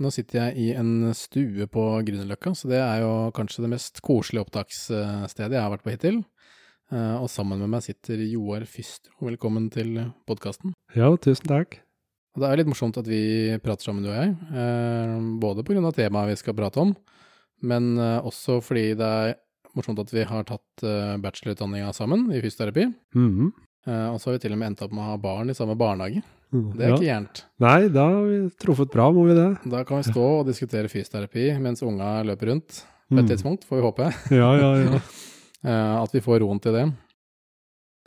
Nå 0.00 0.08
sitter 0.08 0.38
jeg 0.46 0.56
i 0.56 0.66
en 0.80 1.10
stue 1.12 1.66
på 1.68 1.82
Grünerløkka, 2.06 2.54
så 2.56 2.70
det 2.70 2.78
er 2.80 3.02
jo 3.02 3.10
kanskje 3.36 3.66
det 3.66 3.72
mest 3.74 4.00
koselige 4.00 4.46
opptaksstedet 4.46 5.52
jeg 5.52 5.60
har 5.60 5.72
vært 5.74 5.84
på 5.84 5.92
hittil. 5.92 6.22
Eh, 6.90 7.16
Og 7.20 7.28
sammen 7.28 7.60
med 7.60 7.68
meg 7.68 7.84
sitter 7.84 8.22
Joar 8.24 8.64
Fystro. 8.64 9.12
Velkommen 9.28 9.68
til 9.70 9.98
podkasten. 10.24 10.72
Ja, 10.96 11.12
tusen 11.20 11.52
takk. 11.52 11.82
Og 12.32 12.40
det 12.40 12.48
er 12.48 12.62
litt 12.62 12.70
morsomt 12.70 12.96
at 12.96 13.10
vi 13.10 13.20
prater 13.60 13.90
sammen, 13.90 14.06
du 14.06 14.08
og 14.08 14.16
jeg. 14.16 14.32
eh, 14.56 15.14
Både 15.42 15.60
av 15.68 15.92
temaet 15.92 16.32
vi 16.32 16.40
skal 16.40 16.56
prate 16.56 16.80
om, 16.80 16.96
men 17.60 17.98
eh, 17.98 18.24
også 18.24 18.62
fordi 18.64 18.94
det 18.96 19.04
er 19.04 19.36
morsomt 19.76 20.00
at 20.00 20.10
vi 20.16 20.24
har 20.24 20.48
tatt 20.48 20.82
bachelorutdanninga 21.20 21.92
sammen 21.92 22.32
i 22.32 22.40
fysioterapi. 22.40 22.88
Mm 23.14 23.30
-hmm. 23.36 23.52
Og 24.12 24.20
så 24.20 24.30
har 24.30 24.32
vi 24.32 24.38
til 24.38 24.52
og 24.52 24.58
med 24.58 24.66
endt 24.66 24.82
opp 24.82 24.92
med 24.92 25.04
å 25.04 25.10
ha 25.10 25.16
barn 25.16 25.50
i 25.50 25.54
samme 25.54 25.76
barnehage. 25.76 26.22
Mm, 26.52 26.70
Det 26.76 26.82
er 26.82 26.88
ja. 26.88 26.94
ikke 26.96 27.06
gærent. 27.06 27.42
Nei, 27.62 27.88
da 27.94 28.04
har 28.10 28.24
vi 28.26 28.38
truffet 28.58 28.90
bra, 28.90 29.10
må 29.14 29.22
vi 29.28 29.34
det. 29.38 29.48
Da 29.70 29.84
kan 29.86 30.00
vi 30.02 30.10
stå 30.10 30.24
og 30.40 30.46
diskutere 30.48 30.88
fysioterapi 30.90 31.44
mens 31.62 31.82
unga 31.86 32.22
løper 32.26 32.50
rundt. 32.50 32.80
På 33.10 33.18
et 33.18 33.24
Mm. 33.24 33.28
tidspunkt, 33.30 33.64
får 33.66 33.76
vi 33.80 33.82
håpe. 33.86 34.08
Ja, 34.40 34.50
ja, 34.58 34.70
ja. 34.84 35.00
Eh, 35.62 36.02
At 36.02 36.12
vi 36.14 36.20
får 36.24 36.40
roen 36.40 36.58
til 36.58 36.72
det. 36.72 36.86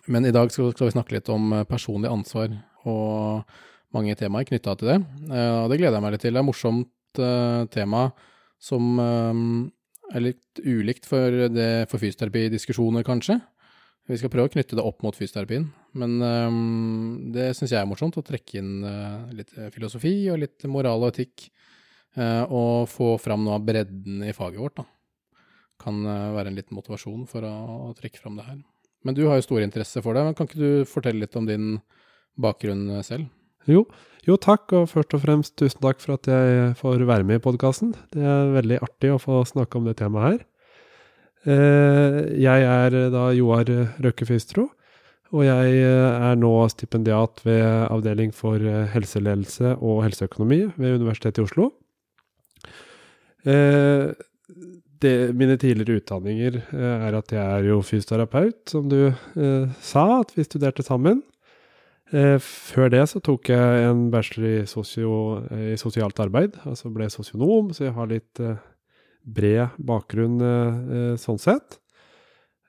Men 0.07 0.25
i 0.25 0.31
dag 0.31 0.49
skal 0.51 0.71
vi 0.73 0.89
snakke 0.91 1.13
litt 1.13 1.29
om 1.29 1.51
eh, 1.53 1.63
personlig 1.69 2.09
ansvar 2.11 2.49
og 2.89 3.43
mange 3.93 4.15
temaer 4.17 4.43
knytta 4.49 4.73
til 4.79 4.87
det. 4.89 4.97
Eh, 5.29 5.63
Og 5.63 5.69
det 5.69 5.77
gleder 5.79 5.99
jeg 5.99 6.01
meg 6.01 6.11
litt 6.15 6.21
til. 6.25 6.33
Det 6.33 6.39
er 6.41 6.43
et 6.43 6.49
morsomt 6.49 6.89
tema 7.69 8.07
som 8.59 8.97
er 8.99 10.19
litt 10.19 10.59
ulikt 10.65 11.05
for, 11.05 11.29
det, 11.53 11.87
for 11.91 12.01
fysioterapidiskusjoner, 12.01 13.03
kanskje. 13.05 13.37
Vi 14.11 14.17
skal 14.19 14.31
prøve 14.33 14.49
å 14.49 14.53
knytte 14.53 14.75
det 14.75 14.83
opp 14.83 15.03
mot 15.05 15.15
fysioterapien, 15.15 15.69
men 15.99 16.17
eh, 16.27 16.57
det 17.37 17.51
syns 17.55 17.71
jeg 17.71 17.79
er 17.79 17.87
morsomt. 17.87 18.17
Å 18.19 18.25
trekke 18.25 18.59
inn 18.59 18.81
uh, 18.83 19.29
litt 19.31 19.53
filosofi 19.71 20.11
og 20.33 20.41
litt 20.41 20.65
moral 20.67 21.05
og 21.05 21.13
etikk, 21.13 21.47
uh, 22.19 22.43
og 22.49 22.89
få 22.91 23.13
fram 23.21 23.45
noe 23.45 23.55
av 23.61 23.63
bredden 23.69 24.25
i 24.27 24.35
faget 24.35 24.59
vårt. 24.59 24.81
da 24.81 24.89
kan 25.83 26.03
uh, 26.07 26.31
være 26.37 26.51
en 26.51 26.57
liten 26.59 26.77
motivasjon 26.77 27.27
for 27.29 27.45
å, 27.47 27.53
å 27.89 27.93
trekke 27.97 28.21
fram 28.21 28.39
det 28.39 28.47
her. 28.47 28.59
Men 29.03 29.17
du 29.17 29.25
har 29.27 29.39
jo 29.39 29.47
stor 29.47 29.63
interesse 29.63 30.03
for 30.03 30.15
det, 30.15 30.23
men 30.25 30.35
kan 30.37 30.47
ikke 30.47 30.61
du 30.61 30.89
fortelle 30.89 31.25
litt 31.25 31.35
om 31.35 31.47
din 31.47 31.73
bakgrunn 32.39 32.85
eh, 32.95 33.03
selv? 33.03 33.27
Jo, 33.67 33.83
jo, 34.23 34.37
takk, 34.39 34.71
og 34.75 34.87
først 34.91 35.15
og 35.17 35.23
fremst 35.25 35.57
tusen 35.59 35.81
takk 35.83 35.99
for 36.03 36.15
at 36.15 36.29
jeg 36.31 36.71
får 36.79 37.03
være 37.07 37.27
med 37.27 37.41
i 37.41 37.43
podkasten. 37.43 37.91
Det 38.15 38.23
er 38.23 38.53
veldig 38.55 38.79
artig 38.83 39.11
å 39.11 39.19
få 39.19 39.41
snakke 39.47 39.79
om 39.79 39.89
det 39.89 39.97
temaet 39.99 40.29
her. 40.29 40.45
Eh, 41.43 42.17
Jeg 42.39 42.63
er 42.63 42.95
eh, 42.95 43.09
da 43.11 43.27
Joar 43.35 43.67
Røkke-Fistro, 44.03 44.69
og 45.33 45.41
jeg 45.43 45.79
eh, 45.83 46.27
er 46.29 46.37
nå 46.39 46.51
stipendiat 46.71 47.41
ved 47.43 47.63
Avdeling 47.89 48.31
for 48.35 48.63
helseledelse 48.93 49.75
og 49.75 50.05
helseøkonomi 50.05 50.61
ved 50.77 51.01
Universitetet 51.01 51.41
i 51.41 51.47
Oslo. 51.47 51.71
Det, 55.03 55.11
mine 55.35 55.57
tidligere 55.59 55.99
utdanninger 55.99 56.61
er 56.71 57.15
at 57.17 57.33
jeg 57.35 57.43
er 57.43 57.65
jo 57.67 57.81
fysioterapeut, 57.83 58.61
som 58.71 58.85
du 58.87 59.11
sa, 59.83 60.05
at 60.21 60.31
vi 60.37 60.45
studerte 60.47 60.85
sammen. 60.87 61.19
Før 62.39 62.87
det 62.93 63.01
så 63.11 63.19
tok 63.19 63.51
jeg 63.51 63.89
en 63.89 64.05
bachelor 64.13 64.47
i, 64.47 64.63
sosio, 64.69 65.41
i 65.51 65.75
sosialt 65.81 66.23
arbeid, 66.23 66.55
altså 66.63 66.93
ble 66.95 67.09
sosionom, 67.11 67.73
så 67.75 67.89
jeg 67.89 67.97
har 67.97 68.13
litt 68.13 68.39
bred 69.23 69.77
bakgrunn 69.79 70.41
eh, 70.43 70.81
eh, 70.97 71.15
sånn 71.19 71.39
sett. 71.41 71.79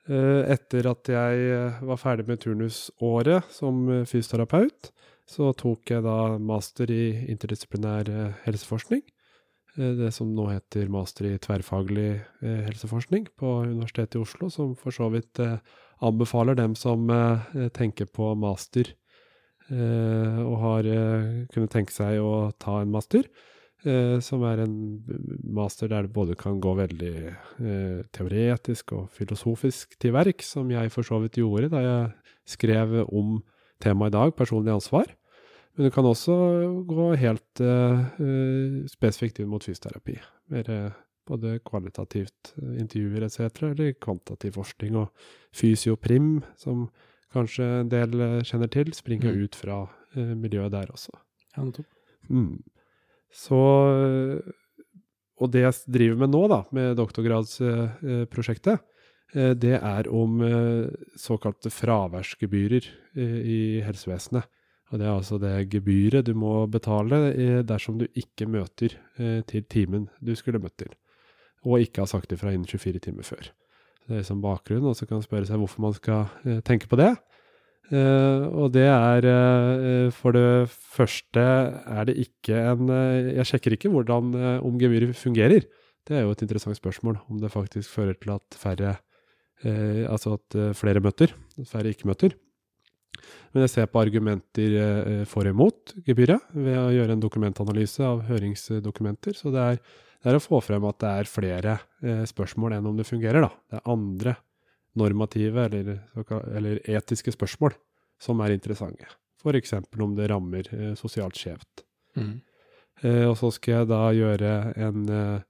Eh, 0.09 0.45
etter 0.53 0.89
at 0.91 1.11
jeg 1.11 1.61
var 1.89 2.01
ferdig 2.01 2.29
med 2.29 2.43
turnusåret 2.43 3.51
som 3.53 3.87
fysioterapeut, 4.09 4.93
så 5.25 5.55
tok 5.57 5.95
jeg 5.95 6.05
da 6.05 6.37
master 6.37 6.91
i 6.93 7.05
interdisiplinær 7.33 8.11
helseforskning. 8.45 9.01
Det 9.75 10.11
som 10.15 10.29
nå 10.31 10.45
heter 10.53 10.91
master 10.93 11.27
i 11.33 11.39
tverrfaglig 11.43 12.11
helseforskning 12.45 13.25
på 13.41 13.55
Universitetet 13.65 14.19
i 14.19 14.21
Oslo, 14.21 14.51
som 14.53 14.77
for 14.79 14.95
så 14.95 15.09
vidt 15.11 15.41
anbefaler 16.05 16.55
dem 16.61 16.77
som 16.79 17.09
tenker 17.75 18.07
på 18.07 18.29
master 18.39 18.93
og 19.73 20.55
har 20.61 20.91
kunnet 21.57 21.73
tenke 21.73 21.97
seg 21.97 22.21
å 22.23 22.53
ta 22.61 22.77
en 22.85 22.93
master, 22.95 23.25
eh, 23.87 24.19
som 24.25 24.43
er 24.49 24.63
en 24.65 24.77
master 25.45 25.89
der 25.93 26.07
det 26.09 26.13
både 26.15 26.37
kan 26.41 26.61
gå 26.61 26.75
veldig 26.79 27.15
eh, 27.31 28.01
teoretisk 28.15 28.93
og 28.97 29.11
filosofisk 29.15 29.99
til 30.01 30.13
verk, 30.17 30.43
som 30.43 30.71
jeg 30.71 30.93
for 30.93 31.03
så 31.07 31.21
vidt 31.23 31.39
gjorde 31.41 31.71
da 31.73 31.83
jeg 31.85 32.13
skrev 32.57 32.97
om 33.09 33.39
temaet 33.83 34.13
i 34.13 34.17
dag, 34.19 34.35
personlig 34.37 34.73
ansvar. 34.75 35.09
Men 35.77 35.89
det 35.89 35.93
kan 35.97 36.07
også 36.07 36.35
gå 36.87 37.07
helt 37.19 37.61
eh, 37.61 38.85
spesifikt 38.91 39.41
inn 39.43 39.49
mot 39.51 39.65
fysioterapi. 39.65 40.19
Mer 40.55 40.71
eh, 40.71 40.93
både 41.27 41.57
kvalitativt 41.67 42.53
eh, 42.61 42.77
intervjuer 42.83 43.25
etc., 43.27 43.65
eller 43.73 43.97
kvantitativ 43.99 44.55
forskning. 44.61 44.95
Og 45.01 45.11
fysioprim, 45.57 46.43
som 46.61 46.87
kanskje 47.35 47.67
en 47.81 47.91
del 47.91 48.15
kjenner 48.47 48.71
til, 48.71 48.93
springer 48.95 49.35
Mm. 49.35 49.43
ut 49.49 49.55
fra 49.59 49.81
eh, 50.15 50.35
miljøet 50.39 50.71
der 50.73 50.93
også. 50.95 51.11
Ja, 51.57 51.65
nettopp. 51.65 51.87
Mm. 52.31 52.63
Så 53.35 53.61
øh, 53.91 54.53
Og 55.43 55.51
det 55.51 55.65
jeg 55.65 55.75
driver 55.91 56.19
med 56.23 56.31
nå, 56.31 56.43
da, 56.49 56.61
med 56.71 56.97
doktorgradsprosjektet, 57.01 58.85
eh, 59.35 59.51
det 59.59 59.75
er 59.81 60.07
om 60.15 60.37
eh, 60.47 60.87
såkalte 61.19 61.73
fraværsgebyrer 61.75 62.87
eh, 63.19 63.41
i 63.43 63.59
helsevesenet. 63.83 64.47
Og 64.93 65.01
det 65.01 65.09
er 65.09 65.17
altså 65.17 65.41
det 65.43 65.71
gebyret 65.73 66.29
du 66.29 66.37
må 66.39 66.53
betale 66.71 67.19
eh, 67.33 67.61
dersom 67.67 67.99
du 67.99 68.07
ikke 68.15 68.47
møter 68.47 68.95
eh, 69.19 69.41
til 69.51 69.67
timen 69.67 70.07
du 70.23 70.37
skulle 70.39 70.63
møtt 70.63 70.77
til, 70.79 70.95
og 71.67 71.83
ikke 71.83 72.05
har 72.05 72.13
sagt 72.13 72.33
ifra 72.37 72.53
innen 72.55 72.71
24 72.71 73.03
timer 73.09 73.27
før. 73.27 73.51
Det 74.05 74.13
er 74.15 74.21
liksom 74.23 74.43
bakgrunn, 74.45 74.87
og 74.87 74.95
så 74.95 75.09
kan 75.09 75.19
man 75.19 75.27
spørre 75.27 75.49
seg 75.49 75.59
hvorfor 75.59 75.83
man 75.83 75.99
skal 75.99 76.29
eh, 76.45 76.63
tenke 76.63 76.87
på 76.87 77.01
det. 77.01 77.11
Eh, 77.93 78.45
og 78.49 78.71
det 78.73 78.87
er 78.89 79.27
uh, 79.29 80.09
For 80.17 80.33
det 80.33 80.71
første 80.73 81.41
er 81.43 82.07
det 82.09 82.15
ikke 82.23 82.57
en 82.57 82.89
uh, 82.89 83.35
Jeg 83.37 83.45
sjekker 83.51 83.77
ikke 83.77 83.91
hvordan 83.93 84.31
om 84.65 84.79
gebyret 84.81 85.13
fungerer. 85.19 85.67
Det 86.05 86.17
er 86.17 86.25
jo 86.25 86.33
et 86.33 86.45
interessant 86.45 86.77
spørsmål, 86.77 87.19
om 87.29 87.41
det 87.41 87.53
faktisk 87.53 87.93
fører 87.93 88.17
til 88.17 88.33
at 88.37 88.57
færre 88.61 88.97
Altså 89.65 90.35
at 90.37 90.57
flere 90.77 91.01
møter, 91.01 91.31
at 91.57 91.69
færre 91.71 91.89
ikke 91.89 92.05
møter. 92.05 92.35
Men 93.55 93.63
jeg 93.63 93.71
ser 93.73 93.87
på 93.89 94.03
argumenter 94.03 95.25
for 95.31 95.47
og 95.47 95.55
imot 95.55 95.95
gebyret 96.05 96.51
ved 96.53 96.77
å 96.77 96.91
gjøre 96.93 97.15
en 97.17 97.23
dokumentanalyse 97.23 98.05
av 98.05 98.27
høringsdokumenter. 98.29 99.33
Så 99.33 99.55
det 99.55 99.63
er, 99.63 99.79
det 100.21 100.29
er 100.29 100.37
å 100.37 100.43
få 100.45 100.61
frem 100.61 100.85
at 100.85 100.99
det 101.01 101.13
er 101.15 101.31
flere 101.31 101.79
spørsmål 102.29 102.77
enn 102.77 102.91
om 102.91 102.99
det 102.99 103.09
fungerer. 103.09 103.47
Da. 103.47 103.55
Det 103.73 103.81
er 103.81 103.89
andre 103.95 104.37
normative 104.99 105.67
eller, 105.69 105.99
eller 106.55 106.81
etiske 106.87 107.35
spørsmål 107.35 107.75
som 108.23 108.41
er 108.45 108.55
interessante. 108.55 109.09
F.eks. 109.43 109.75
om 110.01 110.15
det 110.17 110.29
rammer 110.31 110.69
eh, 110.73 110.93
sosialt 110.99 111.37
skjevt. 111.39 111.85
Mm. 112.17 112.37
Eh, 113.03 113.25
og 113.29 113.37
så 113.41 113.51
skal 113.53 113.81
jeg 113.81 113.91
da 113.91 114.03
gjøre 114.17 114.53
en 114.87 115.11
eh, 115.13 115.43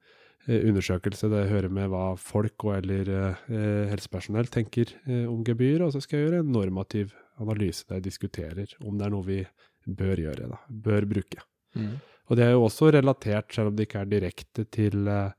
undersøkelse 0.49 1.31
der 1.33 1.45
jeg 1.45 1.53
hører 1.53 1.75
med 1.77 1.93
hva 1.93 2.07
folk 2.21 2.67
og 2.67 2.79
eller 2.81 3.13
eh, 3.15 3.93
helsepersonell 3.93 4.51
tenker 4.53 4.97
eh, 5.07 5.29
om 5.31 5.45
gebyr, 5.47 5.85
og 5.87 5.95
så 5.95 6.03
skal 6.03 6.19
jeg 6.19 6.29
gjøre 6.29 6.43
en 6.45 6.57
normativ 6.57 7.15
analyse 7.43 7.87
der 7.89 8.01
jeg 8.01 8.09
diskuterer 8.11 8.75
om 8.85 8.99
det 8.99 9.07
er 9.07 9.15
noe 9.15 9.27
vi 9.27 9.41
bør 9.85 10.21
gjøre, 10.27 10.51
da, 10.55 10.61
bør 10.69 11.07
bruke. 11.09 11.45
Mm. 11.77 11.97
Og 12.31 12.39
det 12.39 12.47
er 12.47 12.55
jo 12.55 12.65
også 12.65 12.91
relatert, 12.95 13.53
selv 13.53 13.71
om 13.71 13.77
det 13.77 13.89
ikke 13.89 14.05
er 14.05 14.11
direkte 14.11 14.65
til 14.73 15.09
eh, 15.11 15.35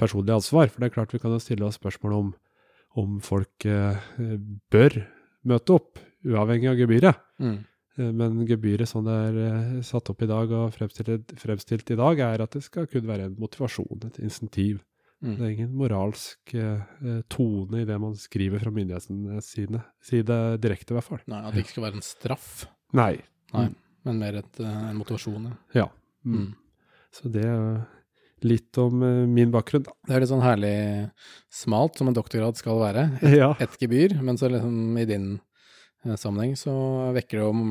personlig 0.00 0.34
ansvar. 0.34 0.70
For 0.70 0.82
det 0.82 0.90
er 0.90 0.96
klart 0.96 1.14
vi 1.14 1.20
kan 1.22 1.34
jo 1.34 1.42
stille 1.42 1.66
oss 1.66 1.78
spørsmål 1.78 2.16
om, 2.16 2.32
om 3.00 3.18
folk 3.24 3.66
eh, 3.66 4.00
bør 4.72 4.98
møte 5.50 5.74
opp, 5.76 6.00
uavhengig 6.24 6.70
av 6.70 6.78
gebyret. 6.78 7.20
Mm. 7.42 7.56
Eh, 7.98 8.10
Men 8.16 8.40
gebyret 8.48 8.90
sånn 8.90 9.06
det 9.08 9.16
er 9.28 9.38
eh, 9.44 9.76
satt 9.86 10.10
opp 10.12 10.24
i 10.24 10.30
dag 10.30 10.52
og 10.54 10.72
fremstilt, 10.76 11.34
fremstilt 11.40 11.90
i 11.94 11.98
dag, 12.00 12.22
er 12.26 12.44
at 12.46 12.56
det 12.56 12.64
skal 12.66 12.88
kun 12.90 13.06
være 13.08 13.28
en 13.30 13.38
motivasjon, 13.40 14.06
et 14.08 14.18
insentiv. 14.22 14.82
Mm. 15.24 15.36
Det 15.38 15.44
er 15.44 15.52
ingen 15.54 15.76
moralsk 15.78 16.52
tone 17.32 17.78
i 17.80 17.86
det 17.88 17.94
man 18.02 18.12
skriver 18.18 18.60
fra 18.60 18.72
myndighetenes 18.74 19.46
side, 19.54 19.80
side 20.04 20.36
direkte, 20.60 20.92
i 20.92 20.98
hvert 20.98 21.06
fall. 21.06 21.22
Nei, 21.32 21.38
at 21.40 21.54
det 21.54 21.62
ikke 21.64 21.72
skal 21.78 21.86
være 21.86 21.96
en 22.00 22.04
straff, 22.04 22.50
Nei. 22.94 23.14
Nei. 23.54 23.68
Mm. 23.70 23.78
men 24.04 24.18
mer 24.20 24.36
et, 24.42 24.60
en 24.60 24.98
motivasjon. 24.98 25.46
Ja. 25.48 25.86
Ja. 25.86 25.86
Mm. 26.28 26.36
Mm. 26.42 26.50
Så 27.14 27.30
det 27.32 27.46
litt 28.44 28.78
om 28.80 29.02
eh, 29.02 29.24
min 29.30 29.52
bakgrunn. 29.54 29.86
Det 30.06 30.14
er 30.14 30.22
litt 30.22 30.30
sånn 30.30 30.44
herlig 30.44 30.76
smalt, 31.52 31.98
som 31.98 32.10
en 32.10 32.16
doktorgrad 32.16 32.60
skal 32.60 32.80
være. 32.82 33.08
Ja. 33.34 33.52
Et 33.62 33.76
gebyr, 33.80 34.18
men 34.22 34.38
så 34.40 34.50
liksom 34.52 34.98
i 35.00 35.06
din 35.08 35.28
eh, 36.04 36.16
sammenheng 36.20 36.54
så 36.60 36.74
vekker 37.16 37.40
det 37.40 37.46
om 37.48 37.62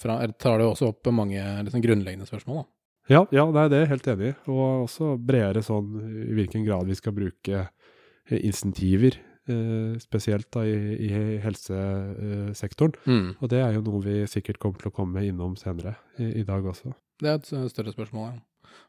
fra, 0.00 0.20
tar 0.40 0.60
det 0.60 0.68
også 0.70 0.92
opp 0.94 1.10
mange 1.14 1.42
liksom, 1.66 1.82
grunnleggende 1.84 2.28
spørsmål. 2.30 2.62
Da. 2.62 2.68
Ja, 3.10 3.24
ja 3.34 3.46
nei, 3.50 3.66
det 3.70 3.78
er 3.78 3.84
jeg 3.86 3.92
helt 3.94 4.12
enig 4.12 4.30
i. 4.30 4.36
Og 4.52 4.86
også 4.86 5.16
bredere 5.18 5.64
sånn 5.66 5.96
i 6.30 6.36
hvilken 6.38 6.64
grad 6.66 6.88
vi 6.88 6.98
skal 6.98 7.16
bruke 7.16 7.64
eh, 7.66 8.38
insentiver, 8.38 9.18
eh, 9.50 9.96
spesielt 10.02 10.50
da 10.54 10.64
i, 10.68 10.76
i 11.10 11.40
helsesektoren. 11.42 12.94
Mm. 13.06 13.32
Og 13.40 13.50
det 13.52 13.64
er 13.64 13.74
jo 13.76 13.86
noe 13.88 14.04
vi 14.06 14.20
sikkert 14.30 14.62
kommer 14.62 14.82
til 14.82 14.92
å 14.92 14.96
komme 15.02 15.26
innom 15.26 15.58
senere 15.58 15.96
i, 16.18 16.30
i 16.42 16.46
dag 16.46 16.66
også. 16.70 16.94
Det 17.20 17.28
er 17.28 17.42
et 17.42 17.74
større 17.74 17.92
spørsmål, 17.92 18.30
ja. 18.30 18.38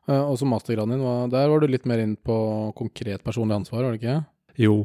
Eh, 0.09 0.19
og 0.19 0.37
så 0.39 0.49
mastergraden 0.49 0.97
din, 0.97 1.31
der 1.33 1.49
var 1.51 1.61
du 1.61 1.69
litt 1.69 1.87
mer 1.89 2.03
inn 2.03 2.17
på 2.17 2.35
konkret 2.77 3.23
personlig 3.25 3.61
ansvar, 3.61 3.85
var 3.85 3.95
det 3.95 4.01
ikke? 4.01 4.19
Jo, 4.61 4.75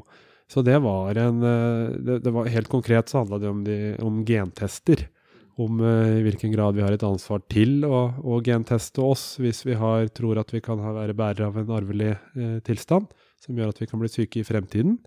så 0.50 0.62
det 0.62 0.78
var 0.84 1.18
en 1.18 1.42
eh, 1.42 1.96
det, 2.06 2.20
det 2.24 2.32
var 2.34 2.50
Helt 2.52 2.70
konkret 2.70 3.10
så 3.10 3.22
handla 3.22 3.40
det 3.42 3.50
om, 3.50 3.62
de, 3.66 3.78
om 4.04 4.22
gentester. 4.26 5.08
Om 5.56 5.80
uh, 5.80 6.18
i 6.18 6.24
hvilken 6.26 6.52
grad 6.52 6.76
vi 6.76 6.82
har 6.84 6.92
et 6.92 7.04
ansvar 7.06 7.40
til 7.48 7.80
å, 7.88 8.00
å 8.20 8.42
genteste 8.44 9.00
oss 9.00 9.38
hvis 9.40 9.62
vi 9.64 9.78
har, 9.80 10.04
tror 10.12 10.36
at 10.42 10.52
vi 10.52 10.60
kan 10.60 10.82
være 10.84 11.16
bærere 11.16 11.48
av 11.48 11.56
en 11.56 11.72
arvelig 11.72 12.10
eh, 12.12 12.58
tilstand 12.66 13.08
som 13.40 13.56
gjør 13.56 13.72
at 13.72 13.80
vi 13.80 13.88
kan 13.88 14.02
bli 14.02 14.10
syke 14.12 14.42
i 14.42 14.44
fremtiden. 14.44 14.98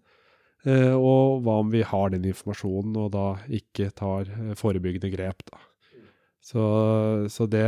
Eh, 0.65 0.95
og 0.97 1.45
hva 1.45 1.59
om 1.61 1.69
vi 1.69 1.83
har 1.85 2.09
den 2.15 2.25
informasjonen 2.31 2.97
og 2.97 3.11
da 3.13 3.27
ikke 3.45 3.91
tar 3.93 4.33
forebyggende 4.57 5.13
grep. 5.13 5.45
da. 5.51 5.61
Så, 6.39 6.61
så, 7.29 7.45
det 7.51 7.65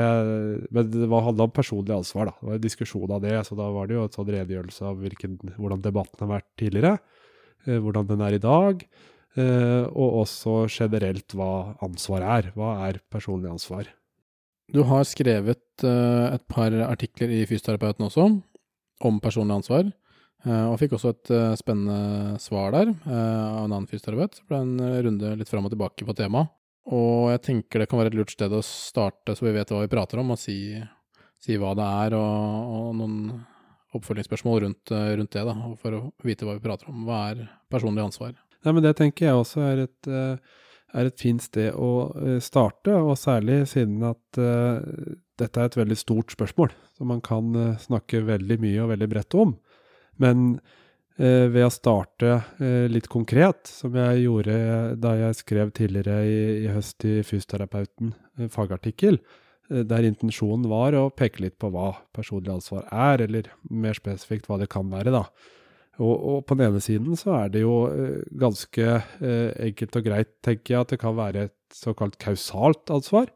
Men 0.71 0.91
det 0.91 1.07
handla 1.11 1.43
om 1.43 1.51
personlig 1.53 1.93
ansvar, 1.93 2.31
da. 2.31 2.35
Det 2.39 2.47
var 2.47 2.57
en 2.57 2.63
diskusjon 2.63 3.11
av 3.11 3.21
det. 3.23 3.35
Så 3.45 3.57
da 3.59 3.67
var 3.73 3.87
det 3.87 3.97
jo 3.97 4.05
en 4.07 4.13
sånn 4.15 4.31
redegjørelse 4.31 4.85
av 4.87 5.01
hvilken, 5.03 5.37
hvordan 5.57 5.83
debatten 5.83 6.23
har 6.25 6.37
vært 6.37 6.49
tidligere. 6.59 6.97
Eh, 7.67 7.79
hvordan 7.81 8.07
den 8.09 8.23
er 8.25 8.37
i 8.37 8.41
dag. 8.41 8.85
Eh, 9.39 9.83
og 9.91 10.21
også 10.25 10.65
generelt 10.71 11.35
hva 11.37 11.77
ansvar 11.83 12.25
er. 12.39 12.51
Hva 12.55 12.75
er 12.87 13.01
personlig 13.11 13.51
ansvar? 13.51 13.89
Du 14.71 14.83
har 14.87 15.03
skrevet 15.07 15.83
eh, 15.83 16.27
et 16.31 16.45
par 16.51 16.73
artikler 16.87 17.33
i 17.35 17.43
Fysioterapeuten 17.49 18.07
også, 18.07 18.29
om 19.03 19.19
personlig 19.23 19.61
ansvar. 19.61 19.91
Og 20.41 20.79
fikk 20.81 20.95
også 20.97 21.11
et 21.13 21.29
spennende 21.59 22.39
svar 22.41 22.71
der 22.73 22.87
av 23.05 23.59
en 23.59 23.75
annen 23.75 23.83
fysioterapeut. 23.85 24.39
Det 24.39 24.47
ble 24.49 24.57
en 24.63 25.03
runde 25.05 25.33
litt 25.37 25.51
fram 25.51 25.67
og 25.67 25.69
tilbake 25.69 26.07
på 26.07 26.15
temaet. 26.17 26.49
Og 26.89 27.29
jeg 27.29 27.41
tenker 27.45 27.83
det 27.83 27.89
kan 27.91 28.01
være 28.01 28.11
et 28.13 28.17
lurt 28.17 28.33
sted 28.33 28.53
å 28.53 28.63
starte, 28.65 29.35
så 29.37 29.45
vi 29.45 29.53
vet 29.53 29.69
hva 29.69 29.83
vi 29.83 29.91
prater 29.91 30.21
om, 30.21 30.33
og 30.33 30.39
si, 30.41 30.73
si 31.41 31.57
hva 31.61 31.75
det 31.77 31.85
er, 32.05 32.15
og, 32.17 32.71
og 32.77 32.95
noen 32.97 33.19
oppfølgingsspørsmål 33.97 34.63
rundt, 34.65 34.91
rundt, 34.91 35.35
det, 35.35 35.43
da, 35.45 35.55
for 35.81 35.97
å 35.97 36.01
vite 36.25 36.47
hva 36.47 36.55
vi 36.57 36.63
prater 36.63 36.89
om. 36.89 37.03
Hva 37.05 37.21
er 37.33 37.45
personlig 37.71 38.05
ansvar? 38.05 38.33
Nei, 38.61 38.73
men 38.73 38.85
Det 38.85 38.95
tenker 38.97 39.27
jeg 39.27 39.37
også 39.37 39.63
er 39.67 39.83
et, 39.85 40.09
eh, 40.09 40.61
er 40.97 41.09
et 41.09 41.21
fint 41.21 41.43
sted 41.43 41.75
å 41.75 41.91
eh, 42.17 42.37
starte, 42.43 42.95
og 42.95 43.17
særlig 43.19 43.65
siden 43.71 44.03
at 44.07 44.41
uh, 44.41 44.79
dette 45.41 45.59
er 45.59 45.69
et 45.69 45.79
veldig 45.79 45.97
stort 45.99 46.33
spørsmål, 46.33 46.73
som 46.97 47.11
man 47.11 47.21
kan 47.25 47.51
snakke 47.81 48.23
veldig 48.27 48.57
mye 48.61 48.83
og 48.83 48.93
veldig 48.93 49.09
bredt 49.11 49.37
om. 49.37 49.55
Men 50.21 50.59
ved 51.17 51.65
å 51.65 51.69
starte 51.69 52.37
litt 52.89 53.09
konkret, 53.11 53.67
som 53.67 53.93
jeg 53.99 54.23
gjorde 54.23 54.55
da 55.01 55.11
jeg 55.19 55.37
skrev 55.37 55.73
tidligere 55.75 56.21
i, 56.25 56.37
i 56.63 56.71
høst 56.71 57.05
i 57.05 57.19
Fysioterapeuten, 57.27 58.13
fagartikkel, 58.49 59.19
Eh, 59.71 59.85
der 59.87 60.07
intensjonen 60.07 60.67
var 60.71 60.95
å 60.97 61.09
peke 61.13 61.43
litt 61.45 61.57
på 61.61 61.71
hva 61.73 61.93
personlig 62.15 62.53
ansvar 62.55 62.87
er, 62.91 63.25
eller 63.27 63.51
mer 63.69 63.97
spesifikt 63.97 64.49
hva 64.49 64.59
det 64.61 64.69
kan 64.71 64.89
være, 64.91 65.13
da. 65.15 65.25
Og, 66.01 66.15
og 66.15 66.37
på 66.47 66.55
den 66.57 66.69
ene 66.69 66.81
siden 66.81 67.17
så 67.19 67.35
er 67.43 67.51
det 67.53 67.63
jo 67.63 67.75
eh, 67.91 68.23
ganske 68.41 68.87
eh, 68.87 69.51
enkelt 69.69 69.99
og 69.99 70.07
greit, 70.07 70.33
tenker 70.45 70.75
jeg, 70.75 70.85
at 70.85 70.95
det 70.95 71.01
kan 71.03 71.17
være 71.17 71.47
et 71.49 71.77
såkalt 71.77 72.17
kausalt 72.21 72.91
ansvar. 72.93 73.31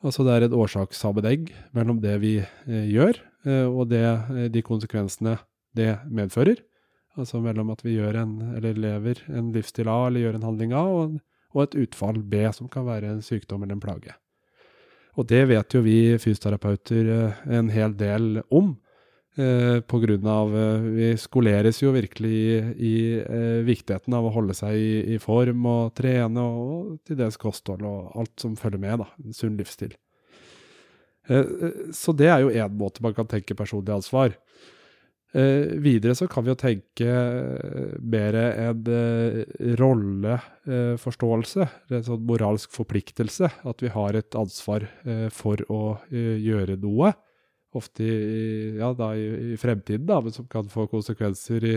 Altså 0.00 0.24
det 0.24 0.36
er 0.36 0.46
en 0.46 0.56
årsakssammenheng 0.56 1.50
mellom 1.76 2.00
det 2.04 2.16
vi 2.22 2.36
eh, 2.40 2.86
gjør, 2.92 3.20
eh, 3.44 3.66
og 3.66 3.90
det, 3.92 4.04
eh, 4.04 4.48
de 4.52 4.64
konsekvensene 4.64 5.36
det 5.76 5.92
medfører. 6.10 6.62
Altså 7.18 7.40
mellom 7.42 7.72
at 7.74 7.82
vi 7.84 7.96
gjør 7.96 8.20
en, 8.22 8.34
eller 8.56 8.78
lever 8.78 9.24
en 9.34 9.50
livsstil 9.54 9.90
A, 9.90 10.06
eller 10.06 10.26
gjør 10.26 10.38
en 10.38 10.46
handling 10.46 10.74
A, 10.76 10.84
og, 10.86 11.16
og 11.54 11.64
et 11.64 11.78
utfall 11.86 12.20
B, 12.22 12.44
som 12.54 12.68
kan 12.70 12.86
være 12.86 13.10
en 13.10 13.24
sykdom 13.24 13.64
eller 13.64 13.78
en 13.78 13.82
plage. 13.82 14.14
Og 15.18 15.26
det 15.28 15.42
vet 15.50 15.74
jo 15.74 15.82
vi 15.82 15.98
fysioterapeuter 16.22 17.10
eh, 17.16 17.42
en 17.58 17.72
hel 17.72 17.96
del 17.98 18.38
om. 18.46 18.76
Eh, 19.40 19.78
av 20.26 20.56
eh, 20.58 20.80
Vi 20.80 21.08
skoleres 21.16 21.82
jo 21.82 21.92
virkelig 21.94 22.30
i, 22.30 22.58
i 22.76 22.94
eh, 23.18 23.62
viktigheten 23.66 24.14
av 24.14 24.26
å 24.26 24.32
holde 24.34 24.54
seg 24.54 24.74
i, 24.74 25.14
i, 25.14 25.18
form 25.18 25.66
og 25.66 25.94
trene, 25.94 26.40
og 26.42 26.98
til 27.06 27.18
dels 27.18 27.36
kosthold 27.36 27.82
og 27.82 28.14
alt 28.18 28.34
som 28.40 28.56
følger 28.56 28.78
med. 28.78 28.98
da, 29.02 29.06
En 29.24 29.34
Sunn 29.34 29.58
livsstil. 29.58 29.96
Eh, 31.28 31.38
eh, 31.38 31.90
så 31.92 32.12
det 32.12 32.30
er 32.30 32.42
jo 32.42 32.50
én 32.50 32.76
måte 32.76 33.02
man 33.02 33.14
kan 33.14 33.26
tenke 33.26 33.54
personlig 33.54 33.94
ansvar. 33.94 34.34
Eh, 35.30 35.78
videre 35.78 36.16
så 36.18 36.26
kan 36.26 36.42
vi 36.42 36.50
jo 36.50 36.58
tenke 36.58 37.06
eh, 37.06 37.90
mer 38.02 38.34
en 38.34 38.88
eh, 38.90 39.44
rolleforståelse, 39.78 41.66
en 41.94 42.06
sånn 42.06 42.24
moralsk 42.26 42.72
forpliktelse. 42.74 43.50
At 43.70 43.84
vi 43.84 43.92
har 43.94 44.18
et 44.18 44.34
ansvar 44.38 44.88
eh, 45.04 45.28
for 45.30 45.62
å 45.70 45.82
eh, 46.10 46.34
gjøre 46.42 46.80
noe. 46.82 47.12
Ofte 47.78 48.02
i, 48.02 48.46
ja, 48.80 48.88
da, 48.98 49.12
i, 49.14 49.52
i, 49.52 49.58
fremtiden, 49.60 50.08
da, 50.08 50.18
men 50.24 50.34
som 50.34 50.48
kan 50.50 50.66
få 50.72 50.88
konsekvenser 50.90 51.66
i, 51.68 51.76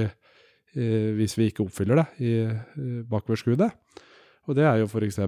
hvis 0.74 1.36
vi 1.38 1.52
ikke 1.52 1.68
oppfyller 1.68 2.00
det 2.00 2.06
i, 2.26 2.32
eh, 2.50 3.04
bakoverskuende. 3.06 3.68
Og 4.50 4.58
det 4.58 4.66
er 4.66 4.82
jo 4.82 4.88
f.eks. 4.90 5.20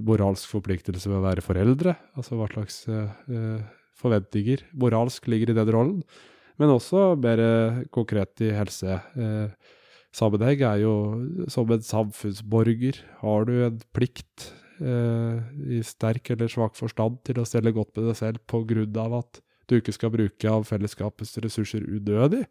moralsk 0.00 0.48
forpliktelse 0.56 1.12
ved 1.12 1.18
å 1.18 1.26
være 1.26 1.44
foreldre. 1.44 1.92
Altså 2.16 2.40
hva 2.40 2.48
slags 2.50 2.80
forventninger 4.00 4.64
moralsk 4.80 5.28
ligger 5.30 5.52
i 5.52 5.58
den 5.60 5.70
rollen. 5.76 6.00
Men 6.60 6.72
også 6.72 7.16
mer 7.20 7.38
konkret 7.92 8.40
i 8.44 8.50
helsesammenheng 8.56 10.62
eh, 10.62 10.70
er 10.70 10.78
jo 10.82 10.94
som 11.52 11.70
en 11.72 11.82
samfunnsborger 11.84 12.96
har 13.20 13.40
du 13.48 13.54
en 13.66 13.78
plikt 13.96 14.38
eh, 14.80 15.36
i 15.76 15.78
sterk 15.84 16.30
eller 16.32 16.48
svak 16.52 16.74
forstand 16.78 17.14
til 17.28 17.36
å 17.40 17.48
stelle 17.48 17.76
godt 17.76 17.92
med 17.96 18.04
deg 18.10 18.16
selv 18.22 18.38
av 19.02 19.10
at 19.20 19.32
du 19.66 19.72
ikke 19.78 19.94
skal 19.94 20.14
bruke 20.14 20.50
av 20.50 20.66
fellesskapets 20.68 21.38
ressurser 21.42 21.82
unødig, 21.84 22.44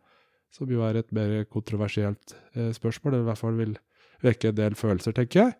som 0.53 0.71
jo 0.71 0.83
er 0.87 0.99
et 0.99 1.11
mer 1.15 1.45
kontroversielt 1.47 2.35
eh, 2.55 2.71
spørsmål, 2.75 3.13
eller 3.13 3.25
i 3.25 3.29
hvert 3.29 3.41
fall 3.41 3.59
vil 3.59 3.75
vekke 4.25 4.51
en 4.51 4.59
del 4.59 4.73
følelser, 4.79 5.15
tenker 5.15 5.45
jeg. 5.45 5.51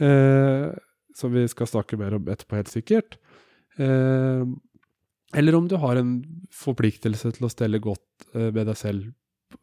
Eh, 0.00 0.68
som 1.16 1.32
vi 1.34 1.44
skal 1.50 1.68
snakke 1.68 1.98
mer 2.00 2.16
om 2.16 2.28
etterpå, 2.32 2.56
helt 2.56 2.72
sikkert. 2.72 3.18
Eh, 3.80 4.44
eller 5.36 5.56
om 5.56 5.68
du 5.68 5.76
har 5.80 5.98
en 5.98 6.14
forpliktelse 6.52 7.32
til 7.36 7.46
å 7.46 7.52
stelle 7.52 7.80
godt 7.82 8.26
eh, 8.34 8.50
med 8.52 8.66
deg 8.68 8.78
selv 8.78 9.10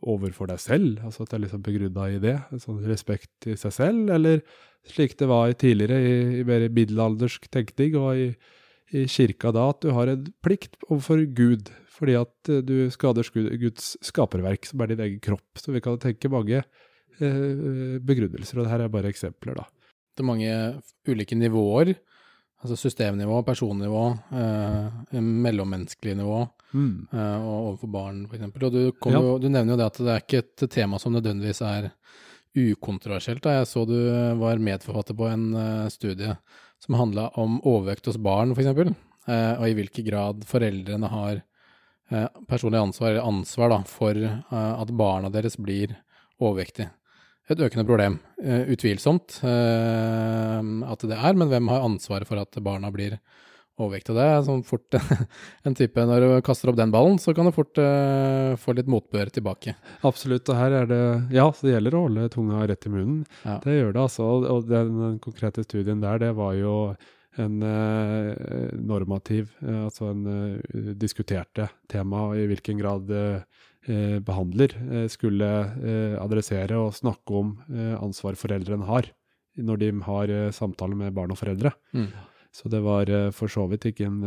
overfor 0.06 0.50
deg 0.50 0.62
selv, 0.62 1.00
altså 1.06 1.24
at 1.24 1.32
det 1.32 1.38
er 1.38 1.44
liksom 1.46 1.64
begrunna 1.66 2.08
i 2.14 2.20
det, 2.22 2.36
en 2.54 2.62
sånn 2.62 2.80
respekt 2.88 3.32
til 3.44 3.58
seg 3.60 3.74
selv, 3.76 4.12
eller 4.14 4.42
slik 4.88 5.16
det 5.20 5.28
var 5.30 5.54
tidligere 5.60 6.00
i, 6.00 6.16
i 6.40 6.46
mer 6.48 6.68
middelaldersk 6.74 7.50
tenkning 7.52 7.98
og 8.00 8.20
i, 8.22 8.28
i, 8.94 9.06
kirka 9.12 9.54
da, 9.56 9.70
at 9.74 9.82
du 9.84 9.92
har 9.96 10.12
en 10.12 10.28
plikt 10.46 10.78
overfor 10.88 11.24
Gud, 11.38 11.72
fordi 11.96 12.16
at 12.20 12.52
eh, 12.52 12.62
du 12.66 12.76
skader 12.94 13.28
Guds 13.60 13.96
skaperverk, 14.06 14.70
som 14.70 14.82
er 14.84 14.94
din 14.94 15.04
egen 15.08 15.24
kropp. 15.24 15.50
Så 15.60 15.74
vi 15.76 15.84
kan 15.84 16.00
tenke 16.02 16.32
mange 16.32 16.62
eh, 16.62 17.98
begrunnelser, 18.06 18.60
og 18.60 18.68
det 18.68 18.74
her 18.74 18.86
er 18.86 18.94
bare 18.94 19.12
eksempler, 19.12 19.60
da. 19.60 19.68
Det 20.16 20.24
er 20.24 20.30
mange 20.30 20.54
ulike 21.08 21.38
nivåer 21.38 21.94
Altså 22.60 22.76
systemnivå, 22.76 23.38
personnivå, 23.48 24.06
eh, 24.36 25.20
mellommenneskelig 25.22 26.18
nivå 26.20 26.42
mm. 26.74 26.96
eh, 27.14 27.38
og 27.38 27.54
overfor 27.70 27.92
barn 27.94 28.26
f.eks. 28.28 28.50
Og 28.50 28.74
du, 28.74 28.82
ja. 28.84 29.14
jo, 29.16 29.38
du, 29.40 29.48
nevner 29.48 29.74
jo 29.74 29.80
det 29.80 29.88
at 29.88 30.00
det 30.04 30.12
er 30.12 30.26
ikke 30.26 30.42
et 30.44 30.66
tema 30.74 31.00
som 31.00 31.16
nødvendigvis 31.16 31.64
er 31.64 31.92
ukontroversielt. 32.60 33.44
Da. 33.46 33.60
Jeg 33.60 33.70
så 33.70 33.86
du 33.88 33.96
var 34.42 34.60
medforfatter 34.60 35.16
på 35.16 35.30
en 35.30 35.46
uh, 35.54 35.88
studie 35.94 36.34
som 36.84 36.98
handla 37.00 37.30
om 37.40 37.60
overvekt 37.68 38.10
hos 38.10 38.18
barn 38.18 38.54
f.eks., 38.56 38.68
eh, 39.28 39.54
og 39.60 39.66
i 39.68 39.76
hvilken 39.78 40.08
grad 40.08 40.46
foreldrene 40.48 41.12
har 41.12 41.42
eh, 42.12 42.28
personlig 42.48 42.80
ansvar, 42.80 43.12
eller 43.12 43.28
ansvar 43.28 43.74
da, 43.74 43.82
for 43.88 44.20
uh, 44.20 44.76
at 44.80 44.94
barna 44.96 45.32
deres 45.34 45.60
blir 45.60 45.98
overvektige 46.40 46.92
et 47.54 47.62
økende 47.66 47.86
problem. 47.88 48.20
Uh, 48.40 48.70
utvilsomt 48.74 49.42
uh, 49.44 50.62
at 50.92 51.06
det 51.10 51.18
er, 51.18 51.38
men 51.38 51.50
hvem 51.52 51.70
har 51.72 51.86
ansvaret 51.88 52.30
for 52.30 52.42
at 52.42 52.60
barna 52.64 52.92
blir 52.94 53.18
overvektige? 53.80 54.18
Det 54.18 54.26
er 54.28 54.42
sånn 54.48 54.64
fort 54.68 54.98
en 55.68 55.78
type 55.78 56.06
Når 56.10 56.26
du 56.26 56.34
kaster 56.46 56.72
opp 56.72 56.80
den 56.80 56.94
ballen, 56.94 57.20
så 57.22 57.34
kan 57.36 57.50
du 57.50 57.56
fort 57.56 57.80
uh, 57.82 58.56
få 58.60 58.76
litt 58.78 58.90
motbør 58.92 59.32
tilbake. 59.36 59.76
Absolutt. 60.08 60.50
Og 60.52 60.60
her 60.60 60.80
er 60.82 60.90
det 60.90 61.04
Ja, 61.36 61.50
det 61.62 61.76
gjelder 61.76 61.98
å 61.98 62.04
holde 62.08 62.32
tunga 62.34 62.66
rett 62.70 62.90
i 62.90 62.94
munnen. 62.94 63.24
Ja. 63.46 63.60
Det 63.64 63.78
gjør 63.80 63.94
det, 63.94 64.04
altså. 64.08 64.34
Og 64.56 64.68
den, 64.70 64.92
den, 65.04 65.22
konkrete 65.24 65.66
studien 65.66 66.04
der, 66.04 66.22
det 66.22 66.36
var 66.38 66.58
jo 66.60 66.76
en 67.40 67.62
normativ, 68.84 69.54
altså 69.64 70.10
en 70.10 70.98
diskuterte 71.00 71.70
tema 71.88 72.26
i 72.36 72.48
hvilken 72.50 72.82
grad 72.82 73.14
Eh, 73.14 73.42
behandler 74.26 74.76
eh, 74.78 75.06
skulle 75.12 75.48
eh, 75.82 76.16
adressere 76.22 76.78
og 76.78 76.96
snakke 76.98 77.40
om 77.42 77.56
ansvar 78.00 78.38
foreldrene 78.40 78.88
har 78.90 79.10
når 79.60 79.80
de 79.82 79.88
har 80.06 80.32
samtaler 80.56 80.96
med 80.96 81.16
barn 81.16 81.34
og 81.34 81.40
foreldre. 81.40 81.74
Mm. 81.92 82.06
Så 82.56 82.70
det 82.72 82.80
var 82.86 83.10
for 83.36 83.52
så 83.52 83.66
vidt 83.68 83.90
ikke 83.90 84.06
en, 84.08 84.22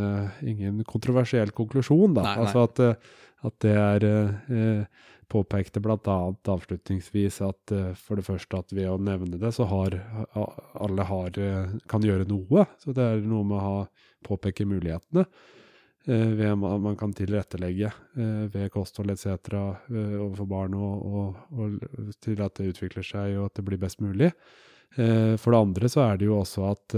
ingen 0.44 0.82
kontroversiell 0.84 1.54
konklusjon, 1.56 2.12
da. 2.18 2.26
Nei, 2.26 2.34
nei. 2.36 2.42
Altså 2.42 2.64
at, 2.66 3.06
at, 3.48 3.54
det 3.64 3.72
er 3.72 4.06
eh, 4.10 5.06
påpekte 5.32 5.80
bl.a. 5.80 6.18
avslutningsvis 6.52 7.40
at 7.46 7.74
for 7.96 8.20
det 8.20 8.26
første 8.26 8.60
at 8.60 8.76
ved 8.76 8.90
å 8.92 8.98
nevne 9.00 9.40
det, 9.40 9.54
så 9.56 9.64
har 9.70 9.96
alle 10.36 11.08
har, 11.08 11.40
kan 11.88 12.04
gjøre 12.04 12.28
noe. 12.28 12.66
Så 12.82 12.92
det 12.92 13.08
er 13.08 13.24
noe 13.24 13.46
med 13.48 13.56
å 13.56 13.64
ha, 13.64 13.82
påpeke 14.28 14.68
mulighetene. 14.68 15.24
Eh, 16.06 16.32
ved 16.38 16.50
at 16.52 16.82
man 16.82 16.96
kan 16.98 17.14
tilrettelegge 17.16 17.88
eh, 17.90 18.42
ved 18.52 18.70
kosthold 18.74 19.12
etc. 19.14 19.26
Eh, 19.28 20.18
overfor 20.18 20.48
barn, 20.50 20.74
og, 20.74 21.06
og, 21.06 21.38
og 21.56 22.12
til 22.22 22.42
at 22.44 22.58
det 22.58 22.72
utvikler 22.74 23.06
seg 23.06 23.38
og 23.38 23.48
at 23.50 23.60
det 23.60 23.66
blir 23.68 23.80
best 23.82 24.02
mulig. 24.04 24.32
For 24.92 25.48
det 25.48 25.56
andre 25.56 25.88
så 25.88 26.02
er 26.04 26.18
det 26.20 26.26
jo 26.26 26.34
også 26.36 26.66
at 26.68 26.94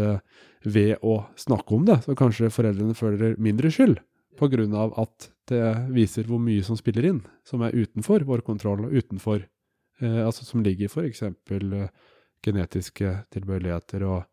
ved 0.67 1.05
å 1.07 1.13
snakke 1.39 1.77
om 1.77 1.85
det, 1.87 2.01
så 2.03 2.17
kanskje 2.19 2.51
foreldrene 2.51 2.97
føler 2.99 3.37
mindre 3.39 3.71
skyld. 3.71 4.01
Av 4.75 4.97
at 4.99 5.29
det 5.47 5.61
viser 5.95 6.27
hvor 6.27 6.41
mye 6.43 6.65
som 6.67 6.75
spiller 6.75 7.07
inn, 7.07 7.21
som 7.47 7.63
er 7.63 7.77
utenfor 7.77 8.27
vår 8.27 8.43
kontroll, 8.43 8.89
og 8.89 8.99
utenfor 8.99 9.47
Altså 10.03 10.43
som 10.43 10.59
ligger 10.67 10.91
f.eks. 10.91 11.23
Uh, 11.23 11.87
genetiske 12.45 13.13
tilbøyeligheter 13.33 14.05
og, 14.09 14.25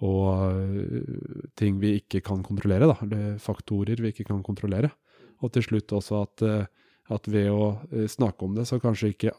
og 0.00 0.56
uh, 0.56 1.44
ting 1.58 1.78
vi 1.82 1.96
ikke 2.00 2.22
kan 2.24 2.42
kontrollere. 2.46 2.88
Da. 2.90 2.96
Eller 3.06 3.38
faktorer 3.42 4.00
vi 4.00 4.14
ikke 4.14 4.28
kan 4.30 4.42
kontrollere. 4.46 4.92
Og 5.40 5.52
til 5.54 5.64
slutt 5.66 5.96
også 5.96 6.24
at, 6.24 6.44
uh, 6.44 6.90
at 7.14 7.30
ved 7.30 7.48
å 7.52 7.70
snakke 8.10 8.46
om 8.46 8.58
det, 8.58 8.66
så 8.68 8.80
kanskje 8.82 9.14
ikke 9.14 9.36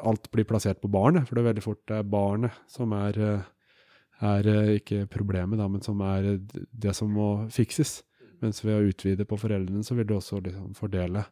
alt 0.00 0.30
blir 0.32 0.46
plassert 0.48 0.78
på 0.80 0.88
barnet. 0.88 1.26
For 1.28 1.36
det 1.36 1.42
er 1.42 1.50
veldig 1.50 1.64
fort 1.64 1.82
det 1.90 1.98
er 1.98 2.06
barnet 2.08 2.62
som 2.70 2.94
er, 2.96 3.18
er 4.24 4.46
ikke 4.72 5.02
problemet, 5.12 5.60
da, 5.60 5.66
men 5.68 5.84
som 5.84 6.00
er 6.06 6.38
det 6.40 6.94
som 6.96 7.12
må 7.12 7.26
fikses. 7.52 7.98
Mens 8.40 8.62
ved 8.64 8.76
å 8.76 8.88
utvide 8.88 9.26
på 9.28 9.38
foreldrene, 9.40 9.84
så 9.84 9.96
vil 9.98 10.08
du 10.08 10.16
også 10.16 10.40
liksom 10.44 10.72
fordele 10.78 11.26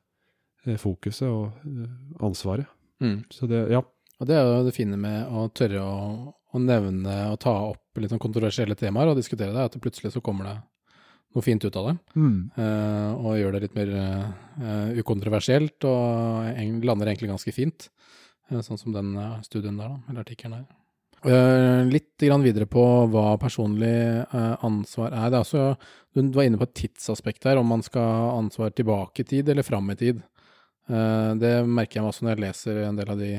eh, 0.66 0.76
fokuset 0.80 1.28
og 1.28 1.56
eh, 1.64 1.94
ansvaret. 2.24 2.68
Mm. 3.00 3.22
Så 3.32 3.48
det, 3.50 3.64
ja. 3.72 3.82
Og 4.18 4.26
det 4.26 4.34
er 4.34 4.48
jo 4.48 4.64
det 4.66 4.74
fine 4.74 4.98
med 4.98 5.30
å 5.30 5.46
tørre 5.54 5.82
å, 5.84 5.98
å 6.34 6.62
nevne 6.62 7.20
og 7.32 7.38
ta 7.42 7.54
opp 7.68 8.00
litt 8.02 8.10
sånn 8.10 8.22
kontroversielle 8.22 8.76
temaer 8.78 9.12
og 9.12 9.18
diskutere 9.18 9.54
det, 9.54 9.68
at 9.68 9.76
det 9.76 9.82
plutselig 9.82 10.14
så 10.14 10.22
kommer 10.24 10.48
det 10.48 10.56
noe 11.36 11.44
fint 11.44 11.64
ut 11.64 11.76
av 11.76 11.90
det. 11.90 11.94
Mm. 12.16 12.38
Uh, 12.56 13.10
og 13.20 13.38
gjør 13.38 13.54
det 13.54 13.62
litt 13.66 13.76
mer 13.76 13.92
uh, 13.94 14.90
ukontroversielt, 14.98 15.86
og 15.88 16.82
lander 16.88 17.12
egentlig 17.12 17.30
ganske 17.32 17.54
fint. 17.54 17.88
Uh, 18.50 18.60
sånn 18.64 18.80
som 18.80 18.94
den 18.96 19.14
studien 19.46 19.78
der, 19.78 19.92
da, 19.92 20.00
eller 20.08 20.26
artikkelen 20.26 20.60
der. 20.60 20.74
Litt 21.90 22.22
videre 22.22 22.68
på 22.70 22.82
hva 23.10 23.32
personlig 23.42 23.90
ansvar 24.30 25.10
er. 25.10 25.32
Det 25.32 25.34
er 25.34 25.40
også, 25.42 25.64
du 26.14 26.36
var 26.36 26.46
inne 26.46 26.60
på 26.60 26.68
et 26.68 26.76
tidsaspekt 26.78 27.48
her, 27.50 27.58
om 27.58 27.66
man 27.66 27.82
skal 27.82 28.06
ha 28.06 28.28
ansvar 28.36 28.70
tilbake 28.70 29.24
i 29.24 29.26
tid 29.26 29.50
eller 29.50 29.66
fram 29.66 29.90
i 29.90 29.96
tid. 29.98 30.20
Det 30.86 31.50
merker 31.66 31.98
jeg 31.98 32.04
meg 32.04 32.12
også 32.12 32.22
når 32.22 32.36
jeg 32.36 32.42
leser 32.44 32.78
en 32.84 33.00
del 33.02 33.10
av 33.10 33.18
de 33.18 33.32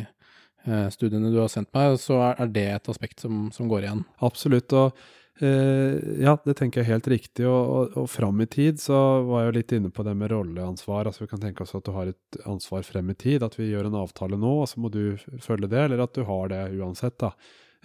studiene 0.93 1.31
du 1.31 1.39
har 1.39 1.47
sendt 1.51 1.71
meg, 1.73 1.95
så 2.01 2.17
er, 2.33 2.49
det 2.51 2.65
et 2.73 2.89
aspekt 2.91 3.23
som, 3.23 3.47
som, 3.55 3.69
går 3.71 3.85
igjen. 3.85 4.03
Absolutt. 4.25 4.73
og 4.75 5.07
ja, 5.39 6.33
det 6.43 6.57
tenker 6.59 6.81
jeg 6.81 6.83
er 6.83 6.93
helt 6.97 7.07
riktig. 7.07 7.45
Og, 7.47 7.69
og, 7.71 7.93
og 8.01 8.09
fram 8.11 8.41
i 8.43 8.47
tid 8.51 8.81
så 8.83 8.97
var 9.23 9.45
jeg 9.45 9.47
jo 9.47 9.55
litt 9.55 9.71
inne 9.77 9.91
på 9.95 10.03
det 10.03 10.17
med 10.19 10.33
rolleansvar. 10.33 11.07
Altså 11.07 11.23
Vi 11.23 11.29
kan 11.31 11.39
tenke 11.39 11.63
oss 11.63 11.71
at 11.79 11.87
du 11.87 11.93
har 11.95 12.11
et 12.11 12.41
ansvar 12.43 12.83
frem 12.83 13.13
i 13.13 13.15
tid. 13.15 13.45
At 13.47 13.55
vi 13.55 13.69
gjør 13.69 13.87
en 13.87 14.01
avtale 14.01 14.35
nå, 14.35 14.51
og 14.65 14.67
så 14.67 14.83
må 14.83 14.91
du 14.91 15.15
følge 15.39 15.71
det. 15.71 15.85
Eller 15.85 16.03
at 16.03 16.19
du 16.19 16.27
har 16.27 16.51
det 16.51 16.65
uansett. 16.75 17.15
da 17.23 17.31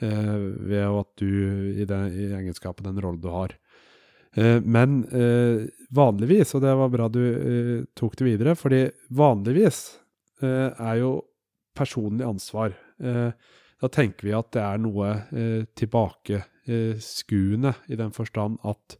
eh, 0.00 0.36
ved 0.68 0.86
at 0.86 1.10
du 1.20 1.30
i, 1.74 1.84
den, 1.84 2.08
i 2.12 2.30
egenskap 2.34 2.80
av 2.80 2.88
den 2.88 3.00
rollen 3.02 3.20
du 3.22 3.30
har. 3.32 3.54
Eh, 4.34 4.60
men 4.60 5.02
eh, 5.04 5.66
vanligvis, 5.94 6.54
og 6.56 6.64
det 6.64 6.74
var 6.78 6.92
bra 6.92 7.08
du 7.12 7.22
eh, 7.24 7.84
tok 7.96 8.18
det 8.18 8.28
videre, 8.28 8.56
fordi 8.58 8.86
vanligvis 9.14 9.84
eh, 10.42 10.70
er 10.72 11.00
jo 11.02 11.16
personlig 11.76 12.24
ansvar 12.26 12.74
eh, 13.02 13.30
Da 13.82 13.90
tenker 13.92 14.28
vi 14.28 14.34
at 14.36 14.52
det 14.54 14.62
er 14.62 14.78
noe 14.80 15.08
tilbakeskuende, 15.76 17.72
i 17.92 17.98
den 18.00 18.12
forstand 18.16 18.56
at 18.64 18.96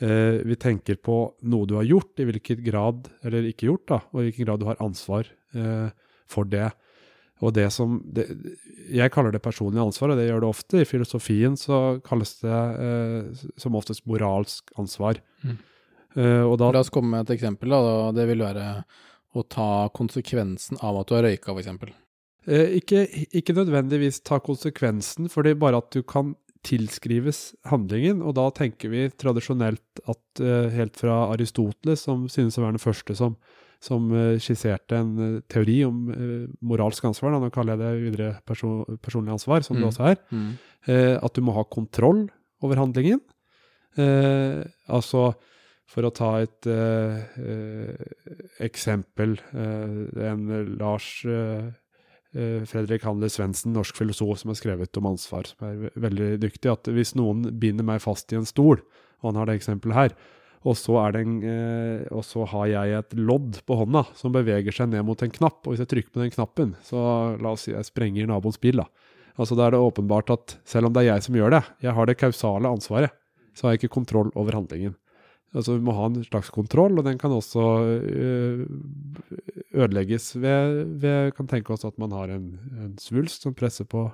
vi 0.00 0.56
tenker 0.60 0.96
på 1.02 1.16
noe 1.50 1.66
du 1.66 1.74
har 1.76 1.88
gjort, 1.88 2.20
i 2.22 2.28
hvilken 2.28 2.60
grad, 2.64 3.08
eller 3.26 3.48
ikke 3.48 3.66
gjort, 3.66 3.86
da, 3.90 3.98
og 4.12 4.20
i 4.20 4.28
hvilken 4.28 4.46
grad 4.46 4.62
du 4.62 4.68
har 4.68 4.78
ansvar 4.84 5.28
for 6.30 6.44
det. 6.48 6.68
Og 7.40 7.54
det 7.56 7.68
som 7.72 7.98
det, 8.04 8.26
Jeg 8.90 9.12
kaller 9.12 9.32
det 9.32 9.42
personlig 9.42 9.80
ansvar, 9.80 10.12
og 10.12 10.20
det 10.20 10.28
gjør 10.28 10.44
det 10.44 10.50
ofte. 10.50 10.80
I 10.80 10.88
filosofien 10.88 11.56
så 11.56 12.00
kalles 12.04 12.36
det 12.42 12.60
eh, 12.84 13.44
som 13.60 13.76
oftest 13.78 14.04
moralsk 14.06 14.72
ansvar. 14.78 15.20
Mm. 15.44 15.58
Uh, 16.16 16.56
da, 16.58 16.72
La 16.74 16.82
oss 16.82 16.90
komme 16.90 17.14
med 17.14 17.28
et 17.28 17.36
eksempel. 17.36 17.70
Da. 17.70 18.10
Det 18.16 18.26
vil 18.28 18.42
være 18.42 18.66
å 19.38 19.44
ta 19.46 19.88
konsekvensen 19.94 20.80
av 20.82 20.98
at 21.00 21.08
du 21.08 21.14
har 21.16 21.28
røyka, 21.28 21.54
f.eks. 21.54 21.94
Eh, 22.48 22.76
ikke, 22.80 23.04
ikke 23.36 23.56
nødvendigvis 23.56 24.22
ta 24.24 24.40
konsekvensen, 24.40 25.28
for 25.28 25.44
det 25.44 25.56
er 25.56 25.62
bare 25.62 25.82
at 25.82 25.90
du 25.92 26.02
kan 26.02 26.34
tilskrives 26.66 27.54
handlingen. 27.68 28.20
Og 28.22 28.36
da 28.36 28.50
tenker 28.56 28.92
vi 28.92 29.08
tradisjonelt 29.20 30.04
at 30.08 30.44
eh, 30.44 30.70
helt 30.76 31.00
fra 31.00 31.26
Aristoteles, 31.32 32.04
som 32.06 32.28
synes 32.32 32.58
å 32.58 32.66
være 32.66 32.78
den 32.78 32.86
første 32.88 33.16
som 33.18 33.36
som 33.80 34.10
eh, 34.12 34.36
skisserte 34.40 34.98
en 35.00 35.12
eh, 35.24 35.36
teori 35.50 35.78
om 35.88 36.00
eh, 36.12 36.48
moralsk 36.68 37.08
ansvar. 37.08 37.34
Da. 37.34 37.42
Nå 37.42 37.50
kaller 37.54 37.76
jeg 37.76 37.82
det 37.82 38.04
videre 38.04 38.32
person, 38.48 38.98
personlig 39.02 39.34
ansvar, 39.34 39.64
som 39.66 39.76
mm. 39.76 39.80
det 39.80 39.88
også 39.90 40.08
er. 40.12 40.20
Mm. 40.30 40.50
at 41.20 41.36
du 41.36 41.42
må 41.44 41.52
ha 41.52 41.64
kontroll 41.68 42.22
over 42.64 42.78
handlingen. 42.80 43.20
altså, 44.88 45.34
for 45.90 46.06
å 46.06 46.10
ta 46.14 46.30
et 46.40 46.68
eksempel 48.64 49.34
En 49.52 50.46
Lars 50.78 51.08
Fredrik 52.30 53.02
Handler 53.02 53.30
Svendsen, 53.32 53.72
norsk 53.74 53.96
filosof 53.98 54.38
som 54.38 54.52
har 54.52 54.58
skrevet 54.60 54.98
om 55.00 55.08
ansvar, 55.10 55.48
som 55.50 55.64
er 55.66 55.94
veldig 55.98 56.28
dyktig, 56.38 56.68
at 56.70 56.86
hvis 56.94 57.16
noen 57.18 57.42
binder 57.58 57.86
meg 57.88 57.98
fast 58.04 58.30
i 58.30 58.38
en 58.38 58.46
stol, 58.46 58.78
og 59.18 59.32
han 59.32 59.40
har 59.40 59.50
det 59.50 59.56
eksempelet 59.58 59.96
her, 59.96 60.14
og 60.68 60.76
så, 60.76 60.98
en, 61.16 61.36
eh, 61.42 62.02
og 62.12 62.22
så, 62.28 62.44
har 62.52 62.66
jeg 62.68 62.96
et 62.98 63.14
lodd 63.16 63.62
på 63.64 63.78
hånda 63.80 64.04
som 64.14 64.34
beveger 64.34 64.76
seg 64.76 64.90
ned 64.92 65.06
mot 65.08 65.22
en 65.24 65.32
knapp. 65.32 65.62
Og 65.64 65.72
hvis 65.72 65.80
jeg 65.80 65.88
trykker 65.88 66.12
på 66.12 66.20
den 66.20 66.34
knappen, 66.34 66.74
så 66.84 67.00
la 67.40 67.54
oss 67.54 67.64
si 67.64 67.72
jeg 67.72 67.88
sprenger 67.88 68.28
naboens 68.28 68.60
bil. 68.60 68.82
Da 68.82 68.88
Altså 69.40 69.56
da 69.56 69.66
er 69.66 69.72
det 69.72 69.80
åpenbart 69.80 70.32
at 70.34 70.58
selv 70.68 70.88
om 70.88 70.92
det 70.92 71.04
er 71.04 71.14
jeg 71.14 71.24
som 71.24 71.36
gjør 71.38 71.54
det, 71.54 71.62
jeg 71.80 71.96
har 71.96 72.08
det 72.08 72.18
kausale 72.20 72.68
ansvaret, 72.68 73.14
så 73.56 73.66
har 73.66 73.72
jeg 73.72 73.80
ikke 73.80 73.96
kontroll 73.96 74.28
over 74.36 74.58
handlingen. 74.58 74.96
Altså 75.56 75.78
Vi 75.78 75.82
må 75.86 75.94
ha 75.96 76.06
en 76.06 76.20
slags 76.26 76.50
kontroll, 76.54 76.98
og 76.98 77.06
den 77.06 77.18
kan 77.18 77.32
også 77.34 77.62
øh, 78.04 78.66
ødelegges 79.80 80.32
ved, 80.36 80.84
ved 81.02 81.34
Kan 81.36 81.48
tenke 81.50 81.74
oss 81.74 81.86
at 81.88 81.98
man 82.00 82.12
har 82.16 82.32
en, 82.34 82.52
en 82.78 82.96
svulst 83.00 83.46
som 83.46 83.56
presser 83.56 83.88
på 83.88 84.08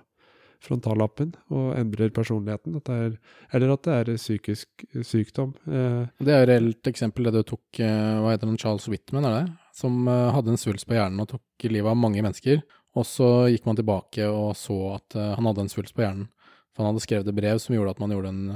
frontallappen 0.65 1.33
og 1.53 1.75
endrer 1.79 2.13
personligheten. 2.15 2.77
At 2.81 2.91
er, 2.93 3.17
eller 3.55 3.75
at 3.75 3.87
det 3.87 3.97
er 3.97 4.19
psykisk 4.19 4.87
sykdom. 5.07 5.55
Eh. 5.67 6.07
Det 6.19 6.33
er 6.33 6.41
jo 6.41 6.47
et 6.47 6.53
reelt 6.53 6.91
eksempel 6.91 7.29
det 7.29 7.37
du 7.37 7.43
tok 7.53 7.81
eh, 7.83 8.17
hva 8.23 8.35
heter 8.35 8.49
den, 8.49 8.59
Charles 8.61 8.89
Whitman, 8.91 9.29
er 9.29 9.37
det? 9.41 9.45
Som 9.77 10.07
eh, 10.09 10.31
hadde 10.35 10.55
en 10.55 10.61
svulst 10.61 10.89
på 10.89 10.97
hjernen 10.97 11.23
og 11.23 11.31
tok 11.35 11.69
livet 11.69 11.93
av 11.93 12.01
mange 12.01 12.25
mennesker. 12.25 12.63
Og 12.97 13.05
så 13.09 13.29
gikk 13.53 13.67
man 13.69 13.79
tilbake 13.79 14.29
og 14.31 14.55
så 14.57 14.77
at 14.95 15.17
han 15.19 15.45
hadde 15.45 15.67
en 15.67 15.73
svulst 15.73 15.93
på 15.97 16.01
hjernen. 16.01 16.31
For 16.73 16.81
han 16.83 16.95
hadde 16.95 17.05
skrevet 17.05 17.29
et 17.29 17.37
brev 17.37 17.61
som 17.61 17.75
gjorde 17.77 17.93
at 17.93 18.01
man 18.01 18.15
gjorde 18.15 18.31
en, 18.33 18.47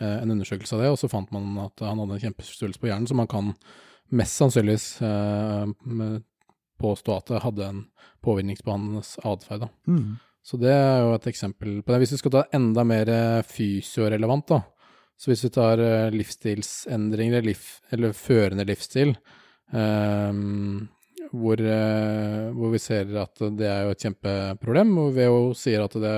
en 0.00 0.32
undersøkelse 0.32 0.72
av 0.76 0.80
det, 0.80 0.88
og 0.94 0.96
så 1.00 1.10
fant 1.12 1.28
man 1.36 1.58
at 1.66 1.84
han 1.84 2.00
hadde 2.00 2.16
en 2.16 2.22
kjempesvulst 2.22 2.80
på 2.80 2.88
hjernen, 2.88 3.08
så 3.08 3.16
man 3.16 3.28
kan 3.28 3.52
mest 4.10 4.40
sannsynligvis 4.40 4.86
påstå 6.78 7.16
at 7.16 7.30
det 7.32 7.42
hadde 7.44 7.66
en 7.66 7.84
påvirkningsbehandlende 8.24 9.02
på 9.02 9.32
atferd. 9.32 9.68
Mm. 9.88 10.16
Så 10.48 10.56
det 10.60 10.72
er 10.72 11.02
jo 11.04 11.14
et 11.16 11.26
eksempel 11.28 11.80
på 11.82 11.92
det. 11.92 12.02
Hvis 12.02 12.14
vi 12.16 12.20
skal 12.22 12.34
ta 12.34 12.44
enda 12.56 12.84
mer 12.86 13.10
eh, 13.12 13.46
fysiorelevant, 13.46 14.48
da. 14.48 14.62
Så 15.18 15.32
hvis 15.32 15.42
vi 15.44 15.50
tar 15.52 15.82
eh, 15.82 16.12
livsstilsendringer, 16.14 17.40
eller, 17.40 17.50
liv, 17.50 17.66
eller 17.92 18.14
førende 18.16 18.64
livsstil, 18.68 19.12
um, 19.74 20.86
hvor, 21.28 21.60
uh, 21.60 22.46
hvor, 22.56 22.70
vi 22.72 22.78
ser 22.80 23.10
at 23.20 23.42
det 23.58 23.66
er 23.68 23.82
jo 23.84 23.92
et 23.92 24.04
kjempeproblem, 24.06 24.94
og 25.02 25.18
WHO 25.18 25.42
sier 25.58 25.84
at 25.84 25.98
det, 26.00 26.14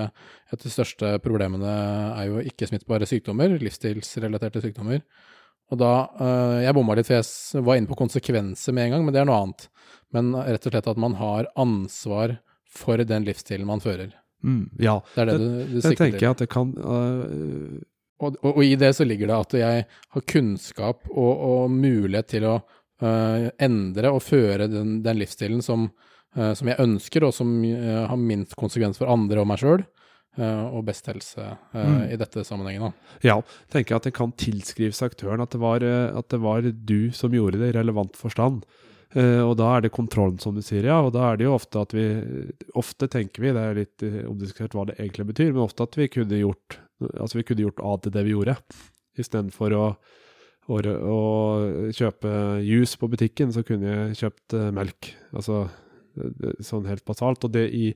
et 0.53 0.55
av 0.55 0.63
de 0.63 0.75
største 0.77 1.11
problemene 1.25 1.73
er 2.13 2.29
jo 2.29 2.45
ikke-smittbare 2.53 3.09
sykdommer, 3.11 3.57
livsstilsrelaterte 3.59 4.63
sykdommer. 4.63 5.03
Og 5.71 5.79
da 5.79 5.93
uh, 6.19 6.59
Jeg 6.65 6.75
bomma 6.77 6.97
litt, 6.99 7.09
for 7.09 7.21
jeg 7.21 7.65
var 7.67 7.79
inne 7.79 7.91
på 7.91 7.99
konsekvenser 7.99 8.75
med 8.77 8.89
en 8.89 8.97
gang, 8.97 9.05
men 9.07 9.15
det 9.15 9.23
er 9.23 9.29
noe 9.29 9.43
annet. 9.45 9.69
Men 10.15 10.33
rett 10.35 10.67
og 10.67 10.75
slett 10.75 10.91
at 10.91 11.01
man 11.01 11.15
har 11.21 11.51
ansvar 11.61 12.39
for 12.71 13.03
den 13.07 13.27
livsstilen 13.27 13.69
man 13.69 13.83
fører. 13.83 14.13
Mm, 14.43 14.71
ja, 14.81 14.97
det 15.15 15.23
er 15.23 15.31
det, 15.31 15.39
det 15.39 15.47
du, 15.47 15.73
du 15.75 15.81
det 15.85 15.97
tenker 15.99 16.23
jeg 16.25 16.33
at 16.33 16.43
det 16.43 16.49
kan 16.49 16.71
uh, 16.81 17.81
og, 18.21 18.37
og, 18.41 18.55
og, 18.55 18.61
i 18.65 18.77
det 18.81 18.93
så 18.97 19.05
ligger 19.05 19.29
det 19.29 19.37
at 19.37 19.57
jeg 19.59 19.85
har 20.15 20.25
kunnskap 20.29 21.07
og, 21.09 21.33
og 21.51 21.73
mulighet 21.73 22.29
til 22.35 22.47
å 22.49 22.55
uh, 22.61 23.47
endre 23.61 24.13
og 24.13 24.23
føre 24.25 24.69
den, 24.69 24.99
den 25.05 25.21
livsstilen 25.21 25.63
som, 25.65 25.87
uh, 26.37 26.53
som, 26.57 26.69
jeg 26.69 26.81
ønsker, 26.85 27.25
og 27.25 27.37
som 27.37 27.53
har 27.65 28.21
minst 28.21 28.57
konsekvens 28.61 29.01
for 29.01 29.13
andre 29.13 29.41
og 29.41 29.49
meg 29.49 29.63
sjøl. 29.63 29.85
Og 30.39 30.85
best 30.87 31.09
helse 31.11 31.43
mm. 31.75 31.97
i 32.15 32.17
dette 32.21 32.45
sammenhengen. 32.47 32.87
Da. 32.87 33.17
Ja, 33.27 33.35
tenker 33.73 33.97
jeg 33.97 34.01
at 34.01 34.07
det 34.07 34.13
kan 34.17 34.31
tilskrives 34.39 35.03
aktøren 35.03 35.43
at 35.43 35.51
det, 35.51 35.59
var, 35.61 35.83
at 35.83 36.29
det 36.31 36.39
var 36.41 36.63
du 36.63 37.11
som 37.17 37.35
gjorde 37.35 37.59
det 37.59 37.73
i 37.73 37.75
relevant 37.77 38.15
forstand. 38.17 38.63
Og 39.11 39.57
da 39.59 39.73
er 39.75 39.83
det 39.83 39.91
kontrollen, 39.91 40.39
som 40.39 40.55
du 40.55 40.63
sier, 40.63 40.87
ja. 40.87 41.01
Og 41.03 41.11
da 41.17 41.33
er 41.33 41.41
det 41.41 41.49
jo 41.49 41.57
ofte 41.57 41.83
at 41.83 41.91
vi 41.97 42.05
Ofte 42.79 43.09
tenker 43.11 43.43
vi, 43.43 43.51
det 43.57 43.65
er 43.65 43.81
litt 43.81 44.05
omdiskutert 44.31 44.77
hva 44.79 44.87
det 44.87 45.01
egentlig 45.01 45.27
betyr, 45.33 45.51
men 45.51 45.65
ofte 45.65 45.89
at 45.89 45.99
vi 45.99 46.07
kunne 46.15 46.39
gjort 46.39 46.79
altså 47.09 47.41
vi 47.41 47.47
kunne 47.49 47.67
gjort 47.67 47.83
A 47.85 47.97
til 47.99 48.15
det 48.15 48.25
vi 48.27 48.35
gjorde, 48.35 48.57
istedenfor 49.21 49.75
å, 49.77 49.85
å, 50.71 50.79
å 50.79 51.21
kjøpe 51.97 52.33
juice 52.65 52.99
på 53.01 53.09
butikken, 53.11 53.53
så 53.55 53.65
kunne 53.67 53.91
jeg 53.91 54.19
kjøpt 54.25 54.59
melk. 54.77 55.13
Altså 55.35 55.65
sånn 56.65 56.89
helt 56.91 57.05
basalt. 57.09 57.45
Og 57.47 57.55
det 57.55 57.69
i, 57.77 57.91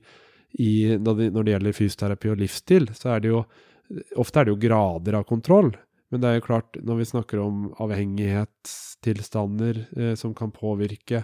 i, 0.61 0.95
når, 1.01 1.31
det, 1.35 1.51
gjelder 1.53 1.75
fysioterapi 1.75 2.31
og 2.31 2.39
livsstil, 2.39 2.89
så 2.95 3.15
er 3.15 3.23
det 3.23 3.33
jo 3.33 3.45
Ofte 4.17 4.39
er 4.41 4.47
det 4.47 4.49
jo 4.55 4.63
grader 4.63 5.13
av 5.13 5.27
kontroll. 5.29 5.67
Men 6.09 6.21
det 6.23 6.29
er 6.29 6.39
jo 6.39 6.45
klart, 6.47 6.77
når 6.81 6.95
vi 6.97 7.05
snakker 7.05 7.37
om 7.43 7.67
avhengighetstilstander 7.83 9.77
eh, 9.93 10.15
som 10.17 10.33
kan 10.33 10.49
påvirke, 10.49 11.19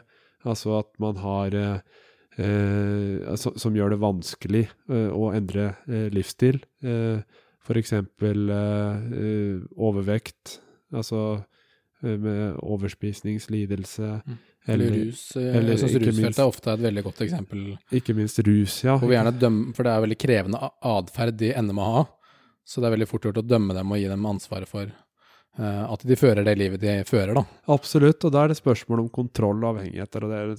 altså 0.46 0.76
at 0.78 0.92
man 1.02 1.18
har 1.24 1.58
eh, 1.58 1.80
eh, 2.38 3.34
Som 3.34 3.74
gjør 3.74 3.96
det 3.96 4.00
vanskelig 4.04 4.62
eh, 4.70 5.10
å 5.10 5.34
endre 5.34 5.72
eh, 5.88 6.14
livsstil, 6.14 6.62
eh, 6.86 7.26
f.eks. 7.66 7.94
Eh, 7.98 9.58
overvekt, 9.74 10.62
altså 10.94 11.42
med 12.02 12.62
overspisningslidelse. 12.62 14.22
Mm. 14.26 14.38
Eller, 14.70 14.92
rus. 14.94 15.24
Eller, 15.40 15.74
jeg 15.74 15.82
syns 15.82 15.96
rusfeltet 16.04 16.40
er 16.44 16.50
ofte 16.50 16.74
et 16.76 16.82
veldig 16.84 17.04
godt 17.08 17.22
eksempel. 17.26 17.62
Ikke 17.98 18.14
minst 18.18 18.42
rus, 18.46 18.82
ja. 18.86 18.98
Hvor 19.02 19.10
vi 19.10 19.18
gjerne 19.18 19.34
dømmer, 19.34 19.76
for 19.78 19.88
det 19.88 19.94
er 19.94 20.04
veldig 20.06 20.18
krevende 20.22 20.60
atferd 20.86 21.40
de 21.40 21.54
ender 21.58 21.78
med 21.78 21.86
å 21.86 21.94
ha. 21.96 22.04
Så 22.68 22.82
det 22.82 22.90
er 22.90 22.94
veldig 23.00 23.08
fort 23.10 23.26
gjort 23.26 23.42
å 23.42 23.48
dømme 23.48 23.74
dem 23.76 23.90
og 23.92 23.98
gi 23.98 24.12
dem 24.12 24.28
ansvaret 24.30 24.70
for 24.70 24.86
uh, 24.86 25.86
at 25.88 26.06
de 26.06 26.18
fører 26.20 26.46
det 26.46 26.54
livet 26.60 26.84
de 26.84 26.94
fører, 27.10 27.34
da. 27.40 27.44
Absolutt, 27.74 28.22
og 28.28 28.36
da 28.36 28.44
er 28.44 28.54
det 28.54 28.60
spørsmål 28.60 29.02
om 29.02 29.10
kontroll 29.14 29.64
og 29.64 29.72
avhengigheter. 29.72 30.28
og 30.28 30.36
der, 30.36 30.54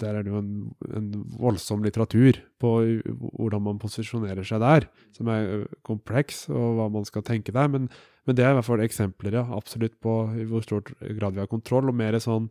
Der 0.00 0.16
er 0.16 0.24
det 0.24 0.32
jo 0.32 0.40
en, 0.40 0.56
en, 0.96 1.10
voldsom 1.36 1.84
litteratur 1.84 2.40
på 2.62 2.72
hvordan 3.20 3.66
man 3.68 3.82
posisjonerer 3.82 4.48
seg 4.48 4.64
der, 4.64 4.88
som 5.12 5.28
er 5.28 5.68
kompleks, 5.84 6.46
og 6.48 6.80
hva 6.80 6.88
man 6.96 7.04
skal 7.04 7.26
tenke 7.26 7.52
der. 7.52 7.68
Men, 7.68 7.90
men 8.24 8.40
det 8.40 8.48
er 8.48 8.56
i 8.56 8.58
hvert 8.62 8.70
fall 8.70 8.86
eksempler, 8.86 9.42
ja, 9.42 9.44
absolutt, 9.60 10.00
på 10.00 10.18
i 10.40 10.48
hvor 10.48 10.64
stor 10.64 10.88
grad 10.88 11.36
vi 11.36 11.44
har 11.44 11.52
kontroll. 11.52 11.92
og 11.92 12.00
mer 12.00 12.16
sånn 12.16 12.48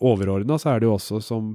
overordna 0.00 0.58
så 0.58 0.74
er 0.74 0.80
det 0.80 0.88
jo 0.88 0.96
også 0.96 1.20
som, 1.24 1.54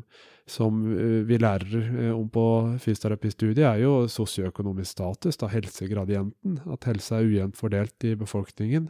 som 0.50 0.82
eh, 0.94 1.22
vi 1.28 1.40
lærer 1.42 1.76
eh, 2.08 2.12
om 2.16 2.28
på 2.32 2.46
fysioterapistudiet, 2.82 3.64
er 3.68 3.84
jo 3.84 4.08
sosioøkonomisk 4.12 4.96
status, 4.96 5.40
da 5.40 5.50
helsegradienten. 5.52 6.60
At 6.74 6.90
helse 6.90 7.16
er 7.18 7.30
ujevnt 7.30 7.60
fordelt 7.60 8.10
i 8.10 8.16
befolkningen. 8.20 8.90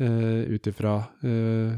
eh, 0.00 0.50
ut 0.50 0.66
ifra 0.66 0.96
eh, 1.22 1.74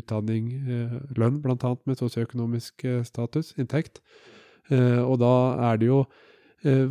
utdanning, 0.00 0.52
eh, 0.64 0.98
lønn, 1.16 1.40
bl.a. 1.44 1.76
med 1.84 1.98
sosioøkonomisk 1.98 2.86
status, 3.04 3.54
inntekt. 3.58 4.00
og 4.70 5.16
da 5.18 5.34
er 5.66 5.78
det 5.80 5.86
jo 5.88 6.04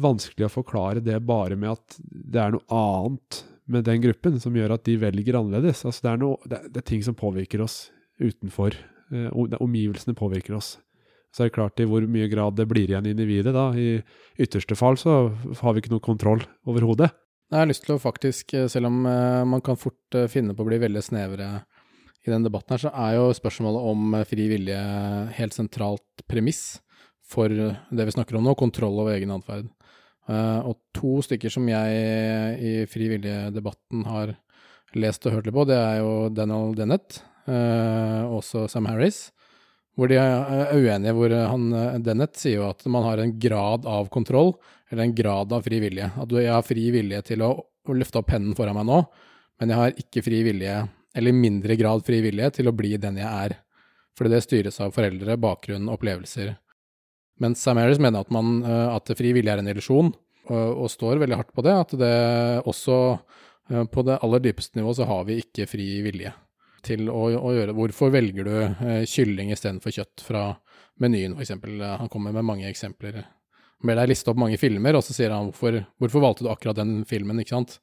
vanskelig 0.03 0.47
å 0.47 0.51
forklare 0.51 0.99
det 0.99 1.15
bare 1.23 1.55
med 1.55 1.69
at 1.71 1.95
det 2.03 2.41
er 2.41 2.51
noe 2.51 2.65
annet 2.75 3.43
med 3.71 3.85
den 3.87 4.01
gruppen 4.03 4.39
som 4.41 4.57
gjør 4.57 4.73
at 4.75 4.83
de 4.83 4.97
velger 4.99 5.37
annerledes. 5.39 5.85
Altså 5.85 6.03
det, 6.03 6.11
er 6.11 6.19
noe, 6.19 6.37
det, 6.43 6.59
det 6.73 6.81
er 6.81 6.87
ting 6.89 7.05
som 7.05 7.15
påvirker 7.15 7.63
oss 7.63 7.85
utenfor 8.19 8.75
Eh, 8.75 8.98
omgivelsene 9.09 10.17
påvirker 10.17 10.57
oss. 10.57 10.77
Så 11.33 11.43
er 11.43 11.49
det 11.49 11.55
klart 11.57 11.81
i 11.81 11.87
hvor 11.89 12.05
mye 12.09 12.29
grad 12.29 12.57
det 12.57 12.65
blir 12.69 12.89
igjen 12.89 13.09
individet. 13.09 13.53
da. 13.53 13.69
I 13.77 14.01
ytterste 14.41 14.77
fall 14.77 14.97
så 14.97 15.29
har 15.61 15.73
vi 15.73 15.83
ikke 15.83 15.93
noe 15.93 16.05
kontroll 16.05 16.41
overhodet. 16.65 17.11
Jeg 17.49 17.57
har 17.63 17.69
lyst 17.69 17.85
til 17.85 17.95
å 17.95 18.01
faktisk, 18.01 18.53
eh, 18.53 18.67
selv 18.69 18.89
om 18.91 19.05
eh, 19.09 19.43
man 19.45 19.61
kan 19.65 19.77
fort 19.77 20.17
finne 20.29 20.53
på 20.53 20.61
å 20.61 20.69
bli 20.69 20.77
veldig 20.81 21.01
snevre 21.01 21.47
i 22.25 22.29
den 22.29 22.45
debatten 22.45 22.75
her, 22.75 22.83
så 22.83 22.91
er 22.93 23.15
jo 23.17 23.31
spørsmålet 23.33 23.87
om 23.89 24.17
fri 24.29 24.45
vilje 24.51 24.77
helt 25.37 25.55
sentralt 25.55 26.25
premiss 26.29 26.79
for 27.29 27.49
det 27.49 28.05
vi 28.05 28.13
snakker 28.13 28.37
om 28.37 28.45
nå, 28.45 28.53
kontroll 28.57 28.99
over 29.01 29.15
egen 29.15 29.31
atferd. 29.31 29.69
Og 30.29 30.75
to 30.93 31.21
stykker 31.25 31.53
som 31.53 31.65
jeg 31.69 32.57
i 32.59 32.73
fri 32.89 33.07
vilje-debatten 33.13 34.03
har 34.09 34.33
lest 34.97 35.25
og 35.25 35.37
hørt 35.37 35.47
litt 35.47 35.55
på, 35.55 35.65
det 35.69 35.77
er 35.77 36.01
jo 36.01 36.11
Daniel 36.33 36.75
Dennett, 36.77 37.21
også 37.49 38.67
Sam 38.69 38.85
Harris, 38.89 39.29
hvor 39.99 40.11
de 40.11 40.19
er 40.19 40.75
uenige. 40.75 41.15
Hvor 41.15 41.33
han, 41.33 41.65
eh, 41.75 41.97
Dennett 42.03 42.37
sier 42.39 42.61
jo 42.61 42.69
at 42.69 42.85
man 42.91 43.05
har 43.05 43.21
en 43.21 43.35
grad 43.39 43.87
av 43.89 44.09
kontroll, 44.13 44.53
eller 44.89 45.03
en 45.05 45.15
grad 45.15 45.51
av 45.53 45.65
fri 45.65 45.81
vilje. 45.83 46.11
At 46.15 46.31
jeg 46.31 46.53
har 46.53 46.65
fri 46.65 46.87
vilje 46.95 47.21
til 47.31 47.43
å, 47.45 47.51
å 47.59 47.97
løfte 47.97 48.21
opp 48.21 48.31
pennen 48.31 48.55
foran 48.57 48.77
meg 48.79 48.87
nå, 48.89 49.01
men 49.59 49.73
jeg 49.73 49.81
har 49.81 49.99
ikke 50.05 50.23
fri 50.23 50.43
vilje, 50.47 50.77
eller 51.19 51.35
mindre 51.35 51.75
grad 51.75 52.05
fri 52.05 52.21
vilje, 52.23 52.53
til 52.59 52.69
å 52.69 52.75
bli 52.75 52.95
den 53.01 53.19
jeg 53.19 53.27
er. 53.27 53.59
Fordi 54.17 54.33
det 54.33 54.45
styres 54.45 54.79
av 54.83 54.95
foreldre, 54.95 55.37
bakgrunn, 55.39 55.91
opplevelser. 55.91 56.55
Mens 57.39 57.61
Sam 57.63 57.79
Harris 57.79 58.01
mener 58.03 58.23
at, 58.23 58.31
man, 58.35 58.59
eh, 58.63 58.87
at 58.95 59.11
fri 59.19 59.33
vilje 59.35 59.53
er 59.53 59.61
en 59.61 59.71
illusjon, 59.71 60.13
og, 60.49 60.67
og, 60.73 60.87
står 60.89 61.19
veldig 61.21 61.37
hardt 61.37 61.53
på 61.53 61.63
det. 61.65 61.75
At 61.75 61.91
det 61.99 62.15
også 62.67 62.95
på 63.93 64.01
det 64.01 64.15
aller 64.25 64.41
dypeste 64.41 64.79
nivået 64.79 64.97
så 64.97 65.05
har 65.05 65.27
vi 65.27 65.35
ikke 65.43 65.67
fri 65.69 65.99
vilje 66.01 66.31
til 66.85 67.09
å, 67.11 67.25
å 67.37 67.53
gjøre. 67.55 67.75
Hvorfor 67.77 68.13
velger 68.13 68.47
du 68.47 68.55
eh, 68.61 69.03
kylling 69.09 69.53
istedenfor 69.53 69.93
kjøtt 69.95 70.23
fra 70.25 70.43
menyen, 71.01 71.35
f.eks.? 71.37 71.55
Han 72.01 72.11
kommer 72.11 72.35
med 72.35 72.47
mange 72.47 72.69
eksempler. 72.69 73.21
Ber 73.79 73.95
deg 73.95 74.11
liste 74.11 74.31
opp 74.31 74.39
mange 74.41 74.59
filmer, 74.59 74.97
og 74.97 75.05
så 75.05 75.15
sier 75.15 75.31
han 75.31 75.51
hvorfor, 75.51 75.79
hvorfor 76.01 76.23
valgte 76.25 76.45
du 76.45 76.51
akkurat 76.51 76.81
den 76.81 77.01
filmen, 77.07 77.39
ikke 77.39 77.55
sant? 77.55 77.79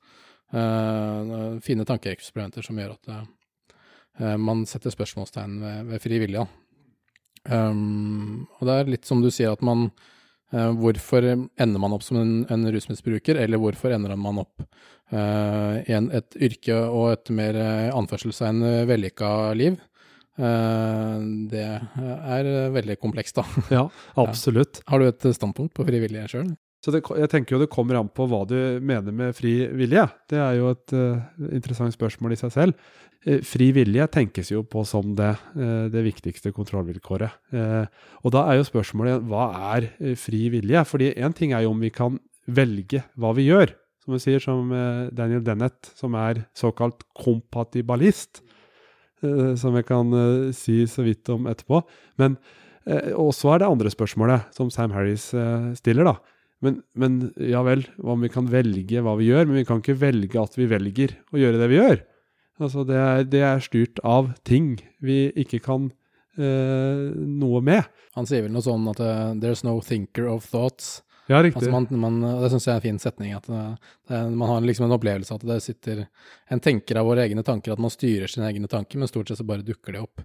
Eh, 0.52 1.58
fine 1.64 1.86
tankeeksperimenter 1.88 2.62
som 2.62 2.78
gjør 2.78 2.94
at 2.94 3.14
eh, 3.16 4.36
man 4.38 4.66
setter 4.68 4.94
spørsmålstegn 4.94 5.56
ved, 5.62 5.80
ved 5.90 6.04
fri. 6.04 6.20
Um, 7.46 8.46
og 8.58 8.66
det 8.66 8.74
er 8.74 8.88
litt 8.90 9.06
som 9.06 9.20
du 9.22 9.28
sier, 9.30 9.52
at 9.54 9.62
man 9.62 9.84
uh, 10.50 10.72
Hvorfor 10.74 11.22
ender 11.22 11.78
man 11.78 11.94
opp 11.94 12.02
som 12.02 12.18
en, 12.18 12.32
en 12.50 12.66
rusmisbruker, 12.74 13.38
eller 13.38 13.60
hvorfor 13.62 13.94
ender 13.94 14.16
man 14.18 14.42
opp 14.42 14.64
et 15.12 16.38
yrke 16.42 16.76
og 16.76 17.12
et 17.12 17.30
mer 17.30 17.58
uh, 17.60 17.98
anførselstegn 17.98 18.64
vellykka 18.88 19.28
liv. 19.54 19.78
Uh, 20.36 21.46
det 21.52 21.64
er 21.64 22.50
veldig 22.74 22.98
komplekst, 22.98 23.38
da. 23.38 23.46
Ja, 23.76 23.86
absolutt. 24.18 24.82
Ja. 24.82 24.90
Har 24.90 25.02
du 25.02 25.10
et 25.10 25.28
standpunkt 25.38 25.76
på 25.78 25.86
frivillige 25.86 26.26
sjøl? 26.34 26.54
Så 26.86 26.92
det, 26.94 27.02
jeg 27.18 27.30
tenker 27.32 27.56
jo 27.56 27.58
det 27.64 27.72
kommer 27.72 27.98
an 27.98 28.10
på 28.14 28.28
hva 28.30 28.44
du 28.46 28.78
mener 28.84 29.14
med 29.14 29.34
fri 29.34 29.56
vilje. 29.74 30.04
Det 30.30 30.38
er 30.38 30.60
jo 30.60 30.70
et 30.70 30.94
uh, 30.94 31.24
interessant 31.50 31.94
spørsmål 31.94 32.36
i 32.36 32.38
seg 32.38 32.52
selv. 32.54 32.92
Uh, 33.26 33.40
fri 33.42 33.72
vilje 33.74 34.06
tenkes 34.14 34.52
jo 34.52 34.62
på 34.62 34.84
som 34.86 35.16
det, 35.18 35.32
uh, 35.56 35.88
det 35.90 36.04
viktigste 36.06 36.54
kontrollvilkåret. 36.54 37.42
og 38.22 38.32
da 38.34 38.44
er 38.46 38.60
jo 38.60 38.68
spørsmålet 38.68 39.26
hva 39.26 39.48
er 39.74 39.88
fri 40.20 40.46
vilje? 40.52 40.84
Fordi 40.86 41.10
én 41.14 41.34
ting 41.34 41.56
er 41.56 41.66
jo 41.66 41.74
om 41.74 41.82
vi 41.82 41.90
kan 41.90 42.20
velge 42.46 43.02
hva 43.18 43.32
vi 43.34 43.48
gjør 43.48 43.74
som 44.06 44.14
vi 44.14 44.22
sier, 44.22 44.42
som 44.42 44.70
eh, 44.70 45.08
Daniel 45.14 45.42
Dennett, 45.42 45.90
som 45.98 46.14
er 46.14 46.44
såkalt 46.54 47.02
kompatibalist. 47.18 48.38
Eh, 49.24 49.56
som 49.58 49.74
jeg 49.74 49.88
kan 49.88 50.14
eh, 50.14 50.54
si 50.54 50.84
så 50.86 51.02
vidt 51.06 51.26
om 51.34 51.50
etterpå. 51.50 51.82
Men 52.22 52.38
Og 53.18 53.32
så 53.34 53.48
er 53.50 53.58
det 53.58 53.66
andre 53.66 53.90
spørsmålet, 53.90 54.52
som 54.54 54.68
Sam 54.70 54.92
Harris 54.94 55.24
stiller, 55.74 56.06
da. 56.06 56.12
Men, 56.62 56.76
men, 56.94 57.32
ja 57.34 57.58
vel, 57.66 57.80
om 57.98 58.22
vi 58.22 58.30
kan 58.30 58.46
velge 58.46 59.00
hva 59.02 59.16
vi 59.18 59.26
gjør, 59.26 59.48
men 59.48 59.58
vi 59.58 59.64
kan 59.66 59.80
ikke 59.82 59.96
velge 59.98 60.38
at 60.38 60.54
vi 60.54 60.68
velger 60.70 61.16
å 61.34 61.40
gjøre 61.40 61.58
det 61.58 61.66
vi 61.72 61.80
gjør. 61.80 62.04
Altså, 62.62 62.84
det 62.86 63.00
er, 63.00 63.24
det 63.26 63.42
er 63.42 63.64
styrt 63.64 63.98
av 64.06 64.30
ting 64.46 64.76
vi 65.02 65.32
ikke 65.34 65.58
kan 65.66 65.90
eh, 66.38 67.10
noe 67.10 67.64
med. 67.66 67.90
Han 68.14 68.30
sier 68.30 68.46
vel 68.46 68.54
noe 68.54 68.62
sånn 68.62 68.86
at 68.94 69.02
'there's 69.42 69.66
no 69.66 69.80
thinker 69.82 70.30
of 70.30 70.46
thoughts'. 70.46 71.02
Ja, 71.26 71.42
riktig. 71.42 71.58
Altså 71.58 71.72
man, 71.74 71.86
man, 72.20 72.42
det 72.42 72.50
syns 72.52 72.68
jeg 72.68 72.74
er 72.74 72.80
en 72.80 72.84
fin 72.84 73.00
setning. 73.02 73.32
At 73.34 73.48
det, 73.50 73.62
det, 74.08 74.20
man 74.30 74.52
har 74.52 74.66
liksom 74.66 74.86
en 74.86 74.96
opplevelse 74.96 75.34
at 75.34 75.46
det 75.46 75.60
sitter 75.64 76.04
en 76.52 76.62
tenker 76.62 77.00
av 77.00 77.08
våre 77.08 77.24
egne 77.26 77.42
tanker, 77.46 77.74
at 77.74 77.82
man 77.82 77.92
styrer 77.92 78.30
sine 78.30 78.46
egne 78.50 78.70
tanker, 78.70 79.00
men 79.00 79.10
stort 79.10 79.30
sett 79.30 79.40
så 79.40 79.48
bare 79.48 79.66
dukker 79.66 79.96
det 79.96 80.04
opp. 80.04 80.22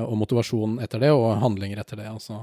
Og 0.00 0.16
motivasjon 0.18 0.78
etter 0.82 1.02
det, 1.02 1.12
og 1.14 1.38
handlinger 1.42 1.82
etter 1.82 2.02
det. 2.02 2.08
Og 2.14 2.22
så 2.24 2.40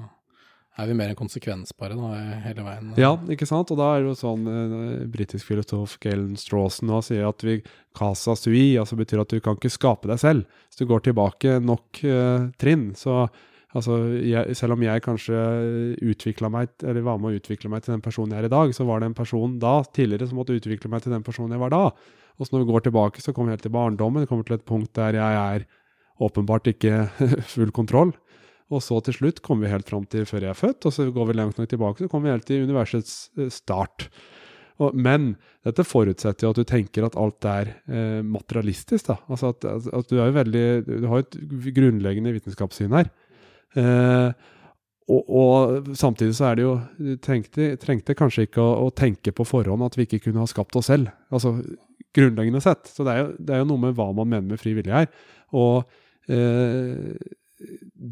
er 0.78 0.90
vi 0.92 0.96
mer 0.98 1.12
en 1.12 1.18
konsekvensbare 1.18 1.98
da, 1.98 2.12
hele 2.44 2.64
veien. 2.66 2.94
Ja, 3.02 3.16
ikke 3.34 3.48
sant. 3.50 3.72
Og 3.74 3.80
da 3.80 3.90
er 3.96 4.04
det 4.04 4.12
jo 4.12 4.18
sånn 4.20 4.48
eh, 4.52 5.06
britisk 5.10 5.50
filosof 5.50 5.98
Galen 6.04 6.38
Strawson 6.38 6.92
nå 6.92 7.02
sier 7.06 7.26
at 7.28 7.44
vi 7.46 7.60
casa 7.98 8.38
sui, 8.38 8.78
altså 8.78 9.00
betyr 9.00 9.24
at 9.24 9.34
du 9.34 9.42
kan 9.44 9.58
ikke 9.58 9.74
skape 9.74 10.10
deg 10.12 10.22
selv. 10.22 10.60
Hvis 10.70 10.84
du 10.84 10.88
går 10.90 11.08
tilbake 11.08 11.58
nok 11.66 12.04
eh, 12.06 12.50
trinn, 12.62 12.92
så 12.98 13.26
Altså, 13.78 13.98
jeg, 14.26 14.56
selv 14.58 14.74
om 14.74 14.84
jeg 14.86 15.04
kanskje 15.06 15.40
utvikla 16.02 16.50
meg, 16.50 16.72
eller 16.82 17.06
var 17.06 17.20
med 17.22 17.36
å 17.36 17.42
utvikle 17.42 17.70
meg 17.70 17.84
til 17.86 17.94
den 17.94 18.04
personen 18.06 18.34
jeg 18.34 18.42
er 18.42 18.50
i 18.50 18.54
dag, 18.54 18.72
så 18.74 18.88
var 18.88 19.04
det 19.04 19.12
en 19.12 19.18
person 19.18 19.58
da, 19.62 19.80
tidligere, 19.94 20.30
som 20.30 20.40
måtte 20.40 20.56
utvikle 20.58 20.90
meg 20.90 21.04
til 21.04 21.14
den 21.14 21.26
personen 21.26 21.54
jeg 21.54 21.62
var 21.62 21.76
da. 21.76 21.84
Og 22.38 22.46
så 22.46 22.54
når 22.54 22.64
vi 22.64 22.72
går 22.72 22.88
tilbake, 22.88 23.22
så 23.22 23.34
kommer 23.34 23.52
vi 23.52 23.58
helt 23.58 23.68
til 23.68 23.76
barndommen. 23.76 24.24
Det 24.24 24.32
kommer 24.32 24.48
til 24.48 24.58
et 24.58 24.66
punkt 24.66 24.94
der 24.98 25.18
jeg 25.20 25.42
er 25.44 25.68
åpenbart 26.24 26.72
ikke 26.74 27.06
full 27.54 27.74
kontroll. 27.76 28.16
Og 28.74 28.82
så 28.84 28.98
til 29.06 29.16
slutt 29.16 29.44
kommer 29.46 29.68
vi 29.68 29.76
helt 29.76 29.88
fram 29.90 30.08
til 30.10 30.26
før 30.28 30.44
jeg 30.44 30.52
er 30.52 30.60
født, 30.60 30.90
og 30.90 30.96
så 30.96 31.08
går 31.14 31.30
vi 31.30 31.38
langt 31.38 31.60
nok 31.60 31.70
tilbake, 31.72 32.04
så 32.04 32.12
kommer 32.12 32.28
vi 32.28 32.36
helt 32.36 32.48
til 32.50 32.66
universets 32.68 33.14
eh, 33.38 33.52
start. 33.54 34.10
Og, 34.84 34.94
men 34.94 35.32
dette 35.66 35.86
forutsetter 35.88 36.46
jo 36.46 36.52
at 36.54 36.60
du 36.60 36.68
tenker 36.68 37.08
at 37.08 37.16
alt 37.18 37.48
er 37.50 37.72
eh, 37.88 38.20
materialistisk. 38.26 39.08
da. 39.08 39.18
Altså 39.32 39.54
at, 39.54 39.66
at, 39.70 40.12
du 40.12 40.20
er 40.20 40.28
jo 40.28 40.36
veldig, 40.36 40.68
du 40.90 41.08
har 41.10 41.24
et 41.24 41.40
grunnleggende 41.78 42.36
vitenskapssyn 42.36 42.94
her. 42.98 43.10
Eh, 43.76 44.30
og, 45.08 45.30
og, 45.32 45.92
samtidig 45.96 46.36
så 46.36 46.50
er 46.50 46.58
det 46.60 46.66
jo 46.66 46.74
trengte, 47.24 47.70
trengte 47.80 48.16
kanskje 48.18 48.48
ikke 48.48 48.64
å, 48.64 48.88
å, 48.88 48.92
tenke 48.92 49.32
på 49.36 49.46
forhånd 49.48 49.86
at 49.86 49.96
vi 49.96 50.08
ikke 50.08 50.26
kunne 50.26 50.44
ha 50.44 50.50
skapt 50.50 50.76
oss 50.80 50.90
selv. 50.92 51.14
Altså, 51.32 51.56
grunnleggende 52.18 52.62
sett. 52.64 52.90
Så 52.92 53.06
det 53.08 53.14
er, 53.14 53.24
jo, 53.24 53.30
det 53.40 53.56
er 53.56 53.64
jo 53.64 53.70
noe 53.72 53.86
med 53.88 53.98
hva 53.98 54.10
man 54.16 54.30
mener 54.32 54.52
med 54.52 54.62
fri 54.62 54.76
vilje 54.76 54.96
her. 54.96 55.08
Og 55.56 55.88
eh, 56.28 57.16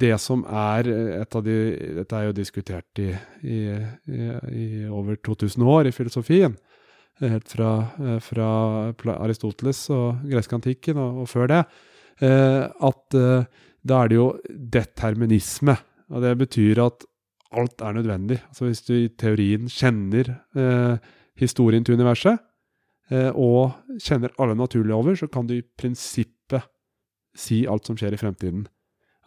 det 0.05 0.15
som 0.23 0.41
er 0.49 0.87
et 1.19 1.35
av 1.37 1.43
de 1.45 1.57
Dette 1.99 2.17
er 2.17 2.29
jo 2.29 2.37
diskutert 2.37 3.01
i, 3.01 3.11
i, 3.45 3.59
i, 4.09 4.29
i 4.49 4.69
over 4.89 5.19
2000 5.19 5.67
år 5.75 5.89
i 5.89 5.93
filosofien. 5.93 6.55
Helt 7.21 7.47
fra, 7.47 7.69
eh, 7.99 8.17
fra 8.23 8.47
Aristoteles 9.23 9.85
og 9.95 10.25
gresk 10.27 10.57
antikken 10.57 10.99
og, 10.99 11.21
og, 11.23 11.29
før 11.31 11.51
det. 11.51 11.61
Eh, 12.23 12.63
at 12.89 13.19
eh, 13.19 13.45
da 13.85 14.03
er 14.03 14.11
det 14.11 14.17
jo 14.17 14.29
determinisme. 14.49 15.77
Og 16.13 16.23
det 16.25 16.33
betyr 16.41 16.81
at 16.85 17.05
alt 17.55 17.81
er 17.81 17.95
nødvendig. 17.97 18.41
Altså 18.49 18.65
Hvis 18.65 18.83
du 18.85 18.93
i 18.97 19.09
teorien 19.17 19.69
kjenner 19.71 20.31
eh, 20.57 20.97
historien 21.39 21.85
til 21.85 21.97
universet, 21.99 22.41
eh, 23.11 23.31
og 23.31 23.77
kjenner 24.01 24.33
alle 24.39 24.57
naturlige 24.57 24.95
over, 24.95 25.15
så 25.15 25.27
kan 25.31 25.47
du 25.47 25.55
i 25.57 25.61
prinsippet 25.77 26.65
si 27.35 27.65
alt 27.67 27.87
som 27.87 27.97
skjer 27.99 28.15
i 28.15 28.19
fremtiden. 28.19 28.65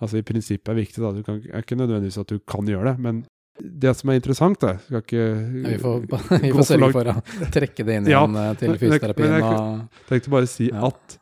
Altså 0.01 0.21
I 0.21 0.27
prinsippet 0.27 0.71
er 0.73 0.79
viktig. 0.79 1.03
da, 1.03 1.13
Det 1.13 1.51
er 1.53 1.65
ikke 1.65 1.77
nødvendigvis 1.77 2.19
at 2.19 2.29
du 2.29 2.39
kan 2.39 2.67
gjøre 2.67 2.93
det, 2.93 2.99
men 2.99 3.25
det 3.59 3.91
som 3.99 4.11
er 4.11 4.21
interessant, 4.21 4.61
da 4.63 4.77
skal 4.79 5.03
ikke 5.03 5.19
ja, 5.19 5.71
Vi 5.73 5.79
får, 5.83 5.97
vi 6.45 6.53
får 6.55 6.69
sørge 6.69 6.91
for 6.95 7.11
å 7.11 7.15
trekke 7.55 7.87
det 7.87 7.97
inn 7.99 8.11
igjen 8.11 8.39
ja, 8.39 8.53
til 8.59 8.77
fysioterapien. 8.79 9.33
Men 9.35 9.43
jeg 9.43 10.11
tenkte 10.13 10.35
bare 10.35 10.47
å 10.47 10.51
si 10.53 10.69
ja. 10.71 10.91
at 10.91 11.19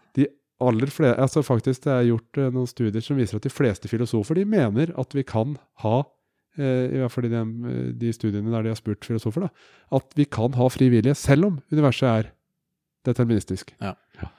aller 0.62 0.88
flere 0.88 1.20
altså 1.20 1.42
faktisk 1.44 1.82
Det 1.84 1.92
er 1.92 2.06
gjort 2.08 2.38
uh, 2.40 2.46
noen 2.48 2.68
studier 2.70 3.04
som 3.04 3.18
viser 3.18 3.36
at 3.36 3.44
de 3.44 3.52
fleste 3.52 3.90
filosofer 3.92 4.38
de 4.38 4.46
mener 4.48 4.94
at 4.96 5.16
vi 5.16 5.24
kan 5.26 5.58
ha 5.84 5.98
Eh, 6.56 6.86
i 6.94 7.00
hvert 7.02 7.12
fall 7.12 7.28
i 7.28 7.32
de, 7.32 7.42
de, 8.00 8.14
studiene 8.16 8.52
der 8.52 8.64
de 8.64 8.72
har 8.72 8.78
spurt 8.78 9.04
filosofer, 9.04 9.44
da, 9.44 9.50
at 9.98 10.16
vi 10.16 10.24
kan 10.24 10.54
ha 10.56 10.68
fri 10.72 10.88
vilje 10.92 11.12
selv 11.18 11.50
om 11.50 11.58
universet 11.72 12.08
er 12.08 12.30
deterministisk. 13.06 13.74
Ja. 13.82 13.92
Ja. 14.22 14.30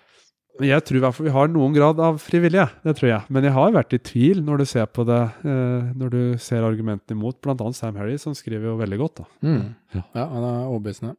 Jeg 0.65 0.81
tror 0.87 0.97
i 0.97 1.01
hvert 1.03 1.13
fall 1.13 1.27
vi 1.27 1.35
har 1.35 1.51
noen 1.53 1.75
grad 1.75 1.99
av 2.01 2.17
fri 2.17 2.41
vilje, 2.41 2.63
det 2.81 2.95
tror 2.97 3.11
jeg. 3.11 3.29
Men 3.29 3.45
jeg 3.45 3.53
har 3.53 3.75
vært 3.75 3.93
i 3.93 4.01
tvil 4.01 4.41
når 4.47 4.63
du 4.63 4.65
ser 4.71 4.87
på 4.89 5.05
det, 5.05 5.19
eh, 5.45 5.91
når 5.93 6.15
du 6.15 6.21
ser 6.41 6.65
argumentene 6.65 7.13
imot, 7.19 7.37
bl.a. 7.45 7.69
Sam 7.77 7.99
Harry, 8.01 8.17
som 8.21 8.33
skriver 8.37 8.71
jo 8.71 8.79
veldig 8.81 8.99
godt. 9.03 9.21
da. 9.21 9.27
Mm. 9.45 9.61
Ja. 9.93 10.01
ja, 10.17 10.25
han 10.33 10.47
er 10.49 10.63
overbevisende. 10.71 11.13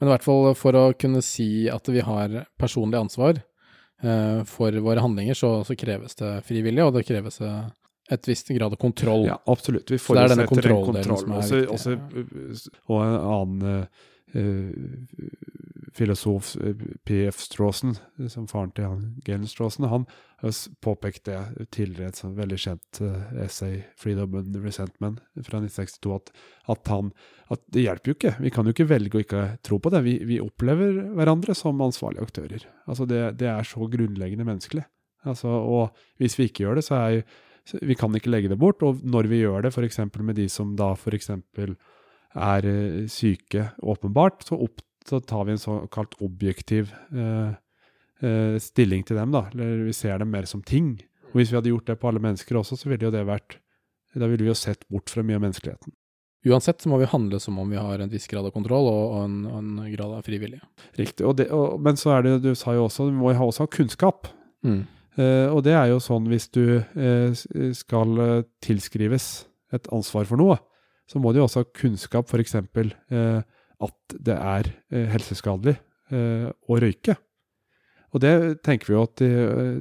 Men 0.00 0.08
i 0.08 0.14
hvert 0.16 0.26
fall 0.26 0.50
for 0.58 0.80
å 0.80 0.84
kunne 0.98 1.22
si 1.22 1.68
at 1.70 1.86
vi 1.92 2.02
har 2.02 2.34
personlig 2.58 2.98
ansvar 2.98 3.38
eh, 3.38 3.46
for 4.48 4.80
våre 4.84 5.02
handlinger, 5.04 5.34
så, 5.34 5.52
så 5.64 5.76
kreves 5.76 6.16
det 6.20 6.32
frivillig, 6.48 6.84
og 6.84 6.94
det 6.96 7.04
kreves 7.08 7.40
eh, 7.44 7.64
et 8.10 8.28
visst 8.28 8.48
grad 8.48 8.72
av 8.72 8.80
kontroll. 8.80 9.26
Ja, 9.28 9.38
absolutt. 9.46 9.90
Vi 9.90 9.98
forutsetter 10.00 10.42
en 10.42 10.50
kontroll. 10.50 11.34
Også, 11.36 11.64
også, 11.70 11.98
og 12.88 13.04
en 13.04 13.18
annen 13.18 13.84
filosof, 15.92 16.56
P.F. 17.04 17.38
Strawson, 17.38 17.96
som 18.28 18.46
faren 18.48 18.70
til 18.76 18.86
han, 18.86 19.02
Galen 19.26 19.48
Strawson, 19.50 19.88
han 19.90 20.06
har 20.40 20.54
påpekt 20.84 21.24
det 21.28 21.38
tidligere, 21.74 22.12
et 22.12 22.20
sånn 22.20 22.36
veldig 22.38 22.58
kjent 22.60 23.00
uh, 23.02 23.18
essay, 23.44 23.82
'Freedom 23.98 24.38
and 24.38 24.56
Resentment', 24.62 25.20
fra 25.42 25.60
1962, 25.60 26.14
at, 26.14 26.32
at, 26.76 26.92
han, 26.92 27.10
at 27.50 27.64
det 27.74 27.84
hjelper 27.84 28.12
jo 28.12 28.16
ikke. 28.18 28.34
Vi 28.46 28.54
kan 28.54 28.68
jo 28.68 28.76
ikke 28.76 28.88
velge 28.92 29.18
å 29.18 29.24
ikke 29.24 29.44
tro 29.66 29.80
på 29.82 29.92
det. 29.92 30.04
Vi, 30.06 30.16
vi 30.30 30.40
opplever 30.42 31.02
hverandre 31.18 31.56
som 31.58 31.82
ansvarlige 31.84 32.30
aktører. 32.30 32.66
Altså 32.86 33.08
det, 33.10 33.22
det 33.42 33.50
er 33.50 33.66
så 33.66 33.90
grunnleggende 33.90 34.46
menneskelig. 34.48 34.86
Altså, 35.28 35.52
og 35.52 35.96
hvis 36.22 36.38
vi 36.38 36.48
ikke 36.48 36.64
gjør 36.64 36.80
det, 36.80 36.86
så 36.86 37.00
er 37.02 37.16
jo 37.18 37.22
vi 37.86 37.94
kan 37.94 38.14
ikke 38.16 38.30
legge 38.32 38.50
det 38.50 38.58
bort. 38.58 38.82
Og 38.82 39.02
når 39.04 39.28
vi 39.30 39.42
gjør 39.42 39.66
det, 39.66 39.72
f.eks. 39.74 40.00
med 40.18 40.38
de 40.38 40.48
som 40.50 40.72
da 40.78 40.92
f.eks. 40.96 41.30
er 42.34 42.66
eh, 42.66 43.06
syke, 43.10 43.70
åpenbart, 43.82 44.44
så, 44.46 44.58
opp, 44.66 44.82
så, 45.06 45.20
tar 45.20 45.46
vi 45.48 45.56
en 45.56 45.62
såkalt 45.62 46.14
objektiv 46.22 46.92
eh, 47.12 47.54
eh, 48.22 48.58
stilling 48.62 49.06
til 49.06 49.18
dem. 49.18 49.32
da, 49.34 49.46
eller 49.52 49.86
Vi 49.88 49.96
ser 49.96 50.18
dem 50.18 50.30
mer 50.30 50.48
som 50.50 50.62
ting. 50.62 50.98
Og 51.30 51.40
Hvis 51.40 51.50
vi 51.52 51.58
hadde 51.58 51.72
gjort 51.72 51.86
det 51.86 51.98
på 52.00 52.10
alle 52.10 52.22
mennesker 52.22 52.58
også, 52.58 52.78
så 52.78 52.90
ville 52.90 53.06
jo 53.06 53.14
det 53.14 53.26
vært 53.26 53.60
Da 54.10 54.26
ville 54.26 54.42
vi 54.42 54.50
jo 54.50 54.58
sett 54.58 54.82
bort 54.90 55.10
fra 55.10 55.22
mye 55.22 55.38
av 55.38 55.44
menneskeligheten. 55.44 55.92
Uansett 56.50 56.80
så 56.80 56.88
må 56.88 56.96
vi 56.98 57.06
handle 57.06 57.38
som 57.38 57.58
om 57.60 57.68
vi 57.70 57.76
har 57.76 58.00
en 58.00 58.10
viss 58.10 58.26
grad 58.26 58.46
av 58.48 58.50
kontroll 58.50 58.88
og, 58.88 59.02
og 59.12 59.24
en, 59.26 59.36
en, 59.46 59.92
grad 59.92 60.14
av 60.16 60.24
frivillige. 60.24 60.64
Riktig. 60.96 61.26
Og 61.28 61.36
det, 61.36 61.50
og, 61.52 61.76
men 61.84 62.00
så 62.00 62.16
er 62.16 62.24
det, 62.24 62.32
du 62.42 62.54
sa 62.56 62.74
jo 62.74 62.86
også, 62.88 63.10
vi 63.10 63.18
må 63.20 63.30
jo 63.34 63.50
også 63.50 63.66
ha 63.66 63.70
kunnskap. 63.70 64.30
Mm. 64.64 64.80
Uh, 65.20 65.52
og 65.52 65.60
det 65.66 65.74
er 65.76 65.90
jo 65.90 66.00
sånn 66.00 66.26
hvis 66.30 66.48
du 66.54 66.80
uh, 66.80 67.44
skal 67.76 68.16
uh, 68.16 68.42
tilskrives 68.64 69.28
et 69.74 69.86
ansvar 69.92 70.26
for 70.30 70.40
noe, 70.40 70.56
så 71.10 71.22
må 71.22 71.32
de 71.34 71.42
også 71.42 71.64
ha 71.64 71.70
kunnskap 71.74 72.30
f.eks. 72.30 72.56
Eh, 72.56 73.40
at 73.80 74.14
det 74.28 74.36
er 74.36 74.68
helseskadelig 74.90 75.78
å 76.12 76.76
røyke. 76.82 77.14
Og 78.10 78.20
det 78.20 78.32
tenker 78.66 78.90
vi 78.90 78.96
jo 78.96 79.04
at 79.06 79.20
det, 79.22 79.28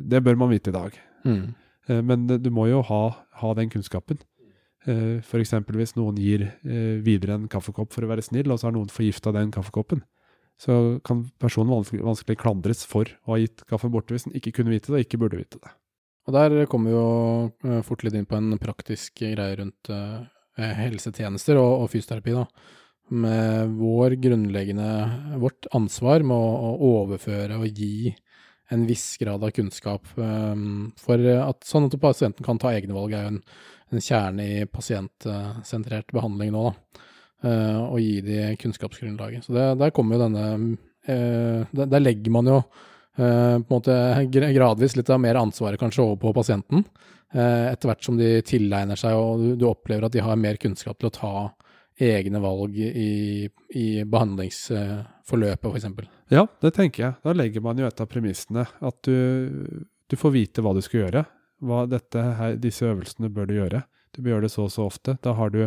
det 0.08 0.22
bør 0.24 0.38
man 0.40 0.52
vite 0.54 0.70
i 0.72 0.76
dag. 0.76 0.94
Mm. 1.26 1.50
men 2.08 2.28
du 2.30 2.48
må 2.54 2.70
jo 2.70 2.80
ha, 2.86 3.00
ha 3.42 3.50
den 3.58 3.72
kunnskapen. 3.74 4.22
Eh, 4.88 5.18
F.eks. 5.20 5.52
hvis 5.68 5.98
noen 5.98 6.22
gir 6.22 6.46
videre 7.04 7.36
en 7.36 7.50
kaffekopp 7.52 7.92
for 7.92 8.06
å 8.06 8.12
være 8.14 8.24
snill, 8.24 8.54
og 8.54 8.62
så 8.62 8.70
har 8.70 8.78
noen 8.78 8.94
forgifta 8.94 9.34
den 9.36 9.52
kaffekoppen 9.52 10.06
så 10.60 11.00
kan 11.08 11.24
personen 11.40 11.72
vanskelig, 11.72 12.04
vanskelig, 12.04 12.40
klandres 12.40 12.84
for 12.88 13.08
å 13.24 13.36
ha 13.36 13.40
gitt 13.40 13.64
kaffen 13.70 13.94
bort 13.94 14.12
hvis 14.12 14.28
den 14.28 14.36
ikke 14.36 14.58
kunne 14.58 14.74
vite 14.74 14.92
det 14.92 14.98
og 14.98 15.06
ikke 15.06 15.22
burde 15.22 15.40
vite 15.40 15.62
det. 15.62 15.72
Og 16.28 16.36
Der 16.36 16.66
kommer 16.70 16.92
vi 16.92 16.98
jo 16.98 17.06
eh, 17.66 17.86
fort 17.88 18.04
litt 18.04 18.18
inn 18.18 18.28
på 18.30 18.38
en 18.38 18.52
praktisk 18.62 19.24
greie 19.24 19.56
rundt 19.62 19.92
helsetjenester 20.60 21.60
og, 21.62 21.84
og, 21.84 21.90
fysioterapi. 21.94 22.36
da. 22.36 22.46
Med 23.10 23.76
vår 23.80 24.20
grunnleggende, 24.22 24.90
vårt 25.42 25.66
ansvar 25.74 26.22
med 26.22 26.36
å, 26.36 26.74
å 26.76 26.92
overføre 27.04 27.58
og 27.58 27.80
gi 27.80 28.14
en 28.70 28.86
viss 28.86 29.18
grad 29.18 29.44
av 29.44 29.52
kunnskap. 29.52 30.06
Um, 30.16 30.92
for 31.00 31.22
at, 31.34 31.64
sånn 31.66 31.88
at 31.88 31.98
pasienten 32.02 32.46
kan 32.46 32.60
ta 32.62 32.74
egne 32.76 32.94
valg, 32.94 33.16
er 33.16 33.26
jo 33.26 33.32
en, 33.34 33.40
en 33.90 34.04
kjerne 34.04 34.46
i 34.46 34.68
pasientsentrert 34.70 36.14
behandling 36.14 36.54
nå. 36.54 36.70
da. 36.70 37.06
Uh, 37.40 37.82
og 37.88 37.98
gi 38.04 38.20
de 38.22 38.40
kunnskapsgrunnlaget. 38.60 39.48
Så 39.48 39.56
det, 39.56 39.66
der 39.80 39.94
kommer 39.96 40.18
jo 40.18 40.26
denne 40.28 40.46
uh, 41.10 41.66
der, 41.72 42.02
legger 42.04 42.36
man 42.36 42.52
jo 42.52 42.62
på 43.20 43.26
en 43.26 43.66
måte 43.68 43.94
gradvis 44.32 44.94
litt 44.96 45.10
av 45.12 45.18
mer 45.20 45.36
ansvaret 45.36 45.82
kanskje 45.82 46.06
over 46.06 46.20
på 46.22 46.32
pasienten. 46.38 46.86
Etter 47.34 47.92
hvert 47.92 48.06
som 48.06 48.18
de 48.18 48.40
tilegner 48.42 48.98
seg 48.98 49.14
og 49.14 49.44
du, 49.60 49.66
opplever 49.70 50.08
at 50.08 50.16
de 50.16 50.24
har 50.26 50.40
mer 50.40 50.58
kunnskap 50.62 50.98
til 50.98 51.12
å 51.12 51.14
ta 51.14 51.34
egne 52.00 52.40
valg 52.42 52.78
i, 52.80 53.50
i 53.76 53.88
behandlingsforløpet, 54.08 55.68
f.eks. 55.68 56.10
Ja, 56.32 56.46
det 56.64 56.72
tenker 56.78 57.04
jeg. 57.04 57.18
Da 57.26 57.36
legger 57.36 57.66
man 57.66 57.78
jo 57.82 57.90
et 57.90 58.02
av 58.02 58.08
premissene. 58.10 58.64
At 58.80 59.02
du, 59.06 59.86
du 60.08 60.16
får 60.18 60.34
vite 60.34 60.64
hva 60.64 60.74
du 60.74 60.82
skal 60.86 61.04
gjøre. 61.04 61.26
Hva 61.60 61.84
dette, 61.92 62.24
her, 62.40 62.56
disse 62.62 62.88
øvelsene 62.88 63.30
bør 63.36 63.50
du 63.50 63.58
gjøre. 63.58 63.84
Du 64.16 64.22
bør 64.24 64.38
gjøre 64.38 64.48
det 64.48 64.54
så 64.56 64.66
og 64.70 64.74
så 64.74 64.88
ofte. 64.88 65.18
Da 65.26 65.36
har 65.38 65.52
du 65.54 65.66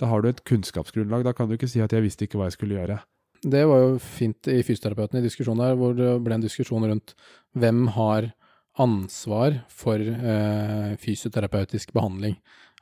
da 0.00 0.08
har 0.10 0.22
du 0.22 0.30
et 0.30 0.44
kunnskapsgrunnlag. 0.48 1.24
Da 1.26 1.34
kan 1.36 1.48
du 1.48 1.56
ikke 1.56 1.68
si 1.70 1.80
at 1.80 1.92
'jeg 1.92 2.02
visste 2.02 2.24
ikke 2.24 2.38
hva 2.38 2.48
jeg 2.48 2.58
skulle 2.58 2.74
gjøre'. 2.74 3.00
Det 3.42 3.66
var 3.66 3.78
jo 3.82 3.98
fint 3.98 4.48
i 4.48 4.62
fysioterapeuten 4.62 5.18
i 5.18 5.26
diskusjonen 5.26 5.62
der, 5.66 5.74
hvor 5.74 5.94
det 5.94 6.24
ble 6.24 6.34
en 6.34 6.44
diskusjon 6.44 6.86
rundt 6.86 7.14
hvem 7.54 7.88
har 7.88 8.32
ansvar 8.80 9.60
for 9.68 10.00
eh, 10.00 10.92
fysioterapeutisk 11.00 11.92
behandling. 11.92 12.38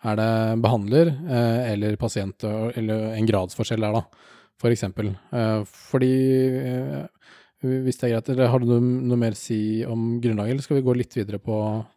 Er 0.07 0.17
det 0.17 0.33
behandler 0.65 1.11
eh, 1.13 1.73
eller 1.75 1.97
pasient, 2.01 2.45
eller 2.47 3.11
en 3.17 3.27
gradsforskjell 3.29 3.83
der, 3.85 3.99
da, 3.99 4.29
for 4.61 4.73
eksempel. 4.73 5.13
Eh, 5.35 5.65
fordi 5.91 6.15
eh, 6.61 7.09
hvis 7.61 7.99
det 8.01 8.07
er 8.09 8.13
greit, 8.15 8.29
eller 8.33 8.49
Har 8.49 8.63
du 8.63 8.71
noe, 8.71 9.19
mer 9.21 9.35
å 9.37 9.39
si 9.39 9.85
om 9.85 10.15
grunnlaget, 10.23 10.55
eller 10.55 10.65
skal 10.65 10.79
vi 10.79 10.85
gå 10.87 10.95
litt 10.97 11.17
videre 11.19 11.41
på, 11.43 11.57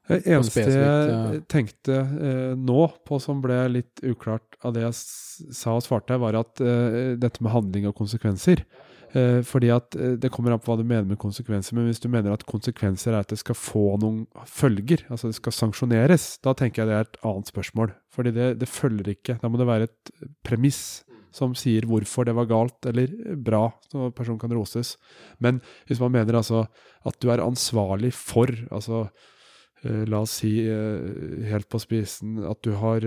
det 0.10 0.19
eneste 0.27 0.65
jeg 0.67 1.43
tenkte 1.51 2.01
eh, 2.01 2.56
nå 2.60 2.88
på 3.08 3.19
som 3.23 3.39
ble 3.43 3.62
litt 3.77 4.03
uklart 4.03 4.58
av 4.63 4.75
det 4.75 4.84
jeg 4.84 4.97
sa 5.56 5.77
og 5.77 5.86
svarte, 5.86 6.19
var 6.19 6.36
at 6.41 6.60
eh, 6.60 7.13
dette 7.19 7.45
med 7.45 7.56
handling 7.56 7.88
og 7.88 7.95
konsekvenser. 8.01 8.65
Eh, 9.13 9.43
fordi 9.45 9.69
at 9.69 9.93
eh, 9.95 10.15
Det 10.17 10.32
kommer 10.34 10.56
an 10.56 10.62
på 10.62 10.71
hva 10.71 10.80
du 10.80 10.88
mener 10.88 11.06
med 11.06 11.21
konsekvenser, 11.21 11.78
men 11.78 11.86
hvis 11.86 12.02
du 12.02 12.10
mener 12.10 12.34
at 12.34 12.45
konsekvenser 12.49 13.13
er 13.13 13.21
at 13.21 13.30
det 13.30 13.39
skal 13.43 13.58
få 13.58 13.93
noen 14.02 14.23
følger, 14.49 15.06
altså 15.13 15.30
det 15.30 15.38
skal 15.38 15.54
sanksjoneres, 15.54 16.39
da 16.41 16.56
tenker 16.58 16.82
jeg 16.82 16.89
det 16.89 16.95
er 16.97 17.08
et 17.08 17.19
annet 17.30 17.52
spørsmål. 17.52 17.93
Fordi 18.13 18.34
det, 18.34 18.47
det 18.62 18.69
følger 18.69 19.12
ikke. 19.13 19.38
Da 19.41 19.52
må 19.52 19.62
det 19.62 19.69
være 19.69 19.89
et 19.89 20.13
premiss 20.45 21.04
som 21.34 21.54
sier 21.58 21.86
hvorfor 21.89 22.28
det 22.28 22.36
var 22.38 22.49
galt 22.49 22.86
eller 22.89 23.13
bra, 23.41 23.67
så 23.89 24.10
personen 24.13 24.41
kan 24.41 24.54
roses. 24.54 24.95
Men 25.41 25.62
hvis 25.89 26.02
man 26.02 26.13
mener 26.13 26.38
altså 26.38 26.67
at 27.06 27.17
du 27.21 27.30
er 27.34 27.45
ansvarlig 27.45 28.13
for 28.17 28.49
altså 28.71 29.08
Uh, 29.84 30.06
la 30.08 30.21
oss 30.23 30.38
si 30.39 30.63
helt 30.63 31.67
på 31.67 31.80
spissen 31.84 32.38
at 32.47 32.62
du 32.63 32.69
har, 32.80 33.04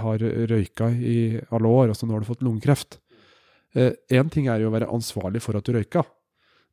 har, 0.00 0.22
røyka 0.48 0.86
i 0.88 1.36
alle 1.52 1.68
år, 1.68 1.92
og 1.92 1.98
så 1.98 2.08
nå 2.08 2.14
har 2.16 2.24
du 2.24 2.30
fått 2.30 2.40
lungekreft. 2.46 2.96
Én 3.72 4.28
ting 4.32 4.50
er 4.52 4.60
jo 4.60 4.68
å 4.68 4.74
være 4.74 4.90
ansvarlig 4.92 5.40
for 5.44 5.56
at 5.56 5.64
du 5.64 5.72
røyka, 5.76 6.02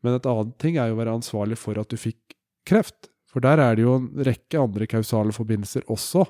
men 0.04 0.16
et 0.16 0.28
annet 0.28 0.52
ting 0.60 0.80
er 0.80 0.90
jo 0.90 0.98
å 0.98 1.00
være 1.00 1.16
ansvarlig 1.20 1.58
for 1.60 1.80
at 1.80 1.92
du 1.92 2.00
fikk 2.00 2.36
kreft. 2.68 3.10
For 3.30 3.44
der 3.44 3.62
er 3.62 3.78
det 3.78 3.86
jo 3.86 3.96
en 4.00 4.10
rekke 4.26 4.62
andre 4.62 4.88
kausale 4.90 5.34
forbindelser 5.36 5.86
også. 5.92 6.24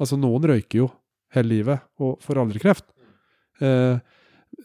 Altså, 0.00 0.18
noen 0.20 0.46
røyker 0.50 0.84
jo 0.84 0.90
hele 1.34 1.50
livet 1.50 2.02
og 2.02 2.20
får 2.22 2.40
aldri 2.40 2.62
kreft. 2.62 2.86
Eh, 3.62 3.96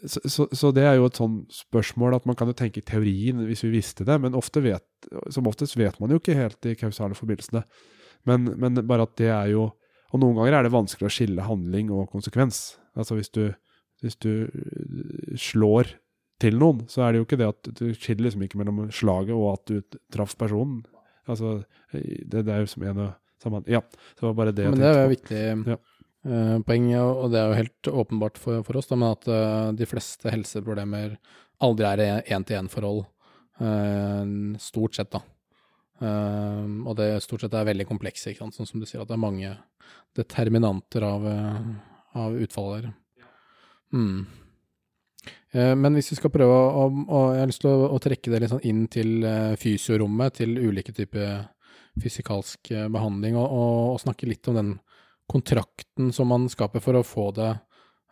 så, 0.06 0.46
så 0.52 0.72
det 0.76 0.84
er 0.86 1.00
jo 1.00 1.08
et 1.10 1.18
sånn 1.18 1.40
spørsmål 1.54 2.20
at 2.20 2.28
man 2.30 2.38
kan 2.38 2.50
jo 2.50 2.58
tenke 2.58 2.82
i 2.82 2.86
teorien 2.86 3.42
hvis 3.48 3.64
vi 3.66 3.74
visste 3.74 4.06
det, 4.06 4.20
men 4.22 4.38
ofte 4.38 4.62
vet, 4.62 4.86
som 5.34 5.50
oftest 5.50 5.78
vet 5.80 5.98
man 6.02 6.14
jo 6.14 6.20
ikke 6.22 6.38
helt 6.38 6.60
de 6.66 6.76
kausale 6.78 7.18
forbindelsene. 7.18 7.64
Men, 8.30 8.52
men 8.60 8.84
bare 8.86 9.08
at 9.08 9.16
det 9.20 9.30
er 9.32 9.54
jo 9.54 9.70
Og 10.10 10.18
noen 10.20 10.34
ganger 10.36 10.56
er 10.58 10.66
det 10.66 10.72
vanskelig 10.74 11.06
å 11.06 11.12
skille 11.14 11.44
handling 11.46 11.92
og 11.94 12.08
konsekvens. 12.10 12.80
Altså 12.98 13.14
hvis 13.14 13.30
du, 13.30 13.44
hvis 14.04 14.16
du 14.24 14.30
øh, 14.48 15.38
slår 15.38 15.94
til 16.40 16.56
noen, 16.60 16.86
så 16.88 17.04
er 17.04 17.12
det 17.12 17.20
jo 17.20 17.26
ikke 17.28 17.40
det 17.42 17.50
at 17.52 17.70
du 17.76 17.86
skiller 17.94 18.30
liksom 18.30 18.44
ikke 18.46 18.60
mellom 18.62 18.86
slaget 18.96 19.36
og 19.36 19.48
at 19.58 19.66
du 19.68 19.98
traff 20.16 20.38
personen. 20.40 20.86
Altså, 21.30 21.60
det, 21.92 22.46
det 22.46 22.54
er 22.54 22.64
jo 22.64 22.70
som 22.72 22.84
en 22.88 23.02
og 23.06 23.10
samme 23.44 23.60
Ja, 23.68 23.82
det 23.84 24.24
var 24.24 24.34
bare 24.38 24.54
det 24.56 24.66
jeg 24.66 24.74
tenkte 24.74 24.80
på. 24.80 24.80
Men 24.80 24.86
det 24.86 24.92
er 24.92 25.04
jo 25.04 25.14
viktig 25.16 25.42
Ja. 25.74 25.78
eh, 26.30 26.56
poeng, 26.68 26.88
og 27.00 27.28
det 27.32 27.40
er 27.42 27.48
jo 27.52 27.60
helt 27.60 27.92
åpenbart 28.04 28.38
for, 28.40 28.64
for 28.68 28.80
oss, 28.80 28.88
da, 28.90 28.96
men 29.00 29.12
at 29.14 29.28
eh, 29.28 29.72
de 29.80 29.86
fleste 29.88 30.32
helseproblemer 30.32 31.18
aldri 31.62 31.86
er 32.08 32.24
én-til-én-forhold. 32.24 33.04
eh, 33.60 34.58
stort 34.64 34.96
sett, 34.96 35.12
da. 35.12 35.22
Eh, 36.00 36.66
og 36.88 36.96
det 36.96 37.10
stort 37.24 37.44
sett 37.44 37.54
er 37.60 37.68
veldig 37.68 37.86
komplekse, 37.88 38.32
ikke 38.32 38.46
sant? 38.48 38.56
sånn 38.56 38.68
som 38.72 38.80
du 38.80 38.88
sier, 38.88 39.02
at 39.04 39.12
det 39.12 39.18
er 39.20 39.24
mange 39.28 39.58
determinanter 40.16 41.04
av, 41.04 41.26
eh, 41.28 41.60
av 42.16 42.36
utfallet 42.40 42.84
der. 42.88 42.94
Mm. 43.94 44.26
Eh, 45.52 45.76
Men 45.76 45.94
hvis 45.98 46.12
vi 46.14 46.18
skal 46.20 46.32
prøve 46.34 46.54
å, 46.54 46.90
å 46.90 47.34
Jeg 47.34 47.42
har 47.42 47.48
lyst 47.50 47.62
til 47.64 47.72
å, 47.72 47.90
å 47.96 48.00
trekke 48.04 48.32
det 48.32 48.40
litt 48.44 48.54
sånn 48.54 48.68
inn 48.70 48.84
til 48.92 49.10
eh, 49.26 49.56
fysiorommet, 49.60 50.34
til 50.42 50.50
ulike 50.60 50.94
typer 50.96 51.26
fysikalsk 52.00 52.72
eh, 52.76 52.88
behandling, 52.92 53.34
og, 53.40 53.48
og, 53.50 53.94
og 53.96 54.02
snakke 54.04 54.30
litt 54.30 54.48
om 54.52 54.56
den 54.60 54.72
kontrakten 55.30 56.06
som 56.16 56.28
man 56.32 56.44
skaper 56.50 56.80
for 56.84 56.94
å 56.98 57.04
få 57.06 57.32
det 57.38 57.52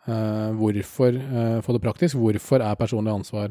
eh, 0.06 0.50
Hvorfor 0.58 1.10
eh, 1.14 1.60
få 1.64 1.70
det 1.74 1.84
praktisk? 1.84 2.16
Hvorfor 2.18 2.58
er 2.64 2.80
personlig 2.80 3.12
ansvar 3.14 3.48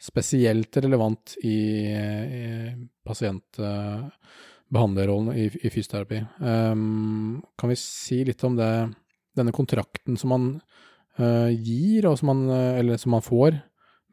spesielt 0.00 0.72
relevant 0.80 1.24
i, 1.44 1.92
i 1.92 2.72
pasient-behandlerrollen 3.04 5.36
i, 5.36 5.44
i 5.60 5.68
fysioterapi? 5.68 6.24
Um, 6.40 7.44
kan 7.60 7.68
vi 7.68 7.76
si 7.76 8.24
litt 8.24 8.40
om 8.48 8.56
det, 8.56 8.88
denne 9.36 9.52
kontrakten 9.52 10.16
som 10.16 10.32
man 10.32 10.64
gir, 11.64 12.06
og 12.08 12.18
som 12.20 12.30
man, 12.32 12.46
eh, 12.54 12.78
eller 12.80 13.00
som 13.00 13.14
man 13.16 13.24
får, 13.24 13.58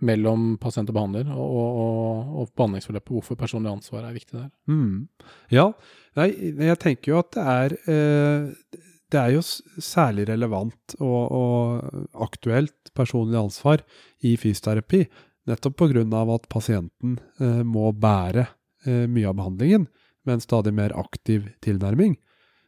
mellom 0.05 0.57
pasient 0.61 0.91
og 0.91 0.97
behandler, 0.97 1.29
og, 1.33 1.53
og, 1.57 2.33
og 2.41 2.51
behandlingsforløpet? 2.57 3.13
Hvorfor 3.15 3.39
personlig 3.39 3.71
ansvar 3.71 4.05
er 4.05 4.17
viktig 4.17 4.35
der? 4.35 4.49
Mm. 4.69 5.07
Ja, 5.53 5.71
nei, 6.19 6.29
jeg 6.67 6.79
tenker 6.83 7.13
jo 7.13 7.21
at 7.23 7.31
det 7.33 7.45
er 7.53 7.77
eh, 7.93 8.75
Det 9.07 9.21
er 9.21 9.31
jo 9.37 9.41
særlig 9.41 10.27
relevant 10.27 10.97
og, 10.99 11.21
og 11.31 12.21
aktuelt 12.27 12.91
personlig 12.97 13.39
ansvar 13.39 13.81
i 14.21 14.35
fysioterapi, 14.37 15.05
nettopp 15.47 15.77
pga. 15.79 16.03
at 16.35 16.49
pasienten 16.51 17.17
eh, 17.39 17.63
må 17.63 17.91
bære 17.91 18.47
eh, 18.85 19.07
mye 19.07 19.29
av 19.29 19.37
behandlingen 19.39 19.87
med 20.27 20.33
en 20.33 20.43
stadig 20.43 20.73
mer 20.75 20.91
aktiv 20.99 21.47
tilnærming. 21.63 22.17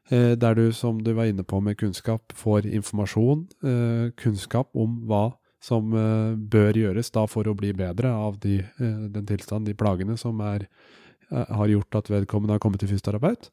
Eh, 0.09 0.35
der 0.39 0.57
du, 0.57 0.71
som 0.73 1.01
du 1.03 1.13
var 1.17 1.29
inne 1.29 1.45
på 1.45 1.59
med 1.61 1.77
kunnskap, 1.79 2.33
får 2.35 2.67
informasjon, 2.67 3.45
eh, 3.63 4.05
kunnskap 4.17 4.73
om 4.73 5.01
hva 5.09 5.25
som 5.61 5.93
eh, 5.93 6.33
bør 6.35 6.79
gjøres 6.81 7.11
da 7.13 7.25
for 7.29 7.47
å 7.47 7.57
bli 7.57 7.73
bedre 7.77 8.11
av 8.15 8.39
de, 8.41 8.61
den 8.79 9.27
tilstand, 9.29 9.67
de 9.67 9.77
plagene 9.77 10.17
som 10.17 10.39
er, 10.41 10.65
har 11.29 11.69
gjort 11.69 11.99
at 11.99 12.09
vedkommende 12.09 12.55
har 12.55 12.63
kommet 12.63 12.81
til 12.81 12.89
fysioterapeut. 12.89 13.51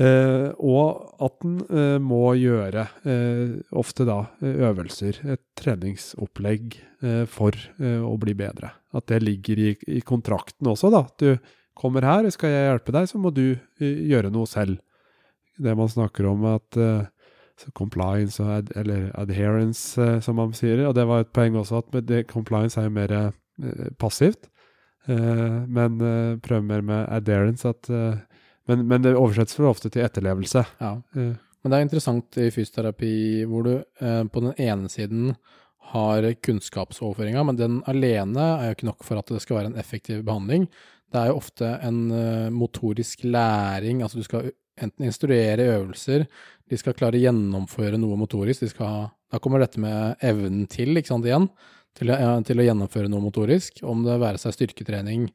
Eh, 0.00 0.48
og 0.56 1.20
at 1.20 1.44
en 1.44 1.58
eh, 1.68 1.98
må 2.00 2.30
gjøre 2.40 2.86
eh, 3.04 3.58
ofte 3.76 4.06
da 4.08 4.22
øvelser, 4.40 5.18
et 5.34 5.42
treningsopplegg 5.58 6.78
for 7.26 7.56
å 7.82 8.12
bli 8.22 8.30
bedre. 8.38 8.68
At 8.94 9.08
det 9.10 9.24
ligger 9.24 9.58
i, 9.58 9.70
i 9.90 10.02
kontrakten 10.06 10.68
også, 10.70 10.86
da. 10.94 11.00
At 11.02 11.18
du 11.18 11.32
kommer 11.74 12.06
her, 12.06 12.28
skal 12.30 12.52
jeg 12.52 12.68
hjelpe 12.68 12.94
deg, 12.94 13.08
så 13.10 13.18
må 13.18 13.32
du 13.34 13.56
gjøre 13.82 14.30
noe 14.30 14.46
selv. 14.46 14.78
Det 15.58 15.74
man 15.76 15.88
snakker 15.88 16.26
om 16.30 16.44
at 16.48 16.78
uh, 16.80 17.04
compliance 17.76 18.42
og 18.42 18.50
ad, 18.56 18.72
eller 18.76 19.10
adherence, 19.18 20.00
uh, 20.00 20.18
som 20.24 20.38
man 20.40 20.54
sier. 20.56 20.86
Og 20.88 20.96
det 20.96 21.04
var 21.08 21.24
et 21.24 21.32
poeng 21.34 21.58
også, 21.60 21.82
at 21.82 21.94
med 21.94 22.08
det, 22.08 22.26
compliance 22.30 22.80
er 22.80 22.88
jo 22.88 22.96
mer 22.96 23.14
uh, 23.18 23.88
passivt. 23.98 24.48
Men 25.02 25.96
eh, 25.98 26.36
prøv 26.38 26.60
mer 26.62 26.82
med 26.86 27.08
adherence. 27.10 27.66
At, 27.66 27.88
men, 28.70 28.84
men 28.86 29.02
det 29.02 29.16
oversettes 29.18 29.56
for 29.58 29.66
ofte 29.66 29.90
til 29.90 30.04
etterlevelse. 30.06 30.62
Ja. 30.78 30.92
Men 31.16 31.66
det 31.72 31.74
er 31.74 31.86
interessant 31.88 32.38
i 32.38 32.52
fysioterapi 32.54 33.10
hvor 33.50 33.66
du 33.66 33.72
på 33.98 34.42
den 34.44 34.54
ene 34.62 34.86
siden 34.92 35.32
har 35.90 36.28
kunnskapsoverføringa, 36.46 37.42
men 37.48 37.58
den 37.58 37.80
alene 37.90 38.46
er 38.60 38.68
jo 38.68 38.76
ikke 38.76 38.90
nok 38.92 39.02
for 39.02 39.18
at 39.18 39.34
det 39.34 39.42
skal 39.42 39.58
være 39.58 39.72
en 39.72 39.82
effektiv 39.82 40.22
behandling. 40.22 40.68
Det 41.10 41.18
er 41.18 41.32
jo 41.32 41.40
ofte 41.42 41.74
en 41.82 42.00
motorisk 42.54 43.26
læring, 43.26 44.06
altså 44.06 44.22
du 44.22 44.28
skal 44.30 44.52
enten 44.84 45.06
instruere 45.08 45.68
øvelser, 45.76 46.26
de 46.68 46.78
skal 46.80 46.96
klare 46.96 47.18
å 47.18 47.22
gjennomføre 47.22 48.00
noe 48.00 48.18
motorisk, 48.20 48.68
skal 48.72 49.10
Da 49.32 49.38
kommer 49.40 49.62
dette 49.62 49.80
med 49.80 50.20
evnen 50.20 50.66
til, 50.68 50.92
ikke 50.96 51.08
sant, 51.08 51.24
igjen, 51.24 51.46
til, 51.96 52.10
til 52.44 52.60
å 52.60 52.66
gjennomføre 52.66 53.08
noe 53.08 53.24
motorisk, 53.24 53.80
om 53.88 54.02
det 54.04 54.18
være 54.20 54.40
seg 54.40 54.52
styrketrening, 54.58 55.30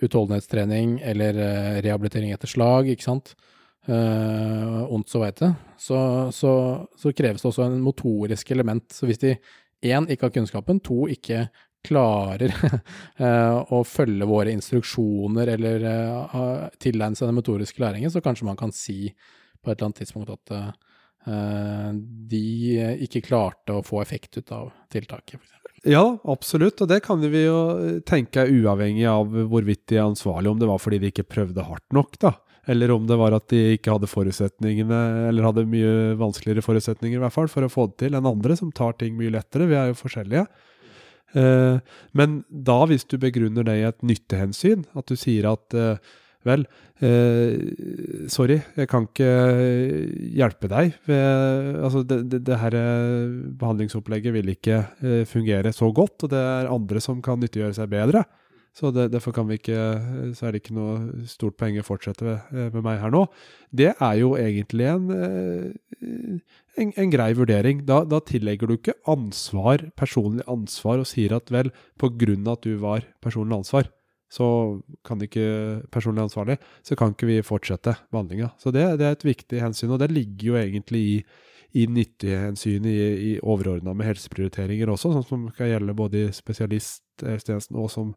utholdenhetstrening 0.00 0.94
eller 1.04 1.36
eh, 1.36 1.82
rehabilitering 1.84 2.32
etter 2.32 2.48
slag, 2.48 2.88
ikke 2.88 3.04
sant 3.04 3.34
uh, 3.88 4.80
ondt 4.92 5.12
så 5.12 5.20
veit 5.22 5.42
det, 5.42 5.50
så, 5.80 5.98
så, 6.34 6.54
så 6.98 7.12
kreves 7.16 7.44
det 7.44 7.50
også 7.50 7.66
en 7.66 7.78
motorisk 7.84 8.50
element. 8.54 8.86
Så 8.92 9.08
hvis 9.08 9.20
de 9.22 9.36
én 9.84 10.08
ikke 10.08 10.28
har 10.28 10.34
kunnskapen, 10.34 10.80
to 10.84 11.04
ikke 11.12 11.46
klarer 11.84 12.54
eh, 13.16 13.58
å 13.74 13.82
følge 13.86 14.28
våre 14.28 14.54
instruksjoner 14.54 15.54
eller 15.56 15.86
eh, 15.90 16.64
tilegne 16.82 17.18
seg 17.18 17.30
den 17.30 17.38
motoriske 17.38 17.82
læringen, 17.82 18.12
så 18.12 18.22
kanskje 18.24 18.48
man 18.48 18.58
kan 18.60 18.74
si 18.74 19.08
på 19.10 19.70
et 19.70 19.76
eller 19.78 19.90
annet 19.90 20.02
tidspunkt 20.02 20.32
at 20.34 20.54
eh, 20.58 20.70
de 22.32 22.46
ikke 23.06 23.24
klarte 23.24 23.78
å 23.78 23.84
få 23.84 24.02
effekt 24.02 24.40
ut 24.40 24.52
av 24.52 24.72
tiltaket. 24.92 25.40
f.eks. 25.40 25.60
Ja, 25.88 26.04
absolutt. 26.24 26.80
Og 26.80 26.88
det 26.88 27.02
kan 27.04 27.20
vi 27.20 27.44
jo 27.44 27.60
tenke 28.08 28.46
uavhengig 28.48 29.06
av 29.08 29.32
hvorvidt 29.52 29.86
de 29.92 30.00
er 30.00 30.08
ansvarlige, 30.08 30.52
om 30.52 30.60
det 30.60 30.68
var 30.68 30.80
fordi 30.80 31.00
de 31.00 31.12
ikke 31.12 31.28
prøvde 31.28 31.64
hardt 31.64 31.96
nok, 31.96 32.18
da. 32.20 32.34
Eller 32.66 32.94
om 32.94 33.06
det 33.06 33.16
var 33.20 33.34
at 33.36 33.48
de 33.52 33.74
ikke 33.74 33.92
hadde 33.92 34.08
forutsetningene, 34.08 35.00
eller 35.28 35.48
hadde 35.50 35.66
mye 35.68 36.14
vanskeligere 36.20 36.64
forutsetninger 36.64 37.18
i 37.18 37.24
hvert 37.24 37.34
fall, 37.34 37.50
for 37.52 37.66
å 37.66 37.72
få 37.72 37.90
det 37.90 37.98
til 38.06 38.16
enn 38.16 38.28
andre 38.28 38.56
som 38.56 38.72
tar 38.72 38.96
ting 39.00 39.18
mye 39.18 39.34
lettere. 39.34 39.68
Vi 39.68 39.76
er 39.76 39.90
jo 39.90 39.98
forskjellige. 40.00 40.46
Eh, 41.34 41.78
men 42.16 42.42
da, 42.48 42.82
hvis 42.90 43.06
du 43.10 43.16
begrunner 43.22 43.66
det 43.66 43.78
i 43.80 43.88
et 43.88 44.04
nyttehensyn, 44.06 44.84
at 44.94 45.10
du 45.10 45.18
sier 45.18 45.48
at 45.50 45.76
eh, 45.78 46.12
vel, 46.44 46.66
eh, 47.04 48.28
sorry, 48.32 48.60
jeg 48.76 48.90
kan 48.90 49.08
ikke 49.08 49.30
hjelpe 50.36 50.70
deg. 50.70 50.96
Altså 51.08 52.04
det, 52.06 52.20
det, 52.32 52.44
det 52.46 52.60
her 52.60 52.78
eh, 52.78 53.34
behandlingsopplegget 53.60 54.36
vil 54.36 54.54
ikke 54.54 54.82
fungere 55.30 55.74
så 55.74 55.90
godt, 55.94 56.26
og 56.26 56.34
det 56.34 56.40
er 56.40 56.72
andre 56.72 57.02
som 57.04 57.22
kan 57.24 57.40
nyttiggjøre 57.42 57.78
seg 57.80 57.92
bedre. 57.92 58.26
Så 58.74 58.90
det, 58.90 59.12
derfor 59.12 59.30
ikke, 59.54 59.78
så 60.34 60.48
er 60.48 60.52
det 60.52 60.64
ikke 60.64 60.74
noe 60.74 61.26
stort 61.30 61.54
poeng 61.60 61.76
å 61.78 61.86
fortsette 61.86 62.26
med, 62.26 62.48
eh, 62.50 62.70
med 62.74 62.82
meg 62.82 62.98
her 62.98 63.12
nå. 63.14 63.22
Det 63.70 63.92
er 63.94 64.14
jo 64.18 64.32
egentlig 64.34 64.88
en, 64.90 65.04
eh, 65.14 66.40
en, 66.82 66.90
en 66.90 67.12
grei 67.12 67.28
vurdering. 67.38 67.84
Da, 67.86 68.02
da 68.02 68.18
tillegger 68.18 68.66
du 68.66 68.74
ikke 68.74 68.96
ansvar, 69.06 69.86
personlig 69.94 70.42
ansvar 70.50 70.98
og 70.98 71.06
sier 71.06 71.36
at 71.38 71.54
vel, 71.54 71.70
på 72.02 72.10
grunn 72.18 72.48
av 72.48 72.58
at 72.58 72.66
du 72.66 72.74
var 72.82 73.06
personlig 73.22 73.60
ansvar, 73.62 73.92
så 74.34 74.50
kan 75.06 75.22
ikke 75.22 75.86
personlig 75.94 76.26
ansvarlig, 76.26 76.58
så 76.82 76.98
kan 76.98 77.14
ikke 77.14 77.30
vi 77.30 77.40
fortsette 77.46 77.94
behandlinga. 78.10 78.56
Så 78.58 78.74
det, 78.74 78.88
det 78.98 79.06
er 79.06 79.14
et 79.14 79.28
viktig 79.30 79.62
hensyn, 79.62 79.94
og 79.94 80.02
det 80.02 80.10
ligger 80.10 80.48
jo 80.50 80.58
egentlig 80.58 81.02
i, 81.12 81.18
i 81.78 81.86
nyttighensyn 81.86 82.90
i, 82.90 82.98
i 83.30 83.34
overordna 83.38 83.94
med 83.94 84.10
helseprioriteringer 84.10 84.90
også, 84.90 85.14
sånn 85.14 85.28
som 85.28 85.46
skal 85.54 85.76
gjelde 85.76 85.94
både 85.94 86.24
i 86.24 86.32
spesialisthelsetjenesten 86.34 87.78
og 87.78 87.92
som 87.94 88.16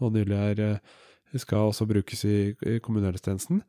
nå 0.00 0.12
nylig 0.14 0.38
er, 0.38 0.60
eh, 0.64 1.40
skal 1.40 1.68
også 1.70 1.86
brukes 1.88 2.24
i, 2.24 2.54
i 2.66 2.78
kommunehelsetjenesten, 2.84 3.62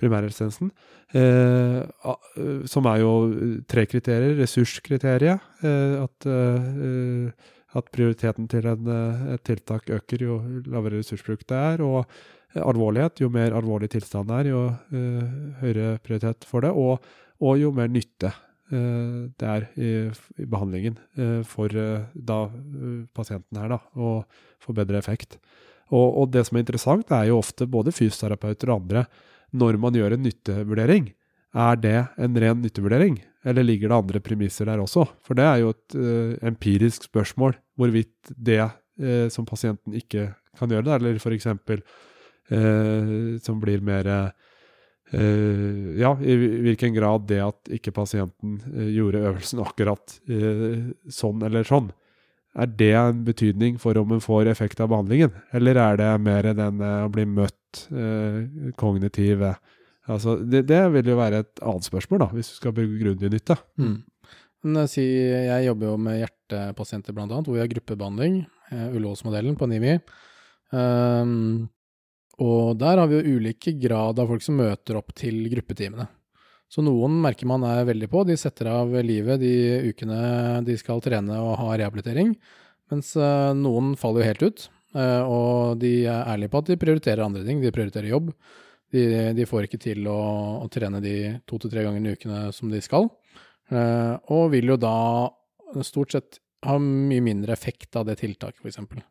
primærhelsetjenesten, 0.00 0.70
eh, 1.14 1.80
eh, 1.82 2.62
som 2.70 2.86
er 2.90 3.02
jo 3.02 3.14
eh, 3.30 3.56
tre 3.68 3.84
kriterier. 3.86 4.36
Ressurskriteriet, 4.40 5.40
eh, 5.62 5.96
at, 6.02 6.28
eh, 6.28 7.50
at 7.76 7.90
prioriteten 7.92 8.48
til 8.48 8.68
en, 8.68 8.88
et 9.32 9.44
tiltak 9.44 9.90
øker 9.90 10.24
jo 10.24 10.38
lavere 10.68 11.00
ressursbruk 11.00 11.46
det 11.48 11.58
er, 11.58 11.82
og 11.84 12.06
alvorlighet, 12.52 13.22
jo 13.24 13.30
mer 13.32 13.54
alvorlig 13.56 13.88
tilstand 13.94 14.28
det 14.28 14.40
er, 14.42 14.48
jo 14.50 14.64
høyere 15.62 15.94
prioritet 16.04 16.44
for 16.44 16.60
det, 16.60 16.72
og, 16.76 17.00
og 17.40 17.56
jo 17.56 17.70
mer 17.72 17.88
nytte 17.88 18.28
det 18.72 19.48
er 19.48 19.64
i, 19.76 19.88
i 20.40 20.46
behandlingen 20.48 20.94
eh, 21.20 21.40
for 21.44 21.68
da 21.68 22.38
pasienten 23.12 23.58
her, 23.60 23.72
da, 23.72 23.78
og 24.00 24.24
få 24.64 24.72
bedre 24.76 25.00
effekt. 25.00 25.36
Og, 25.92 26.06
og 26.22 26.30
det 26.32 26.46
som 26.48 26.56
er 26.56 26.64
interessant, 26.64 27.12
er 27.12 27.28
jo 27.28 27.40
ofte 27.40 27.68
både 27.68 27.92
fysioterapeuter 27.94 28.72
og 28.72 28.82
andre, 28.82 29.04
når 29.52 29.76
man 29.80 29.96
gjør 29.96 30.16
en 30.16 30.24
nyttevurdering, 30.24 31.10
er 31.52 31.80
det 31.80 31.98
en 32.16 32.38
ren 32.40 32.62
nyttevurdering, 32.64 33.18
eller 33.44 33.66
ligger 33.66 33.90
det 33.90 33.98
andre 33.98 34.20
premisser 34.24 34.70
der 34.70 34.80
også? 34.80 35.04
For 35.26 35.36
det 35.36 35.44
er 35.44 35.58
jo 35.60 35.74
et 35.74 35.96
uh, 35.98 36.46
empirisk 36.48 37.10
spørsmål 37.10 37.58
hvorvidt 37.76 38.32
det 38.32 38.62
uh, 38.64 39.28
som 39.32 39.44
pasienten 39.48 39.98
ikke 39.98 40.30
kan 40.58 40.72
gjøre 40.72 40.86
det, 40.88 40.96
eller 40.96 41.20
f.eks. 41.20 41.50
Uh, 42.52 43.36
som 43.44 43.60
blir 43.60 43.84
mer 43.84 44.08
uh, 44.08 44.32
Ja, 45.12 46.14
i 46.24 46.34
hvilken 46.64 46.94
grad 46.96 47.26
det 47.28 47.42
at 47.44 47.68
ikke 47.76 47.92
pasienten 47.92 48.54
gjorde 48.94 49.20
øvelsen 49.20 49.60
akkurat 49.60 50.14
sånn 51.12 51.44
eller 51.44 51.68
sånn, 51.68 51.90
er 52.52 52.72
det 52.78 52.92
en 52.98 53.22
betydning 53.24 53.78
for 53.80 53.96
om 53.96 54.12
en 54.12 54.20
får 54.20 54.50
effekt 54.50 54.80
av 54.84 54.90
behandlingen? 54.92 55.32
Eller 55.56 55.78
er 55.80 56.00
det 56.00 56.10
mer 56.20 56.50
den 56.52 56.82
å 56.84 57.08
bli 57.12 57.24
møtt 57.28 57.86
kognitive 58.76 59.54
Altså, 60.10 60.34
det, 60.42 60.64
det, 60.66 60.80
vil 60.96 61.12
jo 61.12 61.18
være 61.18 61.44
et 61.44 61.60
annet 61.62 61.86
spørsmål, 61.86 62.24
da, 62.24 62.28
hvis 62.34 62.50
du 62.50 62.56
skal 62.56 62.74
bruke 62.74 62.98
grundig 62.98 63.30
nytte. 63.30 63.56
Mm. 63.78 64.00
Jeg 64.62 65.66
jobber 65.66 65.88
jo 65.88 65.98
med 65.98 66.18
hjertepasienter 66.20 67.14
bl.a., 67.14 67.28
hvor 67.28 67.54
vi 67.54 67.62
har 67.62 67.70
gruppebehandling, 67.70 68.40
uh, 68.72 68.88
Ullevålsmodellen 68.96 69.58
på 69.58 69.68
NIVI. 69.70 69.94
Um, 70.74 71.68
og 72.42 72.78
der 72.80 72.98
har 72.98 73.10
vi 73.10 73.20
jo 73.20 73.36
ulike 73.38 73.74
grad 73.78 74.18
av 74.18 74.30
folk 74.30 74.42
som 74.42 74.58
møter 74.58 74.98
opp 74.98 75.14
til 75.18 75.44
gruppetimene. 75.52 76.08
Så 76.72 76.80
noen 76.80 77.18
merker 77.20 77.48
man 77.50 77.64
er 77.68 77.84
veldig 77.84 78.08
på, 78.08 78.22
de 78.24 78.36
setter 78.40 78.70
av 78.72 78.94
livet 79.04 79.42
de 79.42 79.52
ukene 79.90 80.62
de 80.64 80.76
skal 80.80 81.02
trene 81.04 81.36
og 81.36 81.58
ha 81.60 81.74
rehabilitering, 81.76 82.32
mens 82.92 83.12
uh, 83.18 83.52
noen 83.56 83.92
faller 84.00 84.22
jo 84.22 84.28
helt 84.30 84.44
ut. 84.46 84.62
Uh, 84.96 85.22
og 85.24 85.80
de 85.80 85.92
er 86.04 86.30
ærlige 86.32 86.52
på 86.52 86.62
at 86.62 86.70
de 86.70 86.78
prioriterer 86.80 87.24
andre 87.24 87.44
ting, 87.44 87.60
de 87.60 87.72
prioriterer 87.72 88.08
jobb. 88.08 88.30
De, 88.92 89.04
de 89.36 89.44
får 89.48 89.66
ikke 89.66 89.80
til 89.80 90.08
å, 90.08 90.18
å, 90.64 90.68
trene 90.72 91.00
de 91.04 91.16
to 91.48 91.58
til 91.60 91.72
tre 91.72 91.84
ganger 91.84 92.08
i 92.08 92.14
ukene 92.16 92.40
som 92.56 92.72
de 92.72 92.80
skal, 92.84 93.08
uh, 93.72 94.16
og 94.32 94.50
vil 94.52 94.72
jo 94.72 94.78
da 94.80 94.96
stort 95.84 96.16
sett 96.16 96.40
ha 96.68 96.76
mye 96.80 97.24
mindre 97.24 97.52
effekt 97.52 97.96
av 98.00 98.06
det 98.08 98.18
tiltaket, 98.20 98.62
f.eks. 98.62 99.04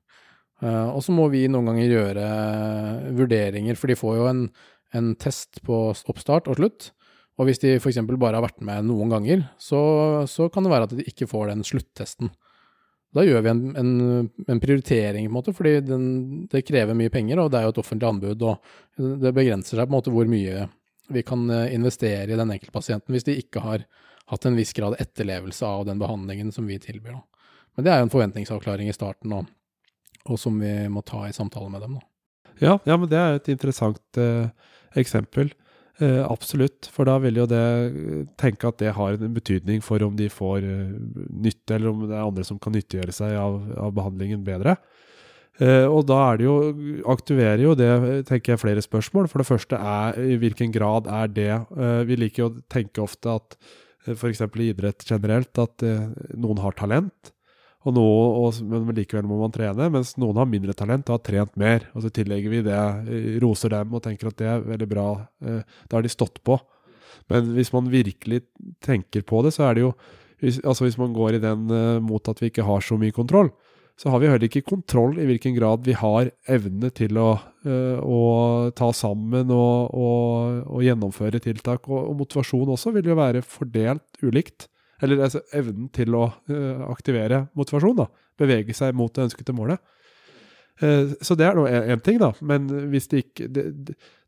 Og 0.62 1.00
så 1.02 1.14
må 1.14 1.26
vi 1.34 1.48
noen 1.50 1.72
ganger 1.72 1.90
gjøre 1.90 2.26
vurderinger, 3.18 3.76
for 3.76 3.90
de 3.90 3.98
får 3.98 4.18
jo 4.20 4.28
en, 4.30 4.44
en 4.96 5.08
test 5.20 5.58
på 5.66 5.80
oppstart 6.14 6.48
og 6.48 6.60
slutt. 6.60 6.92
Og 7.40 7.48
hvis 7.48 7.62
de 7.64 7.78
f.eks. 7.80 8.02
bare 8.12 8.38
har 8.38 8.44
vært 8.44 8.62
med 8.66 8.88
noen 8.90 9.12
ganger, 9.14 9.46
så, 9.62 9.82
så, 10.30 10.50
kan 10.52 10.66
det 10.66 10.74
være 10.74 10.90
at 10.90 10.96
de 10.98 11.06
ikke 11.08 11.30
får 11.30 11.54
den 11.54 11.64
sluttesten. 11.66 12.32
Da 13.16 13.24
gjør 13.28 13.44
vi 13.44 13.52
en, 13.52 13.64
en, 13.76 13.94
en 14.48 14.62
prioritering, 14.64 15.26
på 15.26 15.32
en 15.32 15.36
måte, 15.36 15.54
fordi 15.56 15.80
den, 15.84 16.06
det 16.52 16.64
krever 16.68 16.96
mye 16.96 17.12
penger, 17.12 17.42
og 17.42 17.52
det 17.52 17.60
er 17.60 17.66
jo 17.68 17.74
et 17.74 17.82
offentlig 17.82 18.08
anbud. 18.08 18.46
og 18.48 19.18
Det 19.26 19.34
begrenser 19.36 19.80
seg 19.80 19.88
på 19.88 19.92
en 19.92 19.98
måte 19.98 20.14
hvor 20.14 20.30
mye 20.32 20.68
vi 21.12 21.24
kan 21.28 21.50
eh, 21.52 21.74
investere 21.76 22.30
i 22.32 22.40
den 22.40 22.54
enkeltpasienten 22.54 23.12
hvis 23.12 23.28
de 23.28 23.36
ikke 23.42 23.64
har 23.66 23.84
hatt 24.32 24.46
en 24.48 24.56
viss 24.56 24.72
grad 24.78 24.96
etterlevelse 25.02 25.68
av 25.68 25.84
den 25.90 26.00
behandlingen 26.00 26.54
som 26.56 26.68
vi 26.70 26.80
tilbyr. 26.80 27.18
Da. 27.18 27.48
Men 27.76 27.88
det 27.88 27.92
er 27.92 28.00
jo 28.00 28.08
en 28.08 28.14
forventningsavklaring 28.14 28.92
i 28.92 28.96
starten, 28.96 29.34
og, 29.36 29.50
og 30.28 30.40
som 30.40 30.60
vi 30.62 30.72
må 30.92 31.04
ta 31.08 31.26
i 31.28 31.36
samtale 31.36 31.72
med 31.74 31.84
dem. 31.84 31.98
Da. 32.00 32.08
Ja, 32.62 32.78
ja, 32.86 32.96
men 32.96 33.10
det 33.12 33.20
er 33.20 33.40
et 33.40 33.52
interessant 33.52 34.22
eh, 34.22 34.48
eksempel. 35.00 35.52
Eh, 36.02 36.22
absolutt, 36.26 36.88
for 36.90 37.06
da 37.06 37.20
vil 37.22 37.38
jo 37.38 37.44
det 37.50 37.62
eh, 37.62 38.22
tenke 38.42 38.70
at 38.72 38.80
det 38.82 38.96
har 38.98 39.20
en 39.20 39.36
betydning 39.36 39.84
for 39.86 40.02
om 40.02 40.16
de 40.18 40.32
får 40.34 40.66
eh, 40.66 40.96
nytte, 41.46 41.76
eller 41.76 41.92
om 41.92 42.08
det 42.08 42.16
er 42.16 42.24
andre 42.26 42.46
som 42.48 42.58
kan 42.62 42.74
nyttiggjøre 42.74 43.14
seg 43.14 43.36
av, 43.38 43.60
av 43.78 43.94
behandlingen 44.00 44.42
bedre. 44.48 44.80
Eh, 45.62 45.86
og 45.86 46.08
da 46.10 46.18
er 46.32 46.40
det 46.40 46.48
jo, 46.48 46.56
aktiverer 47.12 47.62
jo 47.62 47.76
det 47.78 47.92
tenker 48.32 48.56
jeg, 48.56 48.64
flere 48.64 48.82
spørsmål. 48.82 49.30
For 49.30 49.44
det 49.44 49.50
første 49.52 49.78
er 49.78 50.18
i 50.26 50.40
hvilken 50.42 50.74
grad 50.74 51.10
er 51.12 51.30
det 51.30 51.52
eh, 51.52 52.02
Vi 52.10 52.18
liker 52.18 52.46
jo 52.46 52.50
å 52.50 52.58
tenke 52.72 53.04
ofte 53.06 53.38
at 53.38 53.60
f.eks. 54.10 54.42
i 54.42 54.72
idrett 54.72 55.06
generelt 55.06 55.62
at 55.62 55.84
noen 56.34 56.58
har 56.64 56.74
talent. 56.74 57.30
Og 57.82 57.96
nå, 57.96 58.04
og, 58.06 58.60
men 58.70 58.94
likevel 58.94 59.26
må 59.26 59.40
man 59.40 59.54
trene, 59.54 59.88
mens 59.94 60.14
noen 60.22 60.38
har 60.38 60.50
mindre 60.50 60.76
talent 60.78 61.08
og 61.10 61.18
har 61.18 61.24
trent 61.26 61.56
mer. 61.58 61.88
Og 61.96 62.06
så 62.06 62.12
tillegger 62.14 62.54
vi 62.54 62.62
det, 62.68 62.78
eh, 62.78 63.40
roser 63.42 63.74
dem 63.74 63.96
og 63.98 64.04
tenker 64.06 64.30
at 64.30 64.38
det 64.38 64.50
er 64.52 64.68
veldig 64.68 64.90
bra. 64.90 65.08
Eh, 65.42 65.64
da 65.90 65.98
har 65.98 66.06
de 66.06 66.14
stått 66.14 66.44
på. 66.46 66.60
Men 67.32 67.54
hvis 67.56 67.74
man 67.74 67.90
virkelig 67.90 68.44
tenker 68.86 69.26
på 69.26 69.42
det, 69.46 69.56
så 69.58 69.70
er 69.70 69.78
det 69.78 69.88
jo 69.88 69.94
Altså 70.42 70.88
hvis 70.88 70.96
man 70.98 71.12
går 71.14 71.36
i 71.36 71.40
den 71.44 71.68
uh, 71.70 72.00
mot 72.02 72.26
at 72.26 72.40
vi 72.42 72.48
ikke 72.50 72.64
har 72.66 72.82
så 72.82 72.96
mye 72.98 73.14
kontroll, 73.14 73.52
så 73.94 74.10
har 74.10 74.18
vi 74.18 74.26
heller 74.26 74.48
ikke 74.48 74.64
kontroll 74.66 75.20
i 75.22 75.28
hvilken 75.30 75.54
grad 75.54 75.84
vi 75.86 75.94
har 75.94 76.32
evne 76.50 76.90
til 76.98 77.20
å, 77.22 77.36
å 78.02 78.22
ta 78.74 78.88
sammen 78.90 79.54
og, 79.54 79.94
og, 79.94 80.64
og 80.66 80.82
gjennomføre 80.82 81.44
tiltak. 81.46 81.86
Og, 81.86 82.10
motivasjon 82.18 82.74
også 82.74 82.96
vil 82.96 83.12
jo 83.12 83.20
være 83.20 83.44
fordelt 83.46 84.24
ulikt. 84.26 84.66
Eller 85.02 85.24
altså, 85.26 85.42
evnen 85.58 85.90
til 85.94 86.14
å 86.18 86.28
uh, 86.30 86.86
aktivere 86.92 87.46
motivasjon. 87.58 87.98
da, 88.04 88.08
Bevege 88.40 88.76
seg 88.78 88.96
mot 88.98 89.14
det 89.16 89.28
ønskede 89.30 89.56
målet. 89.58 89.82
Uh, 90.82 91.18
så 91.24 91.38
det 91.38 91.48
er 91.48 91.58
nå 91.58 91.66
én 91.70 92.06
ting, 92.06 92.22
da. 92.22 92.32
Men 92.46 92.70
hvis 92.94 93.10
det 93.12 93.26
ikke 93.26 93.50
det, 93.52 93.66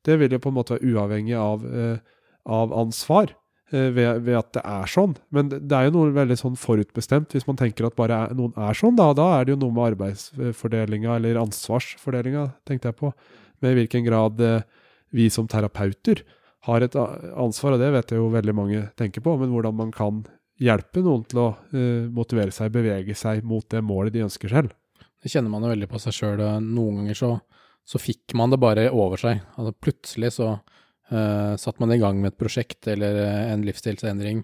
det, 0.05 0.17
vil 0.21 0.35
jo 0.35 0.41
på 0.41 0.51
en 0.51 0.57
måte 0.57 0.77
være 0.77 0.89
uavhengig 0.89 1.37
av, 1.39 1.63
uh, 1.63 2.19
av 2.49 2.75
ansvar. 2.85 3.37
Ved, 3.73 3.95
ved, 3.95 4.35
at 4.37 4.51
det 4.53 4.61
er 4.69 4.89
sånn. 4.91 5.15
Men 5.33 5.47
det 5.49 5.73
er 5.73 5.87
jo 5.87 5.93
noe 5.95 6.11
veldig 6.13 6.35
sånn 6.37 6.57
forutbestemt. 6.61 7.31
Hvis 7.33 7.47
man 7.47 7.57
tenker 7.57 7.87
at 7.87 7.95
bare 7.97 8.19
er, 8.27 8.35
noen 8.37 8.51
er 8.53 8.77
sånn, 8.77 8.93
da, 8.99 9.07
da 9.17 9.31
er 9.39 9.47
det 9.47 9.55
jo 9.55 9.61
noe 9.63 9.73
med 9.73 9.95
arbeidsfordelinga, 9.95 11.15
eller 11.15 11.39
ansvarsfordelinga, 11.41 12.43
tenkte 12.69 12.91
jeg 12.91 12.99
på. 12.99 13.09
Med 13.65 13.73
hvilken 13.79 14.05
grad 14.05 14.43
vi 15.09 15.25
som 15.33 15.49
terapeuter 15.49 16.21
har 16.67 16.85
et 16.85 16.99
ansvar, 16.99 17.73
og 17.73 17.81
det 17.81 17.89
vet 17.95 18.13
jeg 18.13 18.21
jo 18.21 18.29
veldig 18.35 18.55
mange 18.59 18.83
tenker 18.99 19.25
på, 19.25 19.33
men 19.41 19.49
hvordan 19.55 19.79
man 19.79 19.89
kan 19.95 20.21
hjelpe 20.61 21.01
noen 21.03 21.23
til 21.29 21.41
å 21.41 21.47
uh, 21.55 22.09
motivere 22.13 22.53
seg, 22.53 22.73
bevege 22.73 23.15
seg 23.17 23.43
mot 23.47 23.65
det 23.71 23.83
målet 23.85 24.15
de 24.15 24.25
ønsker 24.27 24.51
selv. 24.51 24.73
Det 25.23 25.31
kjenner 25.31 25.51
man 25.53 25.63
jo 25.63 25.71
veldig 25.71 25.89
på 25.89 26.01
seg 26.03 26.15
sjøl. 26.17 26.43
Noen 26.63 27.01
ganger 27.01 27.17
så, 27.17 27.31
så, 27.87 28.01
fikk 28.01 28.35
man 28.37 28.51
det 28.51 28.59
bare 28.61 28.89
over 28.91 29.21
seg. 29.21 29.39
Altså 29.55 29.71
plutselig 29.79 30.33
så 30.35 30.51
uh, 30.57 31.53
satt 31.59 31.79
man 31.79 31.95
i 31.95 31.99
gang 32.01 32.19
med 32.19 32.33
et 32.33 32.39
prosjekt 32.39 32.89
eller 32.91 33.21
eh, 33.23 33.53
en 33.53 33.63
livsstilsendring. 33.63 34.43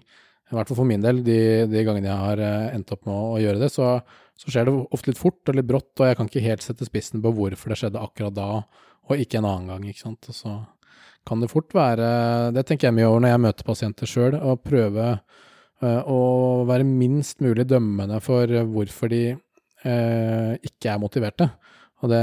I 0.50 0.56
hvert 0.56 0.70
fall 0.70 0.80
for 0.80 0.88
min 0.88 1.04
del, 1.04 1.20
de, 1.22 1.36
de 1.70 1.82
gangene 1.86 2.08
jeg 2.08 2.22
har 2.24 2.40
endt 2.72 2.90
opp 2.90 3.04
med 3.06 3.14
å, 3.14 3.26
å 3.36 3.38
gjøre 3.38 3.60
det, 3.60 3.68
så, 3.70 3.92
så, 4.34 4.48
skjer 4.50 4.66
det 4.66 4.72
ofte 4.96 5.12
litt 5.12 5.20
fort 5.20 5.52
og 5.52 5.54
litt 5.54 5.68
brått, 5.68 5.92
og 6.00 6.08
jeg 6.08 6.18
kan 6.18 6.30
ikke 6.30 6.42
helt 6.42 6.64
sette 6.64 6.88
spissen 6.88 7.22
på 7.22 7.30
hvorfor 7.36 7.70
det 7.70 7.78
skjedde 7.78 8.02
akkurat 8.02 8.34
da, 8.34 8.48
og 9.06 9.22
ikke 9.22 9.38
en 9.38 9.46
annen 9.46 9.70
gang, 9.70 9.84
ikke 9.86 10.02
sant. 10.08 10.26
Og 10.32 10.34
så 10.34 10.56
kan 11.28 11.44
det 11.44 11.52
fort 11.52 11.70
være 11.76 12.08
Det 12.56 12.64
tenker 12.66 12.88
jeg 12.88 12.96
mye 12.96 13.06
over 13.12 13.22
når 13.22 13.34
jeg 13.34 13.42
møter 13.44 13.68
pasienter 13.68 14.10
sjøl, 14.10 14.40
å 14.40 14.56
prøve 14.58 15.06
Eh, 15.12 15.46
og 15.80 16.66
være 16.68 16.84
minst 16.84 17.40
mulig 17.40 17.64
dømmende 17.68 18.18
for 18.20 18.50
hvorfor 18.68 19.08
de 19.08 19.22
eh, 19.32 20.52
ikke 20.60 20.92
er 20.92 21.00
motiverte. 21.00 21.48
Og, 22.00 22.08
det, 22.12 22.20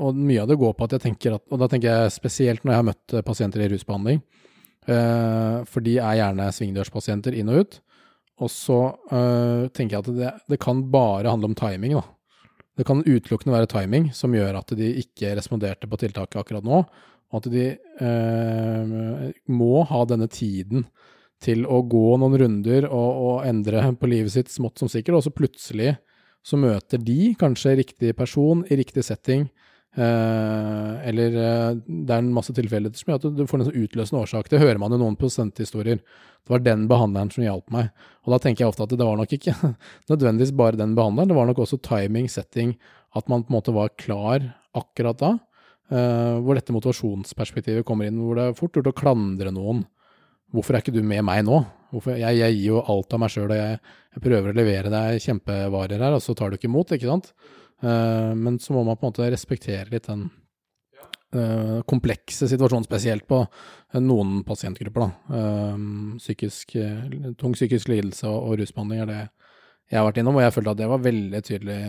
og, 0.00 0.16
mye 0.16 0.42
av 0.42 0.48
det 0.48 0.58
går 0.60 0.74
på 0.76 0.86
at 0.86 0.96
jeg 0.96 1.04
tenker 1.04 1.36
at 1.36 1.52
Og 1.52 1.60
da 1.60 1.68
tenker 1.68 1.90
jeg 1.90 2.14
spesielt 2.14 2.64
når 2.64 2.72
jeg 2.72 2.80
har 2.80 2.88
møtt 2.88 3.16
pasienter 3.26 3.64
i 3.64 3.68
rusbehandling. 3.72 4.22
Eh, 4.84 5.58
for 5.68 5.84
de 5.84 5.98
er 5.98 6.18
gjerne 6.20 6.50
svingdørspasienter 6.56 7.36
inn 7.36 7.52
og 7.52 7.64
ut. 7.64 7.78
Og 8.44 8.50
så 8.50 8.80
eh, 9.14 9.70
tenker 9.76 9.96
jeg 9.96 10.02
at 10.02 10.12
det, 10.18 10.34
det, 10.54 10.60
kan 10.62 10.82
bare 10.92 11.30
handle 11.30 11.52
om 11.52 11.58
timing, 11.58 11.98
da. 12.00 12.04
Det 12.74 12.86
kan 12.88 13.04
utelukkende 13.06 13.54
være 13.54 13.70
timing 13.70 14.08
som 14.16 14.32
gjør 14.34 14.56
at 14.58 14.72
de 14.74 14.88
ikke 15.04 15.36
responderte 15.38 15.86
på 15.86 15.98
tiltaket 16.00 16.40
akkurat 16.40 16.64
nå. 16.66 16.80
Og 17.30 17.36
at 17.38 17.46
de 17.52 17.68
eh, 17.76 18.94
må 19.46 19.84
ha 19.86 20.00
denne 20.10 20.26
tiden 20.32 20.88
til 21.42 21.64
å 21.66 21.82
gå 21.88 22.16
noen 22.20 22.38
runder 22.40 22.86
og, 22.88 23.22
og 23.26 23.46
endre 23.48 23.82
på 23.98 24.10
livet 24.10 24.34
sitt 24.34 24.52
smått 24.52 24.80
som 24.80 24.90
sikkert, 24.90 25.18
og 25.18 25.26
så 25.26 25.34
plutselig 25.34 25.96
så 26.44 26.58
møter 26.60 27.00
de 27.00 27.32
kanskje 27.40 27.78
riktig 27.80 28.12
person 28.16 28.62
i 28.68 28.76
riktig 28.76 29.04
setting. 29.06 29.46
Eh, 29.94 31.08
eller 31.08 31.36
eh, 31.38 31.76
det 31.78 32.10
er 32.10 32.18
en 32.18 32.32
masse 32.34 32.52
tilfeldigheter 32.52 32.98
som 32.98 33.12
gjør 33.12 33.20
at 33.20 33.38
du 33.38 33.44
får 33.48 33.60
en 33.60 33.68
sånn 33.68 33.78
utløsende 33.84 34.22
årsak. 34.24 34.50
Det 34.50 34.60
hører 34.60 34.80
man 34.82 34.92
jo 34.92 34.98
noen 35.00 35.16
prosenthistorier. 35.16 36.02
Det 36.02 36.52
var 36.52 36.64
den 36.64 36.84
behandleren 36.90 37.30
som 37.32 37.46
hjalp 37.46 37.72
meg. 37.72 37.88
Og 38.26 38.34
da 38.34 38.40
tenker 38.42 38.64
jeg 38.64 38.74
ofte 38.74 38.84
at 38.84 38.92
det 38.92 39.06
var 39.06 39.16
nok 39.20 39.32
ikke 39.36 39.54
nødvendigvis 40.12 40.54
bare 40.58 40.80
den 40.80 40.96
behandleren, 40.98 41.32
det 41.32 41.38
var 41.38 41.48
nok 41.48 41.64
også 41.64 41.80
timing, 41.86 42.28
setting, 42.32 42.76
at 43.14 43.30
man 43.30 43.46
på 43.46 43.52
en 43.52 43.58
måte 43.60 43.76
var 43.76 43.94
klar 44.00 44.50
akkurat 44.76 45.20
da. 45.22 45.32
Eh, 45.94 46.36
hvor 46.44 46.58
dette 46.58 46.74
motivasjonsperspektivet 46.74 47.86
kommer 47.88 48.10
inn, 48.10 48.20
hvor 48.20 48.36
det 48.36 48.50
er 48.50 48.58
fort 48.58 48.76
gjort 48.76 48.90
å 48.90 48.98
klandre 48.98 49.54
noen 49.54 49.84
Hvorfor 50.54 50.76
er 50.76 50.84
ikke 50.84 50.94
du 50.94 51.02
med 51.02 51.24
meg 51.26 51.42
nå? 51.46 51.58
Jeg, 52.06 52.38
jeg, 52.38 52.54
gir 52.54 52.68
jo 52.68 52.82
alt 52.90 53.14
av 53.14 53.20
meg 53.22 53.32
sjøl, 53.32 53.50
og 53.50 53.58
jeg, 53.58 53.78
jeg, 54.14 54.22
prøver 54.22 54.50
å 54.50 54.56
levere 54.56 54.90
deg 54.92 55.22
kjempevarer 55.22 56.02
her, 56.02 56.14
og 56.14 56.22
så 56.22 56.34
tar 56.38 56.50
du 56.50 56.58
ikke 56.58 56.68
imot, 56.70 56.94
ikke 56.94 57.10
sant? 57.10 57.32
Uh, 57.82 58.32
men 58.38 58.58
så 58.62 58.74
må 58.74 58.84
man 58.86 58.98
på 58.98 59.06
en 59.06 59.12
måte 59.12 59.30
respektere 59.34 59.90
litt 59.90 60.06
den 60.06 60.28
uh, 61.34 61.80
komplekse 61.90 62.48
situasjonen, 62.50 62.86
spesielt 62.86 63.26
på 63.30 63.40
noen 64.02 64.42
pasientgrupper. 64.46 65.06
da. 65.06 65.40
Uh, 65.40 66.14
psykisk, 66.22 66.76
tung 67.40 67.58
psykisk 67.58 67.90
lidelse 67.90 68.30
og, 68.30 68.38
og, 68.50 68.58
rusbehandling 68.62 69.04
er 69.04 69.10
det 69.10 69.20
jeg 69.90 70.00
har 70.00 70.06
vært 70.06 70.22
innom, 70.22 70.38
og 70.38 70.46
jeg 70.46 70.54
følte 70.54 70.74
at 70.74 70.80
det 70.80 70.90
var 70.90 71.02
veldig 71.04 71.40
tydelig, 71.44 71.80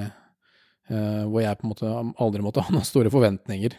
hvor 0.86 1.42
jeg 1.42 1.58
på 1.58 1.64
en 1.66 1.72
måte 1.72 1.92
aldri 2.22 2.44
måtte 2.46 2.62
ha 2.66 2.74
noen 2.76 2.86
store 2.86 3.10
forventninger 3.14 3.78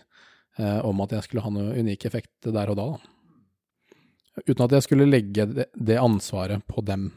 om 0.89 1.03
at 1.05 1.13
jeg 1.13 1.27
skulle 1.27 1.45
ha 1.45 1.53
noen 1.53 1.85
unik 1.85 2.07
effekt 2.09 2.49
der 2.49 2.73
og 2.73 2.79
da. 2.81 2.87
da. 2.95 3.16
Uten 4.45 4.67
at 4.67 4.75
jeg 4.77 4.85
skulle 4.85 5.09
legge 5.09 5.47
det, 5.49 5.97
ansvaret 6.01 6.65
på 6.69 6.85
dem. 6.85 7.09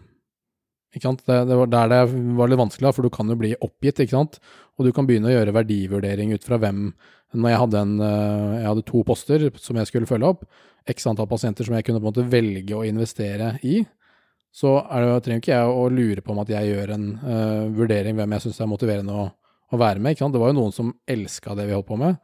Ikke 0.96 1.06
sant? 1.06 1.22
Det, 1.28 1.44
det 1.50 1.58
var 1.60 1.70
der 1.70 1.92
det 1.92 2.02
var 2.40 2.50
litt 2.50 2.62
vanskelig, 2.62 2.94
for 2.96 3.06
du 3.06 3.14
kan 3.14 3.30
jo 3.30 3.38
bli 3.40 3.54
oppgitt, 3.60 4.02
ikke 4.02 4.16
sant. 4.16 4.40
Og 4.80 4.88
du 4.88 4.94
kan 4.96 5.10
begynne 5.10 5.30
å 5.30 5.36
gjøre 5.36 5.56
verdivurdering 5.58 6.34
ut 6.34 6.46
fra 6.46 6.60
hvem 6.62 6.92
Når 7.30 7.52
jeg 7.52 7.60
hadde, 7.62 7.82
en, 7.86 8.00
eh, 8.02 8.54
jeg 8.58 8.66
hadde 8.66 8.84
to 8.88 9.04
poster 9.06 9.44
som 9.62 9.78
jeg 9.78 9.86
skulle 9.86 10.10
følge 10.10 10.32
opp, 10.32 10.48
x 10.90 11.06
antall 11.06 11.28
pasienter 11.30 11.68
som 11.68 11.76
jeg 11.78 11.86
kunne 11.86 12.00
på 12.00 12.08
en 12.08 12.10
måte 12.10 12.24
velge 12.26 12.74
å 12.74 12.82
investere 12.88 13.52
i, 13.62 13.84
så 14.50 14.72
det, 14.82 15.20
trenger 15.26 15.44
ikke 15.44 15.54
jeg 15.54 15.76
å 15.78 15.84
lure 15.94 16.24
på 16.26 16.34
om 16.34 16.42
at 16.42 16.50
jeg 16.50 16.72
gjør 16.72 16.96
en 16.96 17.06
uh, 17.22 17.68
vurdering 17.76 18.18
hvem 18.18 18.36
jeg 18.36 18.48
syns 18.48 18.62
er 18.64 18.72
motiverende 18.72 19.14
å, 19.14 19.28
å, 19.70 19.78
være 19.78 20.02
med. 20.02 20.16
Ikke 20.16 20.26
sant? 20.26 20.34
Det 20.36 20.42
var 20.42 20.52
jo 20.54 20.58
noen 20.58 20.76
som 20.76 20.90
elska 21.10 21.54
det 21.58 21.68
vi 21.70 21.76
holdt 21.78 21.90
på 21.90 22.00
med, 22.02 22.18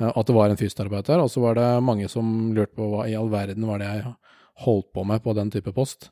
uh, 0.00 0.12
at 0.12 0.28
det 0.28 0.36
var 0.36 0.52
en 0.52 0.60
fysioterapeut 0.60 1.10
der. 1.10 1.24
Og 1.24 1.32
så 1.32 1.42
var 1.42 1.58
det 1.58 1.66
mange 1.84 2.06
som 2.12 2.52
lurte 2.54 2.78
på 2.78 2.92
hva 2.92 3.08
i 3.10 3.16
all 3.18 3.32
verden 3.32 3.66
var 3.68 3.82
det 3.82 3.90
jeg 3.90 4.14
holdt 4.62 4.92
på 4.94 5.02
med 5.08 5.24
på 5.24 5.34
den 5.36 5.50
type 5.54 5.74
post. 5.74 6.10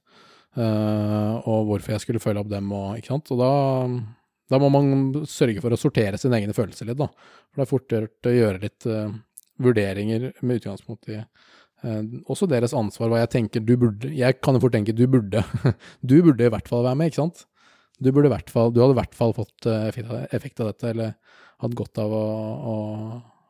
Uh, 0.52 1.38
og 1.48 1.70
hvorfor 1.70 1.94
jeg 1.94 2.02
skulle 2.02 2.20
følge 2.20 2.42
opp 2.42 2.50
dem 2.50 2.72
og 2.76 2.98
ikke 2.98 3.14
sant. 3.14 3.30
Og 3.32 3.40
da, 3.40 3.52
da, 4.52 4.60
må 4.60 4.72
man 4.74 5.24
sørge 5.30 5.62
for 5.64 5.72
å 5.72 5.80
sortere 5.80 6.20
sine 6.20 6.40
egne 6.40 6.56
følelser 6.56 6.90
litt, 6.90 7.00
da. 7.00 7.08
For 7.48 7.62
det 7.62 7.66
er 7.66 7.72
fort 7.72 7.96
gjort 7.96 8.28
å 8.28 8.36
gjøre 8.36 8.64
litt 8.66 8.88
vurderinger 9.62 10.30
med 10.42 10.60
utgangspunkt 10.60 11.10
i 11.12 11.20
Eh, 11.82 12.02
også 12.30 12.46
deres 12.50 12.74
ansvar, 12.78 13.10
hva 13.10 13.22
jeg 13.24 13.30
tenker 13.32 13.62
du 13.66 13.72
burde 13.74 14.10
Jeg 14.14 14.36
kan 14.38 14.54
jo 14.54 14.62
fort 14.62 14.74
tenke 14.76 14.94
du 14.94 15.02
burde. 15.10 15.42
du 16.08 16.20
burde 16.22 16.46
i 16.46 16.52
hvert 16.52 16.68
fall 16.70 16.84
være 16.86 16.98
med, 16.98 17.10
ikke 17.10 17.24
sant? 17.24 17.46
Du, 17.98 18.10
burde 18.10 18.30
i 18.30 18.34
hvert 18.34 18.50
fall, 18.50 18.70
du 18.74 18.80
hadde 18.82 18.96
i 18.96 19.00
hvert 19.00 19.14
fall 19.14 19.34
fått 19.36 19.66
effekt 20.34 20.62
av 20.62 20.72
dette, 20.72 20.90
eller 20.90 21.12
hatt 21.62 21.74
godt 21.78 22.00
av 22.02 22.14
å, 22.16 22.22
å, 22.72 22.76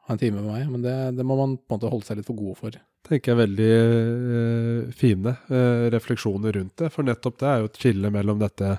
ha 0.09 0.13
en 0.13 0.21
time 0.21 0.41
med 0.41 0.49
meg. 0.51 0.65
Men 0.69 0.85
det, 0.85 0.97
det, 1.17 1.25
må 1.29 1.39
man 1.39 1.55
på 1.57 1.73
en 1.73 1.79
måte 1.79 1.93
holde 1.93 2.09
seg 2.09 2.19
litt 2.19 2.29
for 2.29 2.37
gode 2.37 2.59
for. 2.59 2.77
Tenker 3.09 3.33
jeg 3.33 3.41
veldig 3.43 3.71
eh, 3.79 4.93
fine 4.97 5.37
eh, 5.49 5.89
refleksjoner 5.95 6.59
rundt 6.59 6.77
det. 6.83 6.93
For 6.95 7.07
nettopp 7.07 7.41
det 7.43 7.51
er 7.51 7.63
jo 7.63 7.71
et 7.71 7.83
skille 7.85 8.13
mellom 8.15 8.43
dette 8.43 8.77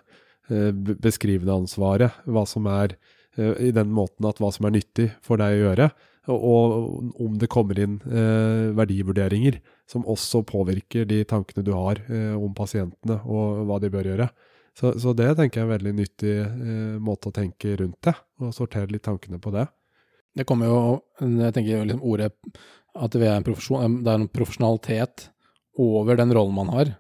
beskrivende 1.00 1.56
ansvaret, 1.56 2.18
hva 2.28 2.42
som 2.44 2.66
er 2.68 2.98
i 3.40 3.70
den 3.74 3.94
måten 3.96 4.28
at 4.28 4.42
hva 4.44 4.50
som 4.52 4.68
er 4.68 4.74
nyttig 4.76 5.06
for 5.24 5.40
deg 5.40 5.56
å 5.56 5.62
gjøre, 5.62 5.88
og 6.32 7.20
om 7.20 7.36
det 7.40 7.50
kommer 7.52 7.80
inn 7.84 7.98
eh, 8.08 8.72
verdivurderinger 8.78 9.60
som 9.90 10.06
også 10.08 10.44
påvirker 10.48 11.08
de 11.10 11.24
tankene 11.28 11.66
du 11.68 11.74
har 11.76 12.00
eh, 12.08 12.32
om 12.38 12.54
pasientene 12.56 13.20
og 13.28 13.66
hva 13.68 13.80
de 13.84 13.92
bør 13.92 14.08
gjøre. 14.14 14.30
Så, 14.74 14.94
så 15.00 15.12
det 15.14 15.34
tenker 15.38 15.60
jeg 15.60 15.66
er 15.66 15.68
en 15.68 15.74
veldig 15.76 15.94
nyttig 15.98 16.36
eh, 16.40 16.96
måte 17.04 17.30
å 17.30 17.36
tenke 17.36 17.76
rundt 17.82 18.00
det, 18.08 18.16
og 18.40 18.56
sortere 18.56 18.92
litt 18.94 19.04
tankene 19.04 19.42
på 19.44 19.52
det. 19.54 19.68
Det 20.34 20.48
kommer 20.50 20.72
jo, 20.72 20.78
jeg 21.20 21.54
tenker 21.54 21.84
liksom 21.84 22.08
ordet 22.10 22.32
at 22.94 23.16
det 23.16 23.26
er, 23.26 23.40
en 23.40 23.96
det 24.04 24.12
er 24.12 24.20
en 24.20 24.30
profesjonalitet 24.30 25.30
over 25.82 26.20
den 26.20 26.34
rollen 26.36 26.56
man 26.56 26.70
har. 26.74 26.94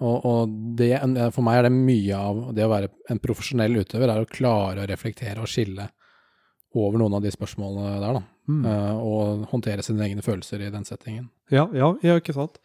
Og, 0.00 0.24
og 0.28 0.56
det, 0.76 0.92
for 1.32 1.44
meg 1.44 1.58
er 1.58 1.68
det 1.68 1.76
mye 1.76 2.16
av 2.16 2.40
det 2.56 2.64
å 2.66 2.72
være 2.72 2.90
en 3.12 3.20
profesjonell 3.22 3.78
utøver, 3.80 4.12
er 4.12 4.24
å 4.24 4.28
klare 4.28 4.84
å 4.84 4.88
reflektere 4.88 5.40
og 5.40 5.50
skille 5.50 5.88
over 6.76 7.00
noen 7.00 7.16
av 7.16 7.22
de 7.24 7.32
spørsmålene 7.32 8.00
der, 8.02 8.18
da. 8.18 8.24
Mm. 8.46 8.58
Uh, 8.62 8.98
og 9.02 9.46
håndtere 9.50 9.82
sine 9.82 10.04
egne 10.06 10.22
følelser 10.22 10.60
i 10.62 10.72
den 10.72 10.84
settingen. 10.86 11.30
Ja, 11.50 11.64
ja, 11.74 11.94
ja, 12.04 12.18
ikke 12.20 12.36
sant. 12.36 12.60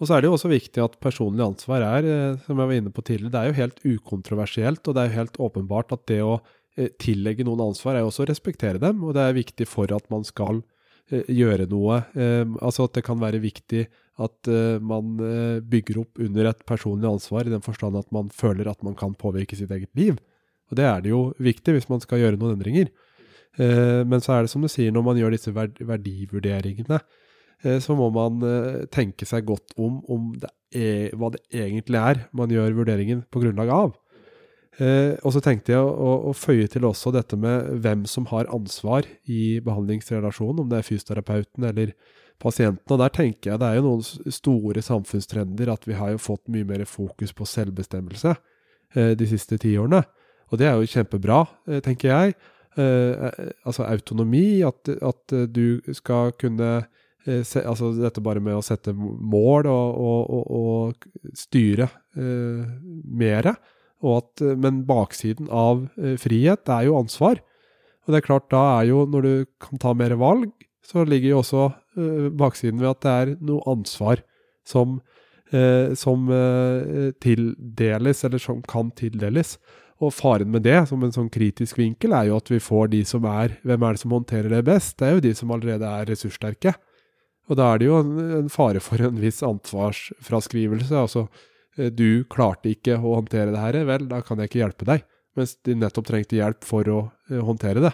Og 0.00 0.08
så 0.08 0.16
er 0.16 0.22
det 0.22 0.30
jo 0.30 0.36
også 0.38 0.48
viktig 0.48 0.80
at 0.80 0.96
personlig 1.02 1.44
ansvar 1.44 1.84
er, 1.84 2.06
eh, 2.08 2.38
som 2.46 2.56
jeg 2.56 2.70
var 2.70 2.78
inne 2.78 2.92
på 2.94 3.02
tidligere, 3.04 3.32
det 3.34 3.40
er 3.40 3.50
jo 3.50 3.58
helt 3.58 3.82
ukontroversielt, 3.84 4.80
og 4.88 4.96
det 4.96 5.02
er 5.02 5.10
jo 5.10 5.18
helt 5.18 5.36
åpenbart 5.44 5.92
at 5.92 6.06
det 6.08 6.22
å 6.24 6.38
eh, 6.40 6.88
tillegge 6.96 7.44
noen 7.44 7.66
ansvar 7.66 7.98
er 7.98 8.06
jo 8.06 8.08
også 8.08 8.24
å 8.24 8.30
respektere 8.30 8.80
dem, 8.80 9.02
og 9.04 9.12
det 9.18 9.26
er 9.26 9.36
viktig 9.36 9.68
for 9.68 9.92
at 9.92 10.08
man 10.08 10.24
skal 10.24 10.62
gjøre 11.10 11.66
noe. 11.70 12.00
Altså 12.62 12.86
at 12.86 12.94
det 12.96 13.04
kan 13.06 13.18
være 13.20 13.42
viktig 13.42 13.84
at 14.20 14.50
man 14.84 15.14
bygger 15.66 16.02
opp 16.02 16.20
under 16.22 16.50
et 16.50 16.64
personlig 16.68 17.08
ansvar, 17.08 17.46
i 17.48 17.52
den 17.52 17.64
forstand 17.64 17.98
at 17.98 18.10
man 18.14 18.28
føler 18.34 18.68
at 18.70 18.82
man 18.86 18.94
kan 18.98 19.16
påvirke 19.18 19.58
sitt 19.58 19.72
eget 19.74 19.90
liv. 19.98 20.18
Og 20.70 20.78
det 20.78 20.86
er 20.86 21.02
det 21.02 21.10
jo 21.12 21.22
viktig 21.42 21.74
hvis 21.74 21.88
man 21.90 22.02
skal 22.02 22.22
gjøre 22.22 22.38
noen 22.38 22.58
endringer. 22.58 22.90
Eh, 23.58 24.02
men 24.06 24.22
så 24.22 24.36
er 24.36 24.46
det 24.46 24.52
som 24.52 24.62
du 24.62 24.70
sier, 24.70 24.92
når 24.94 25.06
man 25.06 25.18
gjør 25.18 25.34
disse 25.34 25.52
verdivurderingene, 25.52 27.00
eh, 27.64 27.78
så 27.82 27.96
må 27.98 28.10
man 28.14 28.44
eh, 28.46 28.84
tenke 28.94 29.26
seg 29.28 29.48
godt 29.48 29.74
om, 29.80 29.98
om 30.10 30.30
det 30.38 30.52
er, 30.70 31.16
hva 31.18 31.32
det 31.34 31.42
egentlig 31.50 31.98
er 31.98 32.24
man 32.36 32.52
gjør 32.52 32.76
vurderingen 32.78 33.24
på 33.30 33.42
grunnlag 33.42 33.72
av. 33.74 33.96
og 34.80 35.34
så 35.34 35.42
tenkte 35.44 35.74
jeg 35.74 35.80
å, 35.84 36.12
å, 36.30 36.32
føye 36.32 36.68
til 36.72 36.86
også 36.88 37.10
dette 37.12 37.36
med 37.36 37.66
hvem 37.84 38.06
som 38.08 38.24
har 38.30 38.48
ansvar 38.48 39.04
i 39.28 39.58
behandlingsrelasjonen, 39.64 40.62
om 40.62 40.70
det 40.70 40.78
er 40.78 40.86
fysioterapeuten 40.86 41.66
eller 41.68 41.92
pasienten. 42.40 42.86
Og 42.88 43.02
der 43.02 43.12
tenker 43.12 43.52
jeg 43.52 43.60
det 43.60 43.68
er 43.68 43.76
jo 43.76 43.84
noen 43.90 44.32
store 44.32 44.80
samfunnstrender 44.84 45.68
at 45.74 45.84
vi 45.84 45.98
har 45.98 46.14
jo 46.14 46.22
fått 46.22 46.48
mye 46.48 46.64
mer 46.64 46.86
fokus 46.88 47.34
på 47.36 47.48
selvbestemmelse 47.50 48.32
de 49.20 49.28
siste 49.28 49.60
ti 49.60 49.74
årene. 49.76 50.00
Og 50.48 50.58
det 50.58 50.70
er 50.70 50.80
jo 50.80 50.88
kjempebra, 50.94 51.42
tenker 51.84 52.10
jeg. 52.14 52.40
Eh, 52.78 53.26
eh, 53.26 53.50
altså 53.66 53.82
autonomi, 53.82 54.62
at, 54.62 54.88
at, 55.02 55.34
du 55.50 55.80
skal 55.92 56.30
kunne 56.38 56.84
eh, 57.26 57.42
se, 57.42 57.64
Altså 57.66 57.90
dette 57.96 58.22
bare 58.22 58.40
med 58.40 58.54
å 58.54 58.62
sette 58.62 58.94
mål 58.94 59.66
og, 59.66 59.98
og, 59.98 60.30
og, 60.30 60.44
og 60.60 61.34
styre 61.36 61.88
eh, 62.14 62.62
mere. 63.10 63.56
Men 64.00 64.84
baksiden 64.88 65.50
av 65.52 65.86
eh, 66.00 66.16
frihet 66.20 66.68
er 66.68 66.88
jo 66.88 66.98
ansvar. 66.98 67.40
Og 68.04 68.12
det 68.12 68.20
er 68.20 68.26
klart, 68.26 68.48
da 68.52 68.62
er 68.80 68.88
jo, 68.90 69.04
når 69.06 69.26
du 69.26 69.34
kan 69.60 69.80
ta 69.82 69.92
mer 69.94 70.16
valg, 70.20 70.50
så 70.86 71.04
ligger 71.04 71.34
jo 71.34 71.42
også 71.42 71.66
eh, 71.70 72.30
baksiden 72.32 72.80
ved 72.80 72.94
at 72.94 73.02
det 73.04 73.12
er 73.12 73.34
noe 73.44 73.60
ansvar 73.70 74.24
som, 74.66 75.00
eh, 75.52 75.92
som 75.98 76.26
tildeles, 77.20 78.24
eller 78.24 78.42
som 78.42 78.64
kan 78.64 78.90
tildeles. 78.96 79.58
Og 80.00 80.14
faren 80.16 80.48
med 80.48 80.64
det, 80.64 80.78
som 80.88 81.02
en 81.04 81.12
sånn 81.12 81.28
kritisk 81.32 81.76
vinkel, 81.76 82.14
er 82.16 82.30
jo 82.30 82.38
at 82.40 82.48
vi 82.48 82.60
får 82.62 82.88
de 82.94 83.02
som 83.04 83.26
er 83.28 83.58
Hvem 83.68 83.82
er 83.84 83.96
det 83.96 84.00
som 84.00 84.14
håndterer 84.16 84.48
det 84.48 84.64
best? 84.64 84.96
Det 84.96 85.06
er 85.06 85.18
jo 85.18 85.26
de 85.26 85.34
som 85.36 85.52
allerede 85.52 85.84
er 85.84 86.08
ressurssterke. 86.08 86.72
Og 87.50 87.58
da 87.58 87.72
er 87.72 87.80
det 87.82 87.88
jo 87.90 87.98
en, 87.98 88.12
en 88.38 88.50
fare 88.52 88.80
for 88.80 89.02
en 89.02 89.18
viss 89.20 89.42
ansvarsfraskrivelse. 89.44 90.94
Altså, 90.94 91.26
eh, 91.26 91.46
du 91.94 92.24
klarte 92.30 92.72
ikke 92.72 92.98
å 92.98 93.16
håndtere 93.18 93.54
det 93.54 93.62
her, 93.62 93.80
vel, 93.88 94.06
da 94.10 94.20
kan 94.26 94.40
jeg 94.40 94.50
ikke 94.50 94.62
hjelpe 94.62 94.88
deg. 94.88 95.04
Mens 95.38 95.54
de 95.64 95.76
nettopp 95.78 96.08
trengte 96.08 96.38
hjelp 96.38 96.66
for 96.66 96.88
å 96.90 97.00
uh, 97.08 97.42
håndtere 97.46 97.84
det. 97.84 97.92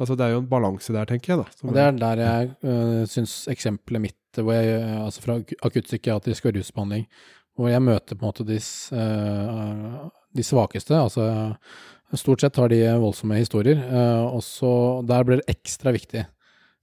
Altså, 0.00 0.16
det 0.16 0.24
er 0.26 0.32
jo 0.32 0.40
en 0.40 0.48
balanse 0.48 0.94
der, 0.94 1.08
tenker 1.08 1.34
jeg. 1.34 1.42
da. 1.42 1.66
Og 1.68 1.76
Det 1.76 1.82
er 1.84 1.98
der 2.00 2.22
jeg 2.24 2.54
uh, 2.64 3.02
syns 3.10 3.42
eksempelet 3.52 4.06
mitt 4.08 4.16
hvor 4.38 4.54
jeg, 4.54 4.78
altså 4.94 5.22
fra 5.24 5.34
akuttpsykiatrisk 5.66 6.44
og 6.46 6.54
rusbehandling, 6.54 7.08
hvor 7.58 7.66
jeg 7.68 7.82
møter 7.82 8.14
på 8.14 8.22
en 8.22 8.30
måte 8.30 8.46
disse 8.46 8.94
uh, 8.94 10.06
de 10.38 10.44
svakeste. 10.46 10.94
Altså 10.94 11.26
stort 12.18 12.40
sett 12.40 12.56
har 12.56 12.68
de 12.68 12.80
voldsomme 13.00 13.38
historier. 13.38 13.78
Eh, 13.78 14.24
og 14.26 14.42
så 14.44 14.72
der 15.06 15.26
blir 15.26 15.40
det 15.40 15.54
ekstra 15.54 15.92
viktig 15.94 16.24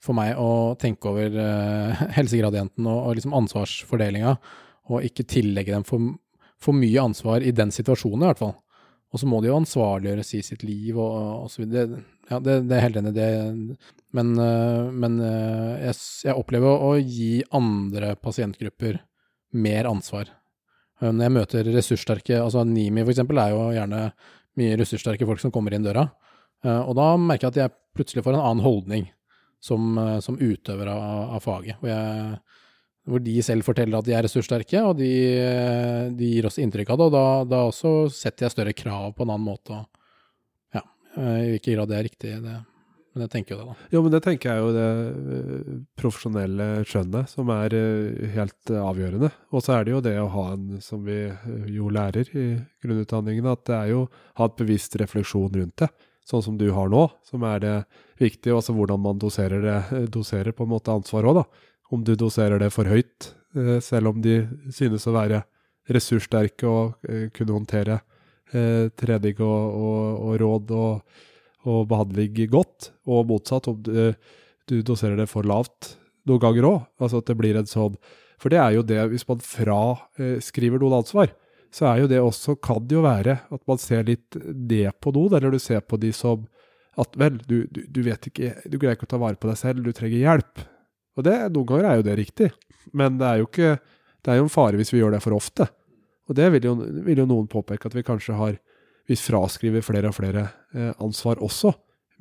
for 0.04 0.16
meg 0.18 0.38
å 0.40 0.76
tenke 0.80 1.10
over 1.10 1.34
eh, 1.42 2.06
helsegradienten 2.20 2.88
og, 2.88 3.00
og 3.10 3.18
liksom 3.18 3.36
ansvarsfordelinga, 3.38 4.38
og 4.88 5.04
ikke 5.04 5.28
tillegge 5.28 5.74
dem 5.74 5.84
for, 5.88 6.14
for, 6.64 6.78
mye 6.78 7.04
ansvar 7.04 7.46
i 7.46 7.54
den 7.56 7.74
situasjonen, 7.74 8.26
i 8.26 8.32
hvert 8.32 8.42
fall. 8.42 8.56
Og 9.14 9.22
så 9.22 9.28
må 9.30 9.40
de 9.40 9.48
jo 9.50 9.60
ansvarliggjøres 9.60 10.34
i 10.36 10.42
sitt 10.44 10.66
liv 10.68 10.98
og, 11.00 11.46
og 11.46 11.52
så 11.52 11.64
videre. 11.64 12.02
Ja, 12.28 12.42
det, 12.44 12.58
det 12.68 12.76
er 12.76 12.84
helt 12.84 13.00
enig 13.00 13.14
det. 13.16 13.30
Men, 14.18 14.34
eh, 14.42 14.90
men 14.92 15.22
jeg, 15.22 15.96
jeg, 16.28 16.36
opplever 16.36 16.84
å 16.90 16.98
gi 17.00 17.40
andre 17.56 18.16
pasientgrupper 18.20 19.00
mer 19.56 19.88
ansvar. 19.88 20.34
Eh, 21.02 21.12
når 21.12 21.28
jeg 21.28 21.36
møter 21.36 21.72
ressurssterke 21.76 22.40
altså 22.42 22.66
Nimi 22.68 23.04
for 23.04 23.14
eksempel 23.14 23.42
er 23.42 23.54
jo 23.54 23.68
gjerne 23.76 24.02
mye 24.58 24.78
ressurssterke 24.80 25.28
folk 25.30 25.44
som 25.44 25.54
kommer 25.54 25.76
inn 25.76 25.86
døra. 25.86 26.08
Eh, 26.66 26.82
og 26.82 26.96
da 26.98 27.12
merker 27.22 27.48
jeg 27.48 27.56
at 27.56 27.62
jeg 27.64 27.76
plutselig 27.98 28.26
får 28.26 28.38
en 28.38 28.44
annen 28.44 28.66
holdning 28.66 29.10
som, 29.64 29.92
eh, 30.02 30.20
som 30.26 30.40
utøver 30.40 30.90
av, 30.94 31.36
av 31.38 31.44
faget. 31.46 31.78
Hvor, 31.82 31.92
jeg, 31.92 32.40
hvor, 33.08 33.24
de 33.24 33.36
selv 33.46 33.66
forteller 33.68 34.00
at 34.00 34.08
de 34.08 34.16
er 34.16 34.26
ressurssterke, 34.28 34.82
og 34.84 34.98
de, 35.00 35.12
de 36.18 36.32
gir 36.36 36.48
oss 36.50 36.60
inntrykk 36.62 36.94
av 36.94 37.00
det. 37.00 37.10
Og 37.10 37.14
da, 37.16 37.26
da, 37.56 37.62
også 37.72 37.94
setter 38.14 38.48
jeg 38.48 38.56
større 38.56 38.78
krav 38.78 39.14
på 39.16 39.26
en 39.26 39.36
annen 39.36 39.48
måte. 39.48 39.84
ja, 40.76 40.84
I 41.16 41.54
hvilken 41.54 41.78
grad 41.78 41.94
det 41.94 42.00
er 42.00 42.10
riktig, 42.12 42.40
det 42.44 42.58
men 43.18 43.26
jeg 43.26 43.32
tenker 43.34 43.56
jo 43.56 43.64
det, 43.64 43.72
da. 43.72 43.86
Jo, 43.96 44.00
men 44.06 44.14
det 44.14 44.20
tenker 44.22 44.52
jeg 44.52 44.62
jo 44.62 44.74
det 44.76 44.90
uh, 44.94 45.70
profesjonelle 45.98 46.66
skjønnet 46.86 47.32
som 47.32 47.50
er 47.50 47.74
helt 48.36 48.72
avgjørende. 48.78 49.32
Og 49.50 49.64
så 49.66 49.74
er 49.74 49.88
det 49.88 49.96
jo 49.96 50.02
det 50.06 50.14
å 50.22 50.28
ha 50.36 50.44
en, 50.54 50.68
som 50.86 51.02
vi 51.08 51.24
jo 51.74 51.90
lærer 51.90 52.30
i 52.30 52.46
grunnutdanningen, 52.86 53.50
at 53.50 53.64
det 53.66 53.74
er 53.74 53.90
jo 53.96 54.04
ha 54.38 54.46
et 54.46 54.60
bevisst 54.62 55.00
refleksjon 55.02 55.50
rundt 55.50 55.82
det. 55.82 55.90
Sånn 56.30 56.44
som 56.46 56.60
du 56.60 56.68
har 56.76 56.92
nå, 56.94 57.08
som 57.26 57.42
er 57.50 57.64
det 57.64 57.76
viktige. 58.22 58.54
Og 58.54 58.62
altså 58.62 58.78
hvordan 58.78 59.02
man 59.02 59.18
doserer 59.24 59.66
det, 59.66 59.80
doserer 60.14 60.54
på 60.54 60.68
en 60.68 60.76
måte 60.76 60.94
ansvar 60.94 61.26
òg, 61.32 61.42
da. 61.42 61.74
Om 61.94 62.04
du 62.04 62.16
doserer 62.20 62.60
det 62.60 62.72
for 62.76 62.90
høyt, 62.90 63.32
selv 63.84 64.12
om 64.12 64.22
de 64.22 64.42
synes 64.76 65.08
å 65.08 65.16
være 65.16 65.42
ressurssterke 65.88 66.68
og 66.68 67.08
kunne 67.34 67.56
håndtere 67.56 68.02
trening 69.00 69.40
og, 69.44 69.62
og, 69.80 70.02
og 70.28 70.36
råd 70.42 70.74
og 70.76 71.16
og 71.68 71.88
behandling 71.90 72.48
godt, 72.52 72.92
og 73.08 73.28
motsatt 73.32 73.68
om 73.72 73.80
du, 73.84 74.14
du 74.70 74.80
doserer 74.86 75.20
det 75.20 75.28
for 75.32 75.48
lavt 75.48 75.96
noen 76.28 76.44
ganger 76.44 76.70
òg. 76.70 76.80
Altså 77.02 77.22
at 77.22 77.30
det 77.30 77.38
blir 77.40 77.60
en 77.60 77.70
sånn 77.70 77.98
For 78.38 78.54
det 78.54 78.60
er 78.62 78.76
jo 78.76 78.86
det, 78.86 79.00
hvis 79.12 79.26
man 79.28 79.42
fraskriver 79.42 80.82
noen 80.82 81.00
ansvar, 81.00 81.32
så 81.74 81.90
er 81.90 82.04
jo 82.04 82.10
det 82.12 82.20
også, 82.22 82.56
kan 82.62 82.86
det 82.88 82.96
jo 82.96 83.04
være 83.04 83.40
at 83.50 83.62
man 83.68 83.82
ser 83.82 84.06
litt 84.08 84.38
det 84.70 84.86
på 85.02 85.12
noen, 85.16 85.34
eller 85.36 85.52
du 85.52 85.60
ser 85.60 85.82
på 85.82 85.98
de 86.00 86.14
som 86.16 86.46
at 86.98 87.18
vel, 87.18 87.40
du, 87.46 87.66
du, 87.70 87.84
du 87.94 88.00
vet 88.06 88.30
ikke, 88.30 88.54
du 88.66 88.78
greier 88.78 88.96
ikke 88.98 89.06
å 89.06 89.12
ta 89.12 89.20
vare 89.22 89.38
på 89.38 89.50
deg 89.50 89.58
selv, 89.60 89.84
du 89.86 89.94
trenger 89.94 90.18
hjelp. 90.18 90.64
Og 91.18 91.26
det, 91.26 91.36
noen 91.54 91.68
ganger 91.70 91.90
er 91.90 92.00
jo 92.00 92.06
det 92.06 92.18
riktig, 92.20 92.52
men 92.96 93.18
det 93.20 93.28
er 93.28 93.42
jo 93.42 93.50
ikke, 93.50 93.74
det 94.24 94.34
er 94.34 94.40
jo 94.40 94.46
en 94.46 94.54
fare 94.54 94.78
hvis 94.80 94.94
vi 94.94 95.02
gjør 95.02 95.18
det 95.18 95.24
for 95.24 95.36
ofte. 95.38 95.68
Og 96.28 96.38
det 96.38 96.48
vil 96.54 96.70
jo, 96.70 96.76
vil 97.08 97.24
jo 97.24 97.28
noen 97.28 97.50
påpeke 97.50 97.90
at 97.90 97.96
vi 97.96 98.06
kanskje 98.06 98.38
har, 98.38 98.58
vi 99.08 99.18
fraskriver 99.18 99.86
flere 99.86 100.12
og 100.12 100.18
flere 100.18 100.50
eh, 100.76 100.92
ansvar 101.04 101.42
også, 101.44 101.74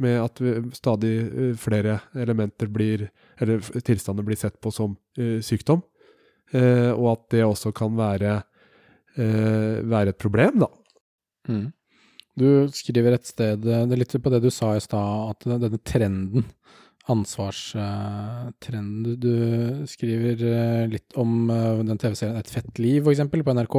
med 0.02 0.20
at 0.20 0.40
stadig 0.76 1.14
eh, 1.24 1.52
flere 1.58 1.98
elementer 2.16 2.70
blir, 2.72 3.08
eller 3.42 3.64
tilstander 3.84 4.26
blir 4.26 4.38
sett 4.38 4.60
på 4.62 4.72
som 4.74 4.94
eh, 5.18 5.40
sykdom, 5.44 5.82
eh, 6.54 6.92
og 6.92 7.10
at 7.16 7.24
det 7.34 7.42
også 7.44 7.74
kan 7.76 7.96
være, 7.98 8.36
eh, 9.18 9.82
være 9.82 10.14
et 10.14 10.22
problem, 10.22 10.62
da. 10.64 10.70
Mm. 11.50 11.66
Du 12.36 12.48
skriver 12.74 13.16
et 13.16 13.26
sted, 13.26 13.64
det 13.64 13.74
er 13.74 13.98
litt 13.98 14.12
på 14.12 14.30
det 14.32 14.42
du 14.44 14.50
sa 14.52 14.74
i 14.76 14.82
stad, 14.84 15.32
at 15.32 15.46
denne 15.48 15.80
trenden, 15.80 16.44
ansvarstrenden 17.12 19.02
du, 19.04 19.12
du 19.20 19.34
skriver 19.90 20.42
eh, 20.42 20.84
litt 20.90 21.14
om 21.18 21.50
eh, 21.52 21.82
den 21.86 21.98
TV-serien 22.02 22.38
Et 22.40 22.50
fett 22.50 22.78
liv, 22.82 23.06
eksempel, 23.10 23.44
på 23.46 23.54
NRK. 23.54 23.76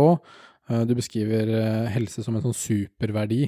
Eh, 0.71 0.83
du 0.87 0.93
beskriver 0.95 1.51
helse 1.91 2.23
som 2.23 2.35
en 2.37 2.45
sånn 2.45 2.55
superverdi. 2.55 3.43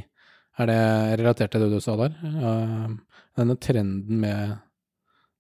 Er 0.59 0.65
det 0.67 0.82
relatert 1.21 1.51
til 1.53 1.61
det 1.63 1.71
du 1.71 1.80
sa 1.84 1.95
der? 2.01 2.11
Denne 3.39 3.55
trenden 3.63 4.19
med, 4.19 4.57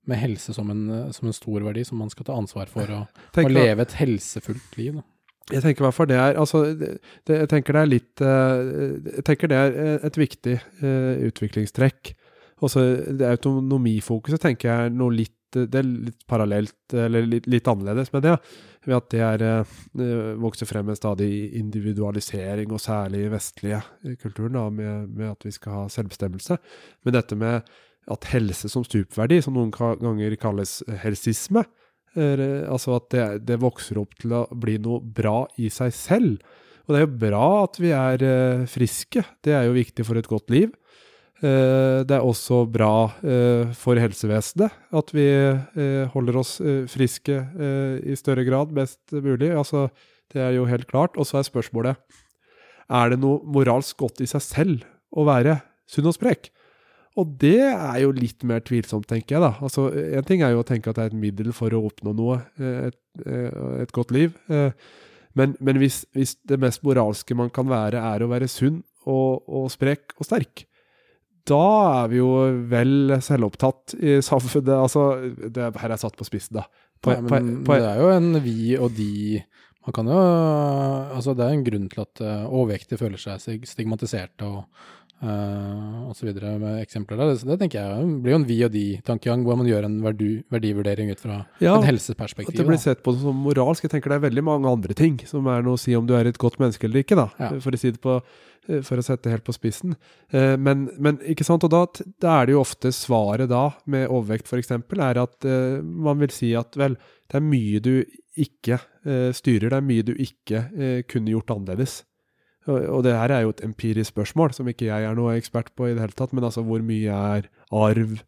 med 0.07 0.21
helse 0.21 0.55
som 0.55 0.71
en, 0.71 1.11
som 1.11 1.27
en, 1.27 1.35
stor 1.35 1.59
verdi, 1.65 1.83
som 1.83 1.99
man 1.99 2.11
skal 2.13 2.25
ta 2.29 2.37
ansvar 2.39 2.71
for, 2.71 2.87
og, 2.95 3.03
og 3.43 3.51
leve 3.51 3.83
et 3.83 3.97
helsefullt 3.99 4.77
liv. 4.79 4.93
Da. 5.01 5.03
Jeg 5.49 5.65
tenker 5.65 5.81
i 5.83 5.87
hvert 5.87 5.97
fall 5.97 6.07
det 6.11 6.19
er 6.21 6.37
altså, 6.37 6.57
det, 6.77 7.01
Jeg 7.25 7.49
tenker 7.49 7.73
det 7.73 7.81
er 7.81 7.87
litt 7.89 8.21
Jeg 8.21 9.23
tenker 9.25 9.49
det 9.49 9.57
er 9.57 9.69
et 10.05 10.19
viktig 10.21 10.55
utviklingstrekk. 11.25 12.13
Også 12.65 12.85
det 13.15 13.27
autonomifokuset 13.27 14.41
tenker 14.43 14.69
jeg 14.69 14.89
er 14.89 14.95
noe 14.95 15.15
litt 15.15 15.35
det 15.49 15.79
er 15.79 15.87
litt 15.87 16.25
parallelt, 16.29 16.93
eller 16.93 17.25
litt, 17.25 17.47
litt 17.49 17.67
annerledes 17.69 18.11
med 18.13 18.25
det. 18.25 18.35
Ved 18.85 18.95
at 18.97 19.07
det 19.13 19.21
er, 19.25 19.43
uh, 19.97 20.35
vokser 20.41 20.69
frem 20.69 20.91
en 20.91 20.97
stadig 20.97 21.55
individualisering, 21.57 22.71
og 22.73 22.83
særlig 22.83 23.25
i 23.25 23.31
vestlige 23.33 23.81
kulturen, 24.21 24.57
da, 24.59 24.67
med, 24.69 25.09
med, 25.09 25.31
at 25.33 25.47
vi 25.47 25.53
skal 25.55 25.75
ha 25.75 25.83
selvbestemmelse. 25.89 26.59
Men 27.05 27.17
dette 27.17 27.37
med 27.39 27.71
at 28.09 28.29
helse 28.31 28.69
som 28.71 28.85
stupverdi, 28.85 29.41
som 29.45 29.57
noen 29.57 29.73
ganger 29.73 30.37
kalles 30.41 30.79
helsisme, 31.03 31.65
er, 32.17 32.41
altså 32.69 32.95
at 32.97 33.11
det, 33.13 33.25
det, 33.49 33.59
vokser 33.61 33.99
opp 34.01 34.15
til 34.21 34.33
å 34.33 34.47
bli 34.57 34.79
noe 34.81 35.01
bra 35.01 35.43
i 35.61 35.69
seg 35.73 35.93
selv. 35.93 36.55
Og 36.85 36.93
det 36.93 37.01
er 37.01 37.05
jo 37.05 37.19
bra 37.21 37.47
at 37.63 37.77
vi 37.77 37.91
er 37.93 38.23
friske, 38.69 39.21
det 39.45 39.53
er 39.53 39.67
jo 39.67 39.77
viktig 39.77 40.05
for 40.07 40.17
et 40.17 40.29
godt 40.29 40.49
liv. 40.53 40.73
Eh, 41.39 42.01
det 42.03 42.15
er 42.17 42.25
også 42.25 42.65
bra 42.67 43.13
eh, 43.23 43.71
for 43.79 43.95
helsevesenet 43.95 44.73
at 44.99 45.11
vi 45.15 45.23
eh, 45.31 46.03
holder 46.11 46.39
oss 46.41 46.57
friske 46.91 47.37
i 48.03 48.15
større 48.19 48.43
grad, 48.47 48.73
best 48.75 48.99
mulig. 49.15 49.53
Altså, 49.55 49.87
det 50.33 50.43
er 50.43 50.57
jo 50.57 50.67
helt 50.67 50.87
klart. 50.89 51.15
Og 51.15 51.27
så 51.27 51.39
er 51.39 51.47
spørsmålet 51.47 52.19
er 52.89 53.11
det 53.11 53.19
noe 53.21 53.39
moralsk 53.45 53.99
godt 54.01 54.23
i 54.25 54.29
seg 54.29 54.43
selv 54.43 54.87
å 55.15 55.25
være 55.27 55.59
sunn 55.89 56.09
og 56.09 56.17
sprek. 56.17 56.51
Og 57.19 57.35
det 57.41 57.61
er 57.71 57.99
jo 58.03 58.13
litt 58.15 58.43
mer 58.47 58.61
tvilsomt, 58.63 59.07
tenker 59.09 59.37
jeg. 59.37 59.43
da. 59.43 59.53
Altså, 59.63 59.89
En 59.91 60.25
ting 60.27 60.43
er 60.43 60.53
jo 60.53 60.63
å 60.63 60.67
tenke 60.67 60.91
at 60.91 60.97
det 60.97 61.05
er 61.05 61.13
et 61.13 61.21
middel 61.23 61.51
for 61.55 61.73
å 61.73 61.81
oppnå 61.87 62.13
noe, 62.15 62.37
et, 62.59 62.99
et 63.25 63.91
godt 63.95 64.13
liv. 64.15 64.37
Men, 65.35 65.55
men 65.59 65.81
hvis, 65.81 66.03
hvis, 66.15 66.37
det 66.47 66.59
mest 66.61 66.85
moralske 66.85 67.35
man 67.37 67.51
kan 67.53 67.67
være, 67.69 67.99
er 67.99 68.23
å 68.23 68.29
være 68.31 68.47
sunn 68.49 68.79
og, 69.05 69.43
og 69.49 69.67
sprek 69.73 70.15
og 70.17 70.29
sterk, 70.29 70.68
da 71.49 71.63
er 72.03 72.11
vi 72.11 72.19
jo 72.21 72.33
vel 72.71 73.15
selvopptatt 73.23 73.95
i 73.99 74.19
samfunnet. 74.25 74.75
Altså, 74.75 75.05
det 75.49 75.71
her 75.81 75.95
er 75.95 76.01
satt 76.01 76.17
på 76.19 76.27
spissen, 76.27 76.59
da. 76.59 76.67
På, 76.99 77.15
Nei, 77.15 77.23
men 77.25 77.49
på, 77.61 77.71
på, 77.71 77.79
det 77.79 77.89
er 77.93 78.03
jo 78.03 78.11
en 78.11 78.33
vi 78.43 78.75
og 78.75 78.91
de 78.91 79.39
Man 79.87 79.93
kan 79.95 80.09
jo 80.11 80.17
Altså, 81.15 81.31
det 81.31 81.45
er 81.45 81.53
en 81.55 81.63
grunn 81.63 81.85
til 81.87 82.01
at 82.03 82.21
uh, 82.25 82.49
overvektige 82.51 82.99
føler 82.99 83.21
seg 83.21 83.63
stigmatiserte 83.63 84.43
og 84.43 84.89
uh, 85.23 86.09
osv. 86.11 86.31
med 86.33 86.81
eksempler 86.81 87.19
der. 87.21 87.33
Så 87.39 87.49
det 87.49 87.59
tenker 87.61 87.81
jeg 87.81 88.19
blir 88.23 88.35
jo 88.35 88.41
en 88.41 88.47
vi 88.49 88.59
og 88.67 88.73
de-tankegang, 88.73 89.45
hvor 89.47 89.59
man 89.59 89.69
gjør 89.69 89.87
en 89.87 89.99
verdu, 90.05 90.27
verdivurdering 90.53 91.13
ut 91.13 91.23
fra 91.23 91.41
ja, 91.63 91.77
et 91.77 91.89
helseperspektiv. 91.91 92.55
At 92.55 92.61
det 92.61 92.67
blir 92.69 92.81
sett 92.81 93.03
på 93.05 93.15
som 93.17 93.43
moralsk. 93.47 93.87
Jeg 93.87 93.95
tenker 93.95 94.13
det 94.13 94.19
er 94.19 94.27
veldig 94.29 94.45
mange 94.45 94.71
andre 94.71 94.97
ting 94.97 95.19
som 95.29 95.47
er 95.51 95.65
noe 95.65 95.79
å 95.79 95.81
si 95.81 95.97
om 95.97 96.07
du 96.07 96.15
er 96.17 96.29
et 96.29 96.41
godt 96.41 96.59
menneske 96.61 96.89
eller 96.89 97.05
ikke, 97.05 97.19
da. 97.19 97.29
Ja. 97.39 97.55
For 97.63 97.75
å 97.75 97.81
si 97.81 97.93
det 97.95 98.03
på 98.03 98.19
Eh, 98.69 98.81
for 98.85 98.99
å 98.99 99.05
sette 99.05 99.27
det 99.27 99.37
helt 99.37 99.47
på 99.47 99.55
spissen. 99.55 99.95
Eh, 100.29 100.55
men, 100.59 100.87
men, 101.01 101.19
ikke 101.29 101.47
sant, 101.47 101.65
og 101.65 101.73
da, 101.73 101.83
da, 102.21 102.39
er 102.39 102.49
det 102.49 102.55
jo 102.55 102.63
ofte 102.63 102.93
svaret 102.95 103.49
da, 103.51 103.69
med 103.89 104.09
overvekt 104.09 104.49
f.eks., 104.49 104.73
er 104.75 105.21
at 105.23 105.49
man 105.83 106.21
vil 106.21 106.33
si 106.33 106.53
at 106.57 106.77
vel, 106.79 106.97
det 107.29 107.39
er 107.39 107.45
mye 107.45 107.81
du 107.83 107.93
ikke 108.39 108.79
styrer, 109.35 109.71
det 109.71 109.77
er 109.77 109.83
mye 109.85 110.03
du 110.05 110.11
ikke 110.21 110.61
kunne 111.11 111.31
gjort 111.33 111.51
annerledes. 111.53 111.99
Og, 112.69 113.01
det 113.05 113.15
her 113.17 113.33
er 113.33 113.41
jo 113.45 113.53
et 113.55 113.63
empirisk 113.65 114.13
spørsmål, 114.13 114.53
som 114.53 114.67
ikke 114.69 114.89
jeg 114.89 115.05
er 115.07 115.17
noe 115.17 115.37
ekspert 115.39 115.71
på 115.75 115.89
i 115.89 115.95
det 115.95 116.03
hele 116.03 116.17
tatt, 116.17 116.35
men 116.37 116.45
altså 116.45 116.61
hvor 116.67 116.83
mye 116.85 117.19
er 117.35 117.49
arv? 117.73 118.19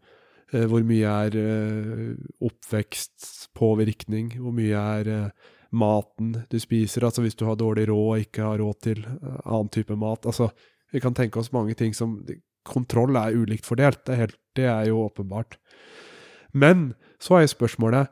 Hvor 0.51 0.83
mye 0.83 1.07
er 1.07 1.35
oppvekstpåvirkning? 2.43 4.33
Hvor 4.41 4.55
mye 4.57 4.81
er 4.97 5.31
maten 5.71 6.33
du 6.51 6.59
spiser. 6.59 7.05
Altså 7.05 7.23
hvis 7.23 7.37
du 7.39 7.45
har 7.47 7.59
dårlig 7.59 7.87
råd 7.89 8.07
og 8.11 8.25
ikke 8.25 8.45
har 8.45 8.61
råd 8.61 8.79
til 8.83 9.03
annen 9.45 9.71
type 9.71 9.95
mat. 9.95 10.25
Altså, 10.25 10.51
vi 10.91 10.99
kan 10.99 11.15
tenke 11.15 11.39
oss 11.39 11.53
mange 11.55 11.75
ting 11.79 11.95
som 11.95 12.19
Kontroll 12.61 13.15
er 13.17 13.33
ulikt 13.33 13.65
fordelt, 13.65 14.03
det 14.05 14.13
er, 14.13 14.19
helt, 14.19 14.35
det 14.53 14.65
er 14.69 14.83
jo 14.85 14.99
åpenbart. 15.01 15.55
Men 16.53 16.91
så 17.17 17.39
er 17.39 17.47
spørsmålet 17.49 18.11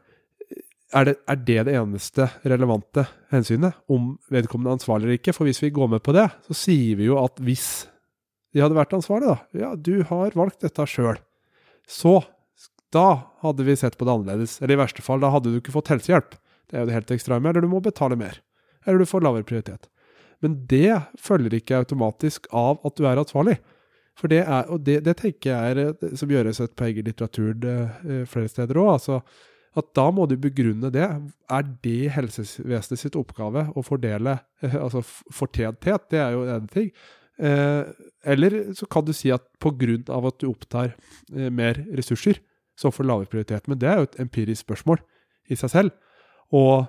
er 0.90 1.06
det, 1.06 1.16
er 1.30 1.38
det, 1.46 1.60
det 1.68 1.76
eneste 1.78 2.26
relevante 2.50 3.06
hensynet, 3.34 3.78
om 3.92 4.16
vedkommende 4.34 4.72
er 4.72 4.80
ansvarlig 4.80 5.06
eller 5.06 5.20
ikke? 5.20 5.36
For 5.38 5.46
hvis 5.46 5.62
vi 5.62 5.72
går 5.76 5.92
med 5.92 6.02
på 6.06 6.16
det, 6.16 6.26
så 6.48 6.58
sier 6.58 6.98
vi 6.98 7.10
jo 7.10 7.20
at 7.22 7.38
hvis 7.46 7.68
de 8.56 8.64
hadde 8.64 8.78
vært 8.78 8.96
ansvarlige, 8.98 9.38
da 9.38 9.62
Ja, 9.62 9.76
du 9.76 10.02
har 10.10 10.38
valgt 10.38 10.64
dette 10.66 10.86
sjøl. 10.90 11.20
Så 11.90 12.20
da 12.94 13.22
hadde 13.44 13.66
vi 13.66 13.78
sett 13.78 13.98
på 13.98 14.08
det 14.08 14.16
annerledes. 14.16 14.58
Eller 14.62 14.78
i 14.78 14.82
verste 14.82 15.06
fall, 15.06 15.22
da 15.22 15.30
hadde 15.34 15.54
du 15.54 15.60
ikke 15.60 15.76
fått 15.76 15.92
helsehjelp. 15.94 16.34
Det 16.70 16.78
er 16.78 16.84
jo 16.84 16.90
det 16.90 16.98
helt 16.98 17.14
ekstreme. 17.14 17.50
Eller 17.50 17.66
du 17.66 17.70
må 17.70 17.82
betale 17.86 18.18
mer. 18.18 18.42
Eller 18.86 19.02
du 19.02 19.10
får 19.10 19.26
lavere 19.26 19.46
prioritet. 19.46 19.90
Men 20.42 20.56
det 20.72 20.96
følger 21.22 21.54
ikke 21.58 21.84
automatisk 21.84 22.48
av 22.56 22.80
at 22.88 22.98
du 22.98 23.06
er 23.06 23.22
ansvarlig. 23.22 23.60
For 24.20 24.32
det 24.32 24.42
er, 24.42 24.66
og 24.72 24.82
det, 24.88 25.00
det 25.06 25.16
tenker 25.22 25.54
jeg 25.54 25.78
er 25.78 26.18
som 26.20 26.32
gjøres 26.32 26.60
et 26.64 26.76
poeng 26.80 26.98
i 26.98 27.06
litteraturen 27.06 27.68
eh, 27.70 28.24
flere 28.28 28.52
steder 28.52 28.80
òg. 28.82 28.92
Altså, 28.98 29.22
at 29.78 29.90
da 29.98 30.08
må 30.14 30.26
du 30.30 30.36
begrunne 30.42 30.92
det. 30.94 31.06
Er 31.06 31.72
det 31.84 32.12
helsevesenet 32.16 33.02
sitt 33.02 33.18
oppgave 33.20 33.68
å 33.78 33.86
fordele 33.86 34.40
eh, 34.64 34.76
altså 34.80 35.04
fortjenthet? 35.06 36.08
Det 36.12 36.22
er 36.24 36.36
jo 36.36 36.46
en 36.50 36.70
ting. 36.72 36.92
Eh, 37.40 37.84
eller 38.34 38.60
så 38.78 38.90
kan 38.90 39.06
du 39.06 39.14
si 39.16 39.32
at 39.34 39.46
pga. 39.62 40.00
at 40.10 40.40
du 40.42 40.50
opptar 40.50 40.96
eh, 41.36 41.50
mer 41.50 41.84
ressurser, 41.96 42.42
så 42.80 42.92
får 42.92 43.04
du 43.04 43.10
lavere 43.12 43.34
prioritet. 43.34 43.68
Men 43.68 43.80
det 43.80 43.90
er 43.90 44.00
jo 44.00 44.10
et 44.10 44.22
empirisk 44.26 44.66
spørsmål 44.66 45.04
i 45.50 45.58
seg 45.60 45.70
selv. 45.74 45.92
Og, 46.50 46.88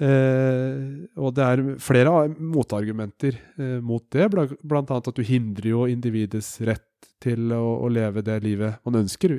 og 0.00 1.28
det 1.36 1.44
er 1.44 1.62
flere 1.84 2.12
motargumenter 2.28 3.36
mot 3.84 4.04
det, 4.12 4.28
annet 4.32 4.92
at 4.96 5.16
du 5.16 5.24
hindrer 5.24 5.68
jo 5.68 5.82
individets 5.88 6.54
rett 6.64 6.95
til 7.22 7.52
å, 7.54 7.62
å, 7.84 7.88
leve 7.92 8.24
det 8.24 8.36
livet 8.44 8.80
man 8.86 9.00
ønsker, 9.02 9.34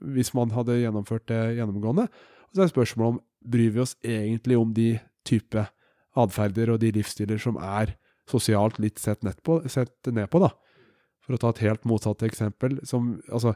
hvis 0.00 0.32
man 0.36 0.52
hadde 0.54 0.80
gjennomført 0.80 1.28
det 1.30 1.40
gjennomgående. 1.58 2.08
Og 2.48 2.56
så 2.56 2.64
er 2.64 2.72
spørsmålet 2.72 3.16
om 3.16 3.20
bryr 3.48 3.74
vi 3.74 3.82
oss 3.84 3.96
egentlig 4.04 4.58
om 4.58 4.72
de 4.76 4.90
type 5.28 5.64
atferder 6.18 6.72
og 6.74 6.80
de 6.82 6.92
livsstiler 6.96 7.40
som 7.40 7.58
er 7.62 7.94
sosialt 8.28 8.80
litt 8.82 9.00
sett, 9.00 9.24
på, 9.44 9.60
sett, 9.70 9.94
ned 10.10 10.28
på, 10.32 10.42
da. 10.42 10.52
For 11.24 11.36
å 11.36 11.40
ta 11.40 11.52
et 11.54 11.64
helt 11.66 11.86
motsatt 11.88 12.24
eksempel. 12.26 12.78
Som, 12.88 13.16
altså, 13.28 13.54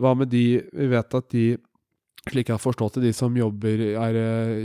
hva 0.00 0.14
med 0.16 0.28
de 0.32 0.62
Vi 0.68 0.88
vet 0.92 1.14
at 1.16 1.28
de 1.32 1.46
slik 2.30 2.50
jeg 2.50 2.54
har 2.54 2.62
forstått 2.62 2.98
det, 2.98 3.08
de 3.08 3.12
som 3.16 3.34
jobber, 3.36 3.80
er, 3.98 4.18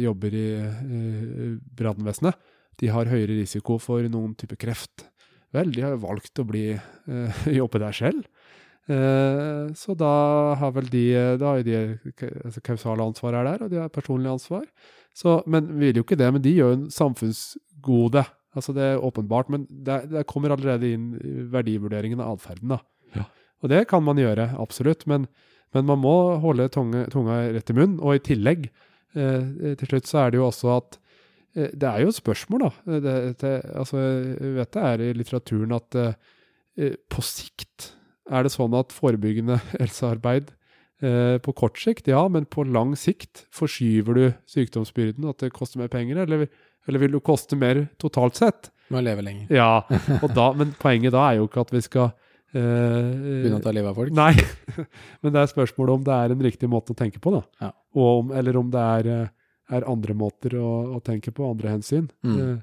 jobber 0.04 0.36
i 0.38 0.48
eh, 0.62 1.54
brannvesenet, 1.80 2.38
de 2.78 2.90
har 2.94 3.10
høyere 3.10 3.40
risiko 3.40 3.80
for 3.82 4.06
noen 4.12 4.36
type 4.38 4.60
kreft. 4.62 5.08
Vel, 5.56 5.72
de 5.74 5.84
har 5.86 5.96
jo 5.96 6.04
valgt 6.04 6.42
å 6.42 6.48
bli 6.48 6.70
uh, 6.76 7.42
jobbe 7.62 7.82
der 7.84 7.96
selv. 7.96 8.28
Uh, 8.88 9.68
så 9.76 9.98
da 10.00 10.12
har 10.56 10.72
vel 10.78 10.86
de 10.88 11.02
Da 11.36 11.50
har 11.58 11.64
de 11.68 11.98
altså, 12.46 12.62
kausale 12.64 13.04
ansvaret 13.04 13.42
er 13.42 13.50
der, 13.50 13.66
og 13.66 13.74
de 13.74 13.82
har 13.82 13.92
personlig 13.94 14.32
ansvar. 14.32 14.64
Så, 15.18 15.42
men 15.50 15.68
vi 15.74 15.90
vil 15.90 16.02
jo 16.02 16.06
ikke 16.08 16.20
det. 16.20 16.30
Men 16.34 16.44
de 16.46 16.56
gjør 16.56 16.74
jo 16.74 16.80
en 16.80 16.88
samfunnsgode. 16.94 18.24
Altså 18.58 18.74
Det 18.74 18.86
er 18.86 19.04
åpenbart, 19.04 19.50
men 19.54 19.68
det, 19.70 20.08
det 20.14 20.28
kommer 20.30 20.54
allerede 20.56 20.90
inn 20.94 21.12
verdivurderingen 21.52 22.22
av 22.24 22.38
atferden. 22.38 22.78
Ja. 23.16 23.28
Og 23.62 23.72
det 23.74 23.88
kan 23.90 24.04
man 24.06 24.20
gjøre, 24.22 24.52
absolutt. 24.62 25.08
men 25.10 25.28
men 25.76 25.88
man 25.88 26.00
må 26.02 26.16
holde 26.44 26.70
tunga, 26.74 27.06
tunga 27.12 27.42
rett 27.56 27.72
i 27.72 27.76
munnen. 27.76 28.00
Og 28.02 28.18
i 28.18 28.24
tillegg, 28.24 28.70
eh, 29.18 29.76
til 29.80 29.92
slutt 29.92 30.10
så 30.10 30.24
er 30.24 30.34
det 30.34 30.42
jo 30.42 30.48
også 30.48 30.72
at 30.78 30.98
eh, 30.98 31.04
det 31.58 31.90
er 31.90 32.04
jo 32.04 32.12
et 32.14 32.20
spørsmål, 32.20 32.68
da. 32.68 32.72
Eh, 32.88 33.02
det, 33.04 33.16
det, 33.42 33.54
altså, 33.74 34.02
jeg 34.02 34.56
vet 34.60 34.74
det 34.76 34.84
er 34.92 35.06
i 35.06 35.14
litteraturen 35.18 35.76
at 35.78 36.00
eh, 36.02 36.94
på 37.10 37.26
sikt 37.26 37.92
er 38.28 38.44
det 38.44 38.54
sånn 38.54 38.76
at 38.78 38.96
forebyggende 38.96 39.60
helsearbeid 39.82 40.52
eh, 41.02 41.38
på 41.44 41.56
kort 41.58 41.80
sikt, 41.82 42.10
ja, 42.12 42.24
men 42.32 42.48
på 42.50 42.66
lang 42.68 42.96
sikt 43.00 43.46
forskyver 43.56 44.18
du 44.18 44.26
sykdomsbyrden, 44.52 45.28
at 45.32 45.44
det 45.44 45.54
koster 45.56 45.82
mer 45.82 45.92
penger, 45.94 46.24
eller, 46.26 46.48
eller 46.88 47.04
vil 47.04 47.18
du 47.18 47.22
koste 47.24 47.60
mer 47.60 47.88
totalt 48.02 48.40
sett? 48.40 48.72
Med 48.92 49.02
å 49.02 49.08
leve 49.10 49.26
lenger. 49.26 49.52
Ja, 49.52 49.72
og 50.22 50.32
da, 50.36 50.52
men 50.56 50.72
poenget 50.80 51.16
da 51.16 51.26
er 51.28 51.42
jo 51.42 51.50
ikke 51.50 51.66
at 51.66 51.74
vi 51.76 51.82
skal 51.84 52.12
eh, 52.56 52.62
Begynne 52.62 53.60
å 53.60 53.66
ta 53.66 53.74
livet 53.76 53.92
av 53.92 53.98
folk. 54.00 54.14
Nei, 54.16 54.32
men 55.22 55.34
det 55.36 55.42
er 55.42 55.52
spørsmålet 55.52 55.98
om 55.98 56.06
det 56.08 56.16
er 56.16 56.36
en 56.36 56.46
riktig 56.48 56.70
måte 56.72 56.96
å 56.96 57.00
tenke 57.00 57.20
på, 57.24 57.34
da. 57.36 57.44
Ja. 57.66 57.74
Og 57.98 58.22
om, 58.22 58.32
eller 58.38 58.62
om 58.62 58.72
det 58.72 58.86
er, 59.00 59.12
eh, 59.16 59.34
er 59.72 59.88
andre 59.90 60.14
måter 60.16 60.50
å, 60.60 60.96
å 60.96 61.00
tenke 61.04 61.32
på, 61.36 61.50
andre 61.52 61.70
hensyn. 61.76 62.10
Mm. 62.24 62.38
Eh, 62.40 62.58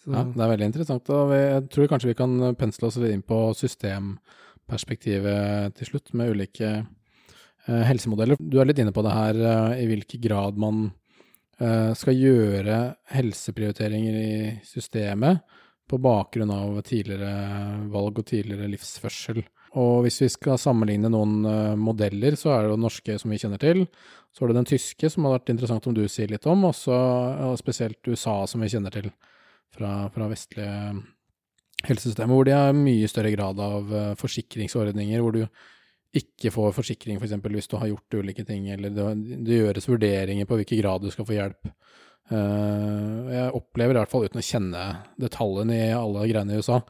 så, 0.00 0.10
Ja, 0.14 0.22
det 0.24 0.40
er 0.44 0.48
veldig 0.56 0.66
interessant. 0.70 1.10
og 1.10 1.28
vi- 1.30 1.50
Jeg 1.50 1.68
tror 1.70 1.88
kanskje 1.88 2.08
vi 2.10 2.14
kan 2.14 2.54
pensle 2.56 2.86
oss 2.88 2.96
inn 2.96 3.22
på 3.22 3.54
systemperspektivet 3.54 5.74
til 5.76 5.86
slutt, 5.86 6.14
med 6.14 6.30
ulike 6.34 6.86
eh, 7.68 7.82
helsemodeller. 7.84 8.36
Du 8.40 8.58
er 8.60 8.64
litt 8.70 8.78
inne 8.78 8.92
på 8.92 9.02
det 9.04 9.12
her, 9.12 9.34
eh, 9.34 9.82
i 9.84 9.86
hvilken 9.90 10.20
grad 10.22 10.56
man 10.56 10.92
eh, 11.60 11.92
skal 11.94 12.14
gjøre 12.16 12.94
helseprioriteringer 13.12 14.14
i 14.16 14.60
systemet 14.64 15.40
på 15.90 15.98
bakgrunn 16.00 16.50
av 16.54 16.78
tidligere 16.86 17.90
valg 17.90 18.18
og 18.22 18.26
tidligere 18.30 18.68
livsførsel. 18.70 19.42
Og 19.78 20.02
hvis 20.02 20.18
vi 20.24 20.28
skal 20.32 20.58
sammenligne 20.58 21.10
noen 21.12 21.44
eh, 21.46 21.76
modeller, 21.78 22.34
så 22.38 22.54
er 22.54 22.64
det 22.64 22.72
jo 22.72 22.80
norske 22.82 23.18
som 23.22 23.30
vi 23.30 23.38
kjenner 23.38 23.60
til. 23.62 23.84
Så 24.34 24.42
er 24.42 24.50
det 24.50 24.58
den 24.58 24.70
tyske, 24.72 25.10
som 25.12 25.26
har 25.26 25.36
vært 25.36 25.52
interessant 25.54 25.86
om 25.86 25.94
du 25.94 26.02
sier 26.10 26.30
litt 26.32 26.46
om, 26.50 26.66
også, 26.66 26.96
og 27.50 27.58
spesielt 27.60 28.10
USA, 28.10 28.40
som 28.50 28.62
vi 28.62 28.70
kjenner 28.72 28.94
til 28.94 29.10
fra, 29.74 30.08
fra 30.10 30.26
vestlige 30.30 30.74
helsesystemer, 31.86 32.34
hvor 32.34 32.48
de 32.48 32.56
har 32.56 32.74
mye 32.76 33.08
større 33.10 33.32
grad 33.34 33.60
av 33.62 33.94
eh, 33.94 34.14
forsikringsordninger, 34.20 35.22
hvor 35.22 35.38
du 35.38 35.44
ikke 36.20 36.50
får 36.50 36.74
forsikring 36.74 37.20
f.eks. 37.20 37.36
For 37.38 37.54
hvis 37.54 37.70
du 37.70 37.78
har 37.78 37.92
gjort 37.92 38.18
ulike 38.18 38.44
ting, 38.46 38.66
eller 38.74 38.90
det, 38.94 39.06
det 39.46 39.62
gjøres 39.62 39.88
vurderinger 39.88 40.48
på 40.50 40.58
hvilken 40.58 40.82
grad 40.82 41.06
du 41.06 41.14
skal 41.14 41.28
få 41.28 41.38
hjelp. 41.38 41.70
Eh, 42.30 43.30
jeg 43.36 43.54
opplever 43.58 43.96
i 43.96 44.02
hvert 44.02 44.12
fall, 44.12 44.26
uten 44.26 44.42
å 44.42 44.46
kjenne 44.46 44.84
detaljene 45.20 45.78
i 45.78 45.88
alle 45.96 46.26
greiene 46.30 46.58
i 46.58 46.62
USA, 46.62 46.80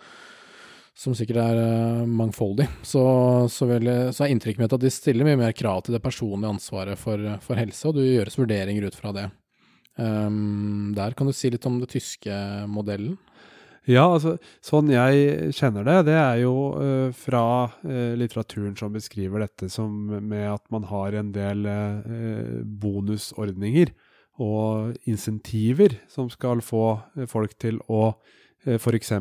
som 1.00 1.14
sikkert 1.16 1.40
er 1.42 1.60
eh, 1.62 2.02
mangfoldig, 2.08 2.66
så, 2.92 3.04
så, 3.52 3.68
vil, 3.70 3.88
så 4.12 4.26
er 4.26 4.34
inntrykket 4.34 4.62
mitt 4.64 4.76
at 4.76 4.84
de 4.84 4.92
stiller 4.92 5.28
mye 5.28 5.40
mer 5.40 5.56
krav 5.56 5.86
til 5.86 5.96
det 5.96 6.02
personlige 6.04 6.52
ansvaret 6.58 7.00
for, 7.00 7.38
for 7.44 7.60
helse, 7.60 7.86
og 7.88 7.96
det 7.96 8.10
gjøres 8.10 8.38
vurderinger 8.40 8.90
ut 8.90 8.98
fra 8.98 9.14
det. 9.16 9.30
Um, 10.00 10.92
der 10.96 11.16
kan 11.16 11.28
du 11.28 11.34
si 11.36 11.50
litt 11.52 11.66
om 11.68 11.80
den 11.80 11.90
tyske 11.90 12.32
modellen. 12.70 13.18
Ja, 13.88 14.04
altså, 14.04 14.36
sånn 14.64 14.90
jeg 14.92 15.50
kjenner 15.56 15.86
det, 15.88 15.96
det 16.10 16.16
er 16.20 16.42
jo 16.42 16.54
uh, 16.76 17.08
fra 17.16 17.42
uh, 17.80 18.12
litteraturen 18.20 18.76
som 18.78 18.92
beskriver 18.94 19.42
dette 19.42 19.70
som 19.72 19.96
med 20.20 20.46
at 20.52 20.62
man 20.72 20.84
har 20.88 21.16
en 21.16 21.32
del 21.34 21.64
uh, 21.66 22.60
bonusordninger 22.84 23.92
og 24.40 24.96
insentiver 25.08 25.98
som 26.08 26.30
skal 26.32 26.62
få 26.64 26.84
eh, 27.18 27.26
folk 27.28 27.56
til 27.60 27.80
å 27.92 28.14
f.eks. 28.66 29.12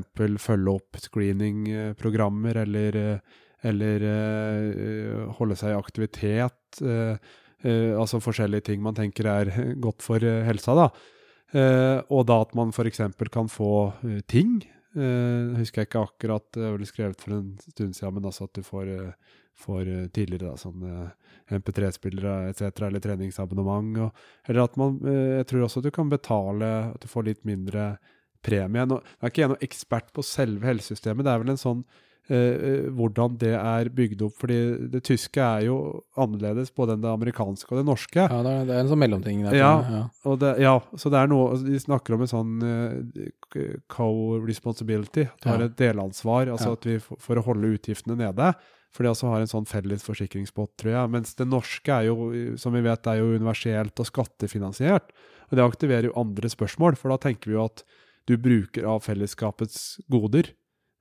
følge 0.43 0.73
opp 0.73 0.99
screeningprogrammer 0.99 2.63
eller, 2.65 2.97
eh, 2.99 3.37
eller 3.69 4.07
eh, 4.09 5.21
holde 5.39 5.55
seg 5.59 5.73
i 5.73 5.79
aktivitet. 5.79 6.81
eh, 6.81 7.15
eh, 7.63 7.93
altså 7.99 8.21
forskjellige 8.23 8.69
ting 8.71 8.83
man 8.83 8.97
tenker 8.97 9.29
er 9.31 9.53
godt 9.85 10.03
for 10.03 10.23
eh, 10.23 10.43
helsa, 10.47 10.75
da. 10.75 10.89
Eh, 11.49 12.01
og 12.13 12.27
da 12.29 12.41
at 12.43 12.53
man 12.57 12.73
f.eks. 12.75 13.01
kan 13.31 13.49
få 13.51 13.93
eh, 14.03 14.19
ting. 14.27 14.59
Uh, 14.97 15.53
husker 15.59 15.83
jeg 15.83 15.87
ikke 15.91 16.01
akkurat, 16.01 16.45
det 16.55 16.63
er 16.65 16.71
vel 16.73 16.87
skrevet 16.89 17.19
for 17.21 17.35
en 17.35 17.51
stund 17.61 17.93
siden, 17.93 18.15
men 18.15 18.25
altså 18.25 18.47
at 18.47 18.57
du 18.57 18.65
får, 18.65 18.87
eh, 18.89 19.35
får 19.53 19.81
eh, 19.85 20.07
tidligere 20.09 20.47
da, 20.49 20.53
sånn 20.57 20.87
MP3-spillere 21.59 22.49
etc., 22.49 22.87
eller 22.87 23.03
treningsabonnement. 23.03 23.99
Og, 24.07 24.23
eller 24.49 24.63
at 24.63 24.79
man 24.81 24.97
eh, 25.05 25.35
Jeg 25.37 25.49
tror 25.51 25.67
også 25.67 25.83
at 25.83 25.89
du 25.89 25.93
kan 25.93 26.09
betale 26.09 26.71
at 26.87 27.05
du 27.05 27.07
får 27.11 27.27
litt 27.27 27.45
mindre 27.45 27.91
premie. 28.45 28.85
Nå 28.87 28.99
er 29.01 29.31
ikke 29.31 29.43
jeg 29.45 29.51
noen 29.53 29.65
ekspert 29.65 30.13
på 30.15 30.25
selve 30.25 30.69
helsesystemet, 30.69 31.25
det 31.25 31.33
er 31.33 31.41
vel 31.43 31.51
en 31.53 31.59
sånn 31.59 31.81
eh, 32.29 32.37
eh, 32.69 32.87
hvordan 32.95 33.37
det 33.41 33.53
er 33.57 33.89
bygd 33.95 34.21
opp. 34.27 34.35
fordi 34.41 34.59
det 34.93 35.01
tyske 35.07 35.41
er 35.41 35.65
jo 35.67 35.77
annerledes 36.19 36.71
både 36.75 36.95
enn 36.95 37.03
det 37.03 37.11
amerikanske 37.11 37.71
og 37.73 37.81
det 37.81 37.85
norske. 37.89 38.25
Ja, 38.29 38.41
det 38.45 38.55
er, 38.61 38.73
en 38.83 38.91
sånn 38.91 39.01
mellomting 39.01 39.43
der. 39.47 39.57
Ja. 39.57 39.71
ja. 39.89 40.01
Og 40.29 40.39
det, 40.43 40.55
ja, 40.63 40.75
så 40.95 41.11
det 41.11 41.23
er 41.23 41.31
noe 41.31 41.57
De 41.65 41.79
snakker 41.81 42.15
om 42.15 42.25
en 42.25 42.33
sånn 42.33 42.57
eh, 42.63 43.77
co-responsibility. 43.91 45.27
At 45.29 45.43
du 45.43 45.49
har 45.49 45.63
et 45.65 45.77
delansvar. 45.79 46.51
Altså 46.53 46.73
Ja. 46.73 46.77
at 46.79 46.85
vi 46.85 46.99
for 46.99 47.35
å 47.35 47.45
holde 47.45 47.73
utgiftene 47.77 48.17
nede. 48.17 48.53
For 48.91 49.05
de 49.05 49.11
også 49.11 49.29
har 49.29 49.41
en 49.43 49.51
sånn 49.51 49.67
felles 49.69 50.01
forsikringspott, 50.01 50.71
tror 50.81 50.91
jeg. 50.95 51.09
Mens 51.13 51.35
det 51.37 51.45
norske 51.47 51.93
er 51.93 52.07
jo, 52.07 52.55
som 52.57 52.73
vi 52.73 52.81
vet, 52.81 53.05
er 53.05 53.19
jo 53.19 53.35
universelt 53.37 53.99
og 54.01 54.07
skattefinansiert. 54.09 55.11
Og 55.51 55.57
det 55.57 55.65
aktiverer 55.65 56.09
jo 56.09 56.17
andre 56.17 56.49
spørsmål, 56.49 56.97
for 56.97 57.13
da 57.13 57.17
tenker 57.21 57.51
vi 57.51 57.57
jo 57.57 57.65
at 57.65 57.83
du 58.29 58.35
bruker 58.37 58.85
av 58.89 59.01
fellesskapets 59.05 59.99
goder, 60.11 60.51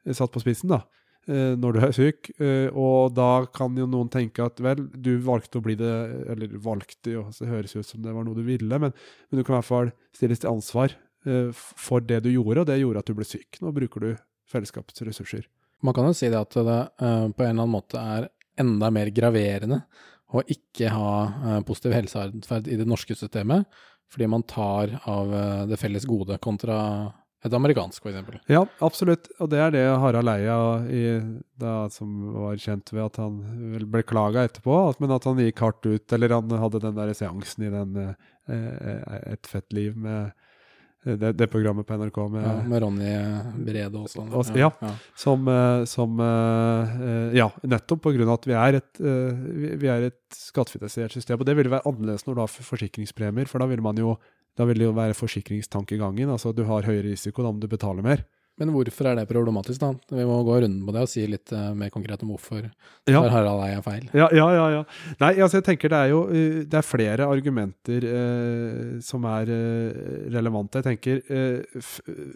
eh, 0.07 0.15
satt 0.17 0.33
på 0.33 0.41
spissen, 0.43 0.73
da, 0.73 0.83
eh, 1.29 1.53
når 1.61 1.77
du 1.77 1.81
er 1.85 1.93
syk. 1.97 2.31
eh, 2.41 2.69
Og 2.73 3.15
da 3.15 3.47
kan 3.47 3.77
jo 3.77 3.87
noen 3.87 4.09
tenke 4.09 4.47
at 4.47 4.61
vel, 4.65 4.87
du 4.89 5.19
valgte 5.19 5.61
å 5.61 5.65
bli 5.65 5.77
det, 5.77 5.93
eller 6.33 6.57
valgte 6.59 7.13
jo, 7.13 7.27
så 7.31 7.45
det 7.45 7.53
høres 7.53 7.77
ut 7.77 7.87
som 7.87 8.03
det 8.03 8.15
var 8.15 8.25
noe 8.25 8.39
du 8.39 8.43
ville, 8.47 8.79
men, 8.79 8.93
men 9.31 9.37
du 9.37 9.45
kan 9.45 9.57
i 9.57 9.59
hvert 9.61 9.69
fall 9.69 9.93
stilles 10.17 10.41
til 10.41 10.51
ansvar 10.55 10.97
for 11.53 12.01
det 12.01 12.23
du 12.25 12.31
gjorde, 12.31 12.63
og 12.63 12.67
det 12.71 12.79
gjorde 12.79 13.01
at 13.03 13.09
du 13.11 13.17
ble 13.19 13.27
syk. 13.27 13.59
Nå 13.61 13.73
bruker 13.75 14.01
du 14.01 14.13
fellesskapets 14.49 15.03
ressurser. 15.05 15.49
Man 15.85 15.93
kan 15.93 16.07
jo 16.07 16.15
si 16.17 16.31
det 16.31 16.39
at 16.39 16.55
det 16.55 16.77
på 16.97 17.05
en 17.05 17.35
eller 17.35 17.51
annen 17.51 17.75
måte 17.75 18.01
er 18.01 18.29
enda 18.57 18.89
mer 18.95 19.11
graverende 19.13 19.83
å 20.33 20.41
ikke 20.47 20.89
ha 20.95 21.59
positiv 21.67 21.93
helseatferd 21.99 22.71
i 22.71 22.79
det 22.81 22.87
norske 22.89 23.19
systemet, 23.19 23.67
fordi 24.13 24.29
man 24.31 24.45
tar 24.49 24.99
av 25.09 25.33
eh, 25.35 25.65
det 25.71 25.81
felles 25.81 26.07
gode 26.09 26.39
kontra 26.45 26.79
et 27.47 27.55
amerikansk, 27.55 28.03
f.eks. 28.03 28.41
Ja, 28.51 28.65
absolutt. 28.83 29.29
Og 29.39 29.51
det 29.53 29.61
er 29.63 29.71
det 29.71 29.85
Harald 30.03 30.31
Eia 30.33 30.57
i, 30.91 31.03
da, 31.61 31.75
som 31.95 32.33
var 32.35 32.59
kjent 32.59 32.91
ved 32.91 33.05
at 33.05 33.21
han 33.23 33.37
vel 33.77 33.87
beklaga 33.93 34.43
etterpå, 34.49 34.75
at, 34.89 34.99
men 34.99 35.15
at 35.15 35.29
han 35.29 35.39
gikk 35.45 35.63
hardt 35.63 35.87
ut, 35.87 36.17
eller 36.17 36.35
han 36.35 36.57
hadde 36.65 36.83
den 36.83 36.97
der 36.99 37.15
seansen 37.15 37.69
i 37.69 37.73
den 37.75 38.01
eh, 38.03 39.23
Et 39.29 39.47
fett 39.47 39.77
liv 39.77 39.95
med 39.95 40.33
eh, 40.33 40.48
det, 41.05 41.33
det 41.39 41.47
programmet 41.51 41.87
på 41.87 41.95
NRK 41.95 42.17
med, 42.33 42.43
Ja, 42.43 42.55
med 42.67 42.83
Ronny 42.83 43.13
Brede 43.65 44.01
også. 44.01 44.25
Også- 44.35 44.57
ja. 44.59 44.71
som, 45.15 45.47
eh, 45.49 45.85
som 45.85 46.19
eh, 46.21 46.97
eh, 47.01 47.37
Ja, 47.39 47.51
nettopp 47.63 48.07
av 48.07 48.33
at 48.35 48.47
vi 48.47 48.53
er 48.53 48.75
et, 48.81 49.01
eh, 49.01 49.77
vi, 49.79 49.87
er 49.87 50.09
et 50.11 50.21
skattefinansiert 50.35 51.13
system. 51.13 51.39
Og 51.39 51.47
det 51.47 51.57
ville 51.57 51.71
være 51.71 51.87
annerledes 51.87 52.27
når 52.27 52.35
du 52.35 52.41
har 52.41 52.49
forsikringspremier, 52.49 53.47
for 53.47 53.59
da 53.59 53.67
vil 53.67 53.81
man 53.81 53.97
jo 53.97 54.19
da 54.59 54.65
vil 54.65 54.75
det 54.75 54.89
jo 54.89 54.93
være 54.93 55.15
forsikringstankegangen. 55.15 56.29
Altså 56.29 56.53
du 56.53 56.65
har 56.65 56.83
høyere 56.83 57.13
risiko, 57.13 57.45
da 57.45 57.53
må 57.53 57.61
du 57.61 57.69
betale 57.69 58.03
mer. 58.03 58.25
Men 58.59 58.73
hvorfor 58.75 59.07
er 59.07 59.19
det 59.19 59.29
problematisk, 59.31 59.81
da? 59.83 59.93
Vi 60.11 60.27
må 60.27 60.41
gå 60.47 60.57
runden 60.65 60.83
på 60.87 60.95
det 60.95 61.05
og 61.05 61.11
si 61.11 61.23
litt 61.31 61.53
eh, 61.55 61.71
mer 61.79 61.93
konkret 61.95 62.25
om 62.27 62.33
hvorfor 62.35 62.67
Ja. 63.09 63.23
Harald 63.31 63.63
Eia 63.65 63.83
feil. 63.85 64.09
Ja, 64.17 64.27
ja, 64.35 64.49
ja. 64.55 64.67
ja. 64.75 64.83
Nei, 65.23 65.33
altså 65.37 65.61
jeg 65.61 65.69
tenker 65.71 65.93
det 65.93 66.01
er 66.03 66.13
jo 66.13 66.25
eh, 66.33 66.61
det 66.67 66.81
er 66.81 66.87
flere 66.87 67.29
argumenter 67.31 68.09
eh, 68.11 68.99
som 69.05 69.25
er 69.31 69.53
relevante. 70.35 70.83
Jeg 70.83 70.89
tenker 70.89 71.23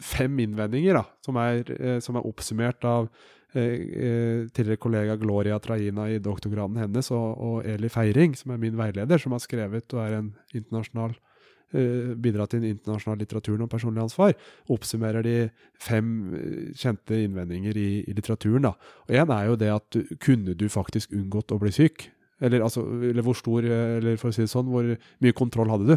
fem 0.02 0.40
innvendinger 0.44 1.00
da, 1.00 1.04
som 1.24 1.38
er, 1.42 2.00
som 2.04 2.18
er 2.18 2.26
oppsummert 2.28 2.84
av 2.88 3.08
tidligere 3.52 4.80
kollega 4.80 5.16
Gloria 5.20 5.58
Traina 5.60 6.06
i 6.08 6.20
doktorgraden 6.24 6.78
hennes 6.80 7.10
og, 7.12 7.26
og 7.36 7.66
Eli 7.68 7.90
Feiring, 7.92 8.32
som 8.38 8.54
er 8.54 8.62
min 8.62 8.78
veileder, 8.78 9.20
som 9.20 9.34
har 9.36 9.42
skrevet 9.44 9.92
og 9.92 10.00
er 10.00 10.16
en 10.22 10.30
internasjonal 10.56 11.12
eh, 11.12 11.31
bidratt 11.72 12.52
til 12.52 12.60
den 12.62 12.74
internasjonale 12.76 13.22
litteraturen 13.24 13.62
om 13.64 13.68
personlig 13.72 14.02
ansvar, 14.04 14.34
oppsummerer 14.68 15.22
de 15.26 15.36
fem 15.80 16.08
eh, 16.34 16.72
kjente 16.76 17.18
innvendinger 17.24 17.76
i, 17.80 17.88
i 18.06 18.12
litteraturen. 18.16 18.62
da. 18.68 18.74
Og 19.08 19.14
Én 19.16 19.32
er 19.32 19.46
jo 19.48 19.56
det 19.56 19.70
at 19.72 19.86
du, 19.96 20.02
kunne 20.20 20.54
du 20.58 20.68
faktisk 20.68 21.12
unngått 21.16 21.52
å 21.54 21.60
bli 21.62 21.72
syk? 21.72 22.08
Eller, 22.42 22.60
altså, 22.66 22.82
eller 22.82 23.22
hvor 23.22 23.36
stor, 23.38 23.62
eh, 23.64 23.98
eller 24.00 24.16
for 24.20 24.32
å 24.32 24.34
si 24.36 24.42
det 24.44 24.50
sånn, 24.52 24.68
hvor 24.72 24.88
mye 25.22 25.36
kontroll 25.38 25.70
hadde 25.72 25.92
du? 25.94 25.96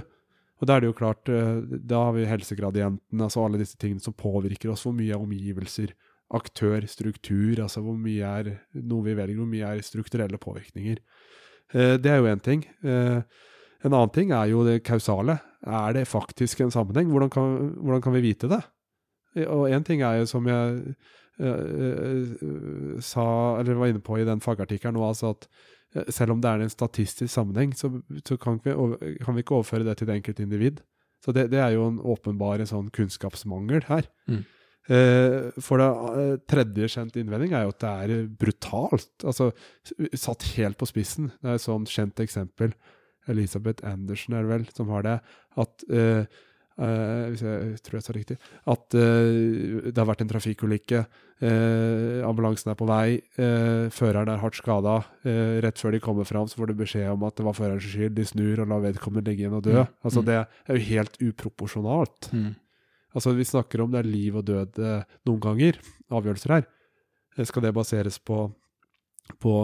Og 0.62 0.68
da 0.70 0.76
er 0.78 0.84
det 0.86 0.88
jo 0.92 0.96
klart, 0.96 1.28
eh, 1.28 1.58
da 1.84 2.06
har 2.08 2.14
vi 2.16 2.28
helsegradienten, 2.30 3.22
altså 3.22 3.44
alle 3.44 3.60
disse 3.60 3.76
tingene 3.82 4.00
som 4.04 4.14
påvirker 4.16 4.72
oss. 4.72 4.86
Hvor 4.88 4.94
mye 4.96 5.12
er 5.12 5.20
omgivelser, 5.20 5.92
aktør, 6.34 6.86
struktur, 6.90 7.60
altså 7.62 7.84
hvor 7.86 7.98
mye 8.02 8.30
er 8.40 8.48
noe 8.82 9.04
vi 9.06 9.14
velger, 9.18 9.38
hvor 9.42 9.50
mye 9.52 9.74
er 9.76 9.84
strukturelle 9.86 10.40
påvirkninger. 10.42 11.02
Eh, 11.74 11.98
Det 11.98 12.12
er 12.14 12.22
jo 12.22 12.32
én 12.32 12.42
ting. 12.42 12.64
Eh, 12.84 13.22
En 13.86 13.94
annen 13.94 14.10
ting 14.10 14.32
er 14.34 14.48
jo 14.50 14.64
det 14.66 14.80
kausale. 14.84 15.36
Er 15.66 15.94
det 15.98 16.08
faktisk 16.08 16.62
en 16.62 16.72
sammenheng? 16.74 17.10
Hvordan 17.10 17.30
kan, 17.34 17.76
hvordan 17.82 18.02
kan 18.02 18.14
vi 18.14 18.22
vite 18.22 18.50
det? 18.52 18.62
Og 19.44 19.68
én 19.74 19.84
ting 19.84 20.04
er 20.06 20.22
jo 20.22 20.28
som 20.30 20.46
jeg 20.48 20.96
eh, 21.44 21.48
eh, 21.52 23.00
sa, 23.04 23.26
eller 23.60 23.80
var 23.80 23.92
inne 23.92 24.04
på 24.04 24.20
i 24.20 24.28
den 24.28 24.44
fagartikkelen 24.44 25.00
altså 25.02 25.34
at 25.36 25.48
eh, 25.96 26.12
selv 26.14 26.36
om 26.36 26.44
det 26.44 26.52
er 26.52 26.64
en 26.64 26.72
statistisk 26.72 27.34
sammenheng, 27.34 27.74
så, 27.76 27.92
så 28.24 28.38
kan, 28.38 28.62
vi, 28.64 28.72
kan, 29.20 29.36
vi, 29.36 29.44
ikke 29.44 29.58
overføre 29.60 29.88
det 29.88 29.98
til 30.00 30.08
det 30.08 30.20
enkelte 30.22 30.46
individ. 30.46 30.84
Så 31.26 31.34
det, 31.36 31.50
det 31.52 31.60
er 31.60 31.74
jo 31.76 31.90
en 31.90 32.00
åpenbar 32.00 32.64
sånn 32.70 32.92
kunnskapsmangel 32.94 33.88
her. 33.90 34.08
Mm. 34.30 34.44
For 35.66 35.82
det 35.82 36.44
tredje 36.46 36.92
kjent 36.94 37.16
innvending 37.18 37.56
er 37.58 37.64
jo 37.66 37.72
at 37.74 37.80
det 37.82 37.94
er 38.04 38.28
brutalt. 38.30 39.10
Altså 39.26 39.48
satt 40.14 40.46
helt 40.54 40.78
på 40.78 40.86
spissen. 40.86 41.32
Det 41.42 41.50
er 41.50 41.58
et 41.58 41.64
sånt 41.64 41.90
kjent 41.90 42.22
eksempel. 42.22 42.76
Elisabeth 43.32 43.86
Andersen 43.88 44.36
er 44.36 44.46
det 44.46 44.52
vel 44.52 44.68
som 44.76 44.92
har 44.94 45.08
det. 45.08 45.20
At 45.62 45.88
uh, 45.90 46.44
Uh, 46.76 47.32
hvis 47.32 47.40
jeg 47.40 47.78
tror 47.86 47.96
jeg 47.96 48.04
sa 48.04 48.14
riktig, 48.16 48.36
at 48.68 48.96
uh, 49.00 49.86
det 49.88 49.96
har 49.96 50.10
vært 50.10 50.26
en 50.26 50.32
trafikkulykke. 50.34 51.06
Uh, 51.40 52.20
ambulansen 52.28 52.72
er 52.72 52.78
på 52.80 52.88
vei. 52.90 53.22
føreren 53.96 54.32
er 54.32 54.42
hardt 54.42 54.60
skada. 54.60 54.98
rett 55.64 55.80
før 55.80 55.96
de 55.96 56.02
kommer 56.04 56.28
fram, 56.28 56.48
så 56.48 56.60
får 56.60 56.72
du 56.72 56.82
beskjed 56.82 57.10
om 57.12 57.24
at 57.28 57.36
det 57.38 57.46
var 57.48 57.56
førerens 57.56 57.88
skyld. 57.88 58.16
De 58.16 58.28
snur 58.28 58.60
og 58.64 58.70
lar 58.72 58.84
vedkommende 58.84 59.30
ligge 59.30 59.46
igjen 59.46 59.56
og 59.56 59.64
dø. 59.64 59.78
Mm. 59.80 59.96
Altså, 60.04 60.22
mm. 60.22 60.28
Det 60.28 60.36
er 60.36 60.76
jo 60.76 60.86
helt 60.90 61.18
uproporsjonalt. 61.30 62.30
Mm. 62.34 62.52
Altså, 63.16 63.36
Vi 63.36 63.48
snakker 63.48 63.84
om 63.84 63.92
det 63.92 64.02
er 64.02 64.12
liv 64.12 64.36
og 64.36 64.46
død 64.48 64.80
noen 65.28 65.42
ganger, 65.44 65.80
avgjørelser 66.12 66.58
her. 66.58 66.70
Skal 67.44 67.64
det 67.64 67.76
baseres 67.76 68.20
på, 68.20 68.50
på 69.40 69.56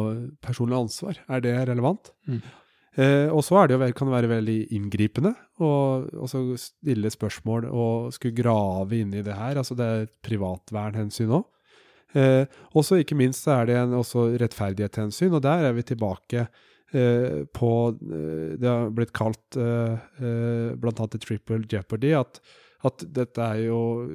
personlig 0.44 0.80
ansvar? 0.80 1.20
Er 1.28 1.44
det 1.44 1.56
relevant? 1.68 2.12
Mm. 2.28 2.40
Eh, 3.00 3.30
og 3.32 3.40
så 3.48 3.62
kan 3.96 4.10
det 4.10 4.16
være 4.18 4.30
veldig 4.34 4.58
inngripende 4.76 5.32
å 5.64 6.28
stille 6.28 7.12
spørsmål 7.14 7.70
og 7.70 8.10
skulle 8.12 8.36
grave 8.36 9.00
inn 9.00 9.14
i 9.16 9.24
det 9.24 9.38
her. 9.38 9.60
Altså 9.62 9.78
det 9.80 9.86
er 9.88 10.04
et 10.04 10.16
privatvernhensyn 10.28 11.32
òg. 11.40 11.46
Eh, 12.12 12.44
også 12.76 13.00
ikke 13.00 13.16
minst 13.16 13.48
er 13.48 13.70
det 13.70 13.78
en 13.80 13.96
rettferdighetshensyn, 13.96 15.32
og 15.32 15.46
der 15.46 15.70
er 15.70 15.78
vi 15.78 15.86
tilbake 15.88 16.44
eh, 16.92 17.46
på 17.56 17.72
eh, 17.96 18.58
Det 18.60 18.68
har 18.68 18.92
blitt 18.92 19.14
kalt 19.16 19.56
eh, 19.56 19.96
eh 20.20 20.76
bl.a. 20.76 21.08
triple 21.16 21.64
jeopardy. 21.64 22.12
at 22.20 22.42
at 22.82 23.04
dette 23.14 23.38
er 23.38 23.60
jo 23.68 24.10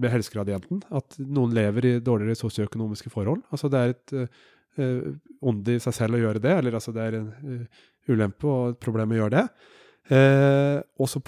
med 0.00 0.08
helsegradienten, 0.08 0.78
at 0.88 1.18
noen 1.20 1.52
lever 1.52 1.84
i 1.84 1.90
dårligere 2.00 2.38
sosioøkonomiske 2.40 3.12
forhold. 3.12 3.42
Altså 3.52 3.68
det 3.68 3.78
er 3.82 3.92
et 3.92 4.14
onde 4.76 5.76
i 5.76 5.82
seg 5.82 5.94
selv 5.96 6.18
å 6.18 6.20
gjøre 6.20 6.42
det, 6.42 6.52
eller 6.60 6.76
altså 6.78 6.94
det 6.94 7.02
er 7.04 7.18
en 7.20 7.30
uh, 7.32 7.82
ulempe 8.10 8.48
og 8.50 8.74
et 8.74 8.80
problem 8.82 9.14
å 9.14 9.18
gjøre 9.20 9.34
det. 9.38 9.46
Uh, 10.06 10.78
også 11.02 11.22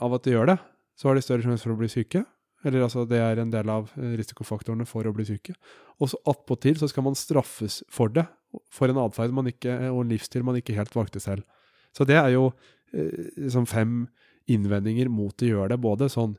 av 0.00 0.16
at 0.16 0.24
de 0.24 0.34
gjør 0.34 0.52
det, 0.52 0.56
så 0.96 1.08
har 1.08 1.18
de 1.18 1.24
større 1.24 1.44
sjanse 1.44 1.66
for 1.66 1.74
å 1.74 1.80
bli 1.80 1.90
syke. 1.92 2.24
Eller 2.66 2.82
altså 2.82 3.04
det 3.06 3.18
er 3.20 3.38
en 3.38 3.52
del 3.52 3.68
av 3.70 3.90
risikofaktorene 3.94 4.86
for 4.88 5.06
å 5.06 5.12
bli 5.14 5.26
syke. 5.28 5.54
Og 6.00 6.10
så 6.10 6.20
attpåtil 6.26 6.78
så 6.80 6.88
skal 6.90 7.04
man 7.06 7.18
straffes 7.18 7.82
for 7.92 8.10
det, 8.10 8.24
for 8.72 8.90
en 8.90 9.02
atferd 9.04 9.34
og 9.36 10.00
en 10.00 10.10
livsstil 10.10 10.42
man 10.46 10.56
ikke 10.58 10.74
helt 10.74 10.94
valgte 10.96 11.20
selv. 11.22 11.44
Så 11.94 12.08
det 12.08 12.16
er 12.16 12.32
jo 12.34 12.48
liksom 13.36 13.68
fem 13.68 14.06
innvendinger 14.50 15.10
mot 15.12 15.36
å 15.42 15.50
gjøre 15.50 15.74
det, 15.74 15.82
både 15.82 16.08
sånn 16.10 16.34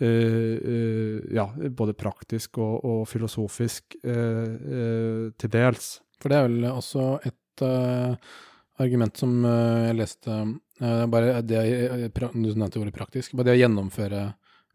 ja, 0.00 1.44
både 1.76 1.96
praktisk 1.98 2.58
og, 2.62 2.84
og 2.84 3.02
filosofisk 3.10 3.98
uh, 4.00 5.28
til 5.36 5.52
dels. 5.52 5.90
For 6.20 6.32
det 6.32 6.38
er 6.38 6.48
vel 6.48 6.68
også 6.70 7.04
et 7.28 7.36
argument 8.80 9.18
som 9.20 9.34
jeg 9.44 9.96
leste 9.98 10.36
bare 11.12 11.42
det, 11.44 11.60
Du 12.16 12.30
nevnte 12.32 12.80
ordet 12.80 12.94
praktisk. 12.96 13.34
Bare 13.36 13.50
det 13.50 13.58
å 13.58 13.60
gjennomføre 13.60 14.22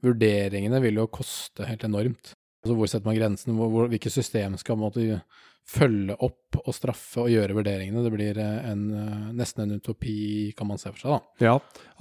vurderingene 0.05 0.82
vil 0.84 1.01
jo 1.01 1.07
koste 1.09 1.65
helt 1.65 1.86
enormt. 1.88 2.36
Altså 2.65 2.78
Hvor 2.78 2.89
setter 2.89 3.09
man 3.09 3.17
grensen? 3.17 3.55
Hvor, 3.57 3.69
hvor, 3.73 3.89
hvilke 3.91 4.11
system 4.13 4.57
skal 4.61 4.78
man 4.78 4.89
måtte 4.89 5.21
følge 5.66 6.16
opp 6.24 6.59
og 6.61 6.74
straffe 6.76 7.24
og 7.26 7.32
gjøre 7.34 7.57
vurderingene. 7.57 8.03
Det 8.05 8.13
blir 8.13 8.39
eh, 8.41 8.68
en, 8.72 8.84
eh, 8.93 9.30
nesten 9.38 9.66
en 9.66 9.80
utopi, 9.80 10.18
kan 10.57 10.70
man 10.70 10.82
se 10.82 10.91
for 10.91 11.01
seg, 11.01 11.16
da. 11.16 11.47
Ja, 11.47 11.55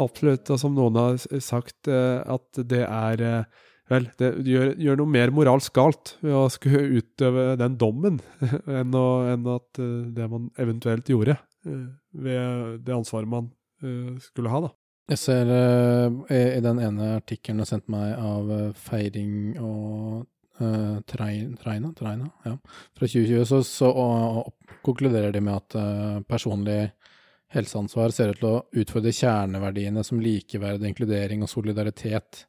absolutt. 0.05 0.51
Og 0.53 0.61
som 0.61 0.77
noen 0.77 0.99
har 1.01 1.21
sagt, 1.43 1.89
eh, 1.89 2.21
at 2.21 2.65
det 2.75 2.85
er 2.87 3.47
Vel, 3.85 4.07
det 4.17 4.31
gjør, 4.49 4.71
gjør, 4.81 4.97
noe 4.97 5.13
mer 5.13 5.29
moralsk 5.37 5.75
galt 5.77 6.15
ved 6.25 6.33
å 6.33 6.47
skulle 6.49 7.03
utøve 7.03 7.43
den 7.61 7.75
dommen, 7.77 8.15
enn, 8.81 8.95
å, 8.97 9.09
enn 9.29 9.45
at 9.53 9.81
det 10.17 10.29
man 10.33 10.47
eventuelt 10.57 11.11
gjorde, 11.13 11.35
ved 11.69 12.79
det 12.87 12.95
ansvaret 12.97 13.29
man 13.29 13.51
skulle 14.25 14.49
ha, 14.49 14.63
da. 14.65 14.71
Jeg 15.13 15.21
ser 15.21 15.53
uh, 15.53 16.17
i 16.33 16.65
den 16.65 16.81
ene 16.81 17.11
artikkelen 17.19 17.61
du 17.61 17.67
har 17.67 17.69
sendt 17.75 17.93
meg 17.93 18.17
av 18.17 18.49
feiring 18.87 19.35
og 19.61 20.25
Uh, 20.61 21.01
Treina, 21.11 21.57
Treina 21.99 22.29
ja, 22.45 22.53
fra 22.95 23.07
2020, 23.09 23.45
så, 23.49 23.59
så 23.67 23.89
og, 23.91 24.37
og, 24.39 24.77
konkluderer 24.87 25.33
de 25.35 25.41
med 25.43 25.57
at 25.57 25.75
uh, 25.75 26.21
personlig 26.31 26.93
helseansvar 27.55 28.15
ser 28.15 28.31
ut 28.31 28.39
til 28.39 28.51
å 28.53 28.83
utfordre 28.83 29.15
kjerneverdiene 29.15 30.05
som 30.07 30.23
likeverd, 30.23 30.85
inkludering 30.87 31.43
og 31.43 31.51
solidaritet 31.51 32.45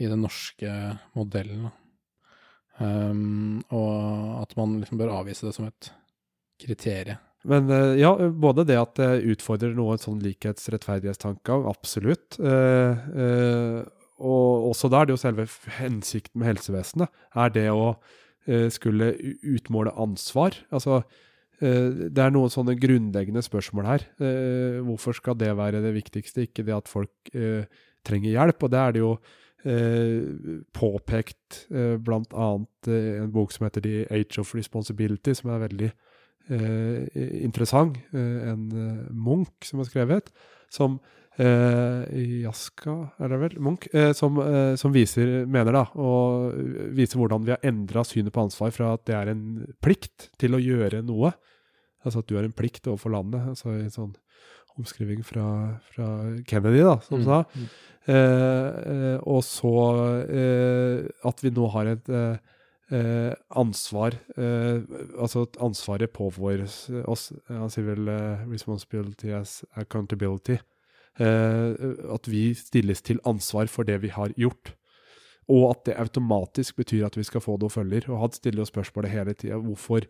i 0.00 0.08
den 0.08 0.24
norske 0.24 0.72
modellen. 1.16 1.68
Um, 2.80 3.60
og 3.68 4.40
at 4.40 4.56
man 4.56 4.78
liksom 4.80 5.00
bør 5.00 5.12
avvise 5.18 5.44
det 5.46 5.52
som 5.56 5.68
et 5.68 5.92
kriterium. 6.62 7.20
Men 7.48 7.66
ja, 7.98 8.12
både 8.30 8.62
det 8.68 8.76
at 8.78 8.94
det 9.00 9.24
utfordrer 9.34 9.72
noe 9.74 9.96
sånn 9.98 10.20
likhetsrettferdighetstanker, 10.22 11.64
absolutt. 11.68 12.38
Uh, 12.38 13.82
og 14.22 14.70
også 14.70 14.90
da 14.92 15.02
er 15.02 15.08
det 15.08 15.16
jo 15.16 15.20
selve 15.20 15.46
hensikten 15.78 16.40
med 16.40 16.52
helsevesenet. 16.52 17.10
Er 17.34 17.52
det 17.54 17.66
å 17.74 17.92
eh, 18.46 18.68
skulle 18.72 19.12
utmåle 19.42 19.94
ansvar? 19.98 20.56
Altså, 20.74 21.02
eh, 21.60 22.08
det 22.08 22.22
er 22.22 22.34
noen 22.34 22.52
sånne 22.52 22.76
grunnleggende 22.80 23.42
spørsmål 23.44 23.88
her. 23.88 24.06
Eh, 24.22 24.80
hvorfor 24.86 25.18
skal 25.18 25.38
det 25.40 25.52
være 25.58 25.82
det 25.84 25.94
viktigste, 25.98 26.46
ikke 26.46 26.66
det 26.68 26.76
at 26.76 26.90
folk 26.90 27.32
trenger 27.32 28.30
hjelp? 28.30 28.62
Og 28.62 28.74
det 28.74 28.82
er 28.82 28.96
det 28.96 29.04
jo 29.04 29.14
påpekt 30.74 31.60
eh, 31.70 31.94
i 31.94 32.96
en 33.22 33.28
bok 33.30 33.52
som 33.54 33.68
heter 33.68 33.84
The 33.84 34.06
Age 34.10 34.40
of 34.42 34.50
Responsibility, 34.58 35.36
som 35.38 35.52
er 35.54 35.68
veldig 35.68 35.92
interessant. 37.46 38.00
en 38.12 38.64
Munch 39.14 39.62
som 39.62 39.78
har 39.78 39.86
skrevet, 39.86 40.32
som 40.68 40.96
eh, 41.40 42.42
Jaska, 42.42 42.96
er 43.22 43.32
det 43.32 43.38
vel, 43.40 43.56
Munch, 43.62 43.86
eh, 43.94 44.10
som, 44.16 44.38
eh, 44.42 44.74
som, 44.80 44.92
viser, 44.94 45.44
mener 45.46 45.76
da, 45.76 45.84
og 46.00 46.56
viser 46.96 47.20
hvordan 47.20 47.46
vi 47.46 47.54
har 47.54 47.64
endra 47.66 48.04
synet 48.06 48.34
på 48.34 48.44
ansvar 48.44 48.74
fra 48.74 48.92
at 48.96 49.06
det 49.08 49.16
er 49.18 49.32
en 49.32 49.46
plikt 49.84 50.30
til 50.40 50.58
å 50.58 50.62
gjøre 50.62 51.04
noe. 51.06 51.32
Altså 52.02 52.22
at 52.22 52.28
du 52.28 52.36
har 52.38 52.48
en 52.48 52.56
plikt 52.56 52.88
overfor 52.90 53.14
landet. 53.14 53.46
altså 53.54 53.72
en 53.76 53.94
sånn 53.94 54.14
omskriving 54.80 55.20
fra, 55.24 55.78
fra 55.92 56.06
Kennedy, 56.48 56.80
da, 56.80 56.96
som 57.04 57.20
mm. 57.20 57.26
sa. 57.28 57.42
Mm. 57.52 57.68
Eh, 58.12 59.16
og 59.30 59.44
så 59.46 59.74
eh, 60.24 61.04
at 61.28 61.44
vi 61.44 61.52
nå 61.54 61.68
har 61.74 61.92
et 61.92 62.10
Eh, 62.92 63.32
ansvar 63.48 64.12
eh, 64.36 64.82
Altså 65.16 65.46
ansvaret 65.64 66.12
påføres 66.12 66.90
oss. 67.08 67.30
Han 67.48 67.70
sier 67.72 67.86
vel 67.86 68.08
eh, 68.10 68.42
'responsibility 68.44 69.32
as 69.32 69.62
accountability'. 69.80 70.58
Eh, 71.20 71.72
at 72.14 72.28
vi 72.30 72.52
stilles 72.56 73.02
til 73.04 73.20
ansvar 73.28 73.68
for 73.68 73.84
det 73.88 73.98
vi 74.04 74.12
har 74.12 74.32
gjort. 74.38 74.72
Og 75.52 75.72
at 75.72 75.84
det 75.88 75.98
automatisk 76.00 76.78
betyr 76.80 77.04
at 77.06 77.18
vi 77.18 77.26
skal 77.26 77.42
få 77.44 77.58
noen 77.60 77.72
følger. 77.72 78.08
Og 78.10 78.22
han 78.22 78.32
stiller 78.36 78.62
jo 78.62 78.70
spørsmålet 78.70 79.12
hele 79.12 79.34
tida 79.34 79.60
hvorfor 79.60 80.08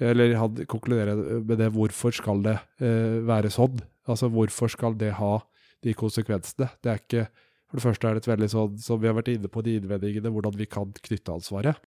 Eller 0.00 0.34
han 0.34 0.56
konkluderer 0.66 1.44
med 1.46 1.58
det 1.58 1.68
hvorfor 1.70 2.10
skal 2.10 2.40
det 2.42 2.56
eh, 2.82 3.22
være 3.22 3.46
sånn? 3.46 3.78
Altså 4.10 4.26
hvorfor 4.26 4.66
skal 4.66 4.96
det 4.98 5.12
ha 5.20 5.38
de 5.86 5.94
konsekvensene? 5.94 6.66
Det 6.82 6.90
er 6.90 6.98
ikke 6.98 7.28
For 7.70 7.78
det 7.78 7.82
første 7.84 8.08
er 8.08 8.14
det 8.14 8.22
et 8.24 8.28
veldig 8.32 8.48
sånn, 8.50 8.74
som 8.78 8.98
vi 9.00 9.06
har 9.06 9.14
vært 9.14 9.30
inne 9.30 9.48
på, 9.48 9.62
de 9.62 9.76
innvendingene, 9.78 10.30
hvordan 10.30 10.58
vi 10.58 10.66
kan 10.66 10.90
knytte 10.90 11.32
ansvaret. 11.32 11.78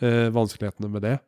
Eh, 0.00 0.32
vanskelighetene 0.32 0.88
med 0.92 1.04
det. 1.04 1.18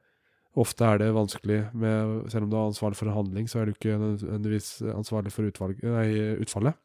Ofte 0.57 0.87
er 0.87 0.99
det 1.03 1.09
vanskelig 1.13 1.59
med 1.77 2.31
Selv 2.33 2.47
om 2.47 2.51
du 2.51 2.57
er 2.57 2.71
ansvarlig 2.71 2.97
for 2.97 3.11
en 3.11 3.19
handling, 3.19 3.49
så 3.51 3.61
er 3.61 3.69
du 3.69 3.75
ikke 3.75 3.99
nødvendigvis 4.01 4.81
ansvarlig 4.95 5.33
for 5.33 5.49
utvalg, 5.49 5.83
nei, 5.85 6.09
utfallet. 6.41 6.79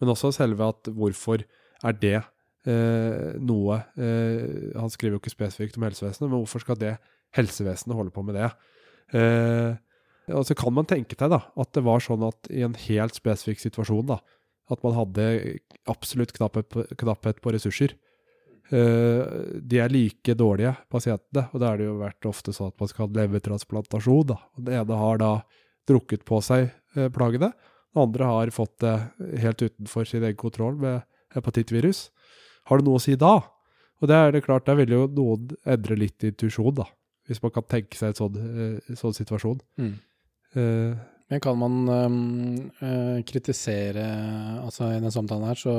Men 0.00 0.12
også 0.12 0.32
selve 0.34 0.68
at 0.68 0.90
hvorfor 0.94 1.42
er 1.84 1.98
det 2.00 2.16
eh, 2.70 3.34
noe 3.42 3.80
eh, 3.98 4.70
Han 4.78 4.92
skriver 4.92 5.16
jo 5.16 5.22
ikke 5.22 5.34
spesifikt 5.34 5.78
om 5.78 5.86
helsevesenet, 5.88 6.28
men 6.28 6.40
hvorfor 6.40 6.64
skal 6.64 6.78
det 6.80 6.96
helsevesenet 7.36 7.98
holde 7.98 8.14
på 8.14 8.24
med 8.26 8.38
det? 8.38 8.50
Eh, 9.14 9.74
og 10.32 10.46
så 10.48 10.56
kan 10.56 10.72
man 10.72 10.88
tenke 10.88 11.18
seg 11.18 11.32
da, 11.34 11.42
at 11.60 11.74
det 11.76 11.84
var 11.84 12.00
sånn 12.00 12.24
at 12.24 12.48
i 12.48 12.64
en 12.64 12.76
helt 12.86 13.18
spesifikk 13.18 13.60
situasjon, 13.60 14.06
da, 14.08 14.22
at 14.72 14.80
man 14.86 14.96
hadde 14.96 15.26
absolutt 15.90 16.32
knapphet 16.36 16.70
på, 16.72 16.86
knapphet 17.02 17.42
på 17.44 17.52
ressurser, 17.52 17.92
de 18.70 19.78
er 19.78 19.92
like 19.92 20.34
dårlige, 20.34 20.72
pasientene. 20.90 21.44
Og 21.52 21.60
da 21.60 21.72
er 21.72 21.82
det 21.82 21.88
jo 21.88 21.98
vært 22.00 22.26
ofte 22.26 22.54
sånn 22.56 22.70
at 22.72 22.80
man 22.80 22.88
skal 22.90 23.06
ha 23.06 23.18
levertransplantasjon. 23.20 24.24
Da. 24.30 24.38
Og 24.56 24.64
den 24.66 24.78
ene 24.80 24.98
har 24.98 25.20
da 25.20 25.32
drukket 25.88 26.24
på 26.28 26.40
seg 26.44 26.70
eh, 26.96 27.10
plagene. 27.12 27.52
Den 27.94 28.02
andre 28.06 28.28
har 28.30 28.52
fått 28.54 28.78
det 28.82 28.94
helt 29.42 29.62
utenfor 29.62 30.08
sin 30.08 30.24
egen 30.24 30.38
kontroll 30.40 30.78
med 30.80 31.04
hepatittvirus. 31.36 32.08
Har 32.70 32.80
det 32.80 32.88
noe 32.88 32.98
å 32.98 33.04
si 33.04 33.16
da? 33.20 33.36
Og 34.02 34.10
det 34.10 34.16
er 34.18 34.34
det 34.34 34.44
klart, 34.46 34.66
der 34.66 34.78
vil 34.80 34.94
jo 34.94 35.04
noen 35.14 35.52
endre 35.70 35.96
litt 35.98 36.24
intuisjon, 36.26 36.74
da. 36.80 36.88
hvis 37.28 37.42
man 37.44 37.52
kan 37.54 37.66
tenke 37.70 37.96
seg 37.98 38.12
en 38.12 38.18
sånn, 38.18 38.40
eh, 38.40 38.94
sånn 38.98 39.16
situasjon. 39.16 39.60
Mm. 39.80 39.92
Eh, 40.54 41.04
Men 41.32 41.40
kan 41.40 41.56
man 41.58 41.76
øh, 41.88 43.22
kritisere 43.26 44.04
Altså, 44.60 44.90
i 44.90 44.98
denne 44.98 45.10
samtalen 45.10 45.48
her 45.48 45.58
så, 45.58 45.74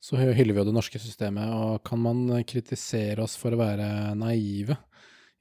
så 0.00 0.18
hyller 0.18 0.54
vi 0.54 0.60
jo 0.62 0.66
det 0.68 0.76
norske 0.76 1.00
systemet, 1.02 1.50
og 1.50 1.82
kan 1.86 2.00
man 2.00 2.44
kritisere 2.46 3.24
oss 3.24 3.34
for 3.40 3.54
å 3.54 3.60
være 3.60 3.88
naive 4.18 4.78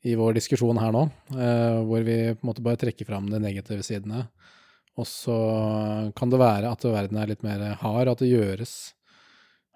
i 0.08 0.16
vår 0.18 0.38
diskusjon 0.38 0.80
her 0.82 0.94
nå, 0.94 1.04
øh, 1.36 1.80
hvor 1.88 2.06
vi 2.06 2.18
på 2.34 2.42
en 2.42 2.50
måte 2.50 2.64
bare 2.66 2.80
trekker 2.82 3.08
fram 3.08 3.30
de 3.32 3.42
negative 3.42 3.86
sidene? 3.86 4.28
Og 4.98 5.06
så 5.06 5.38
kan 6.18 6.32
det 6.34 6.42
være 6.42 6.72
at 6.74 6.86
verden 6.90 7.20
er 7.22 7.30
litt 7.30 7.44
mer 7.46 7.62
hard, 7.82 8.10
at 8.10 8.22
det 8.24 8.32
gjøres 8.32 8.74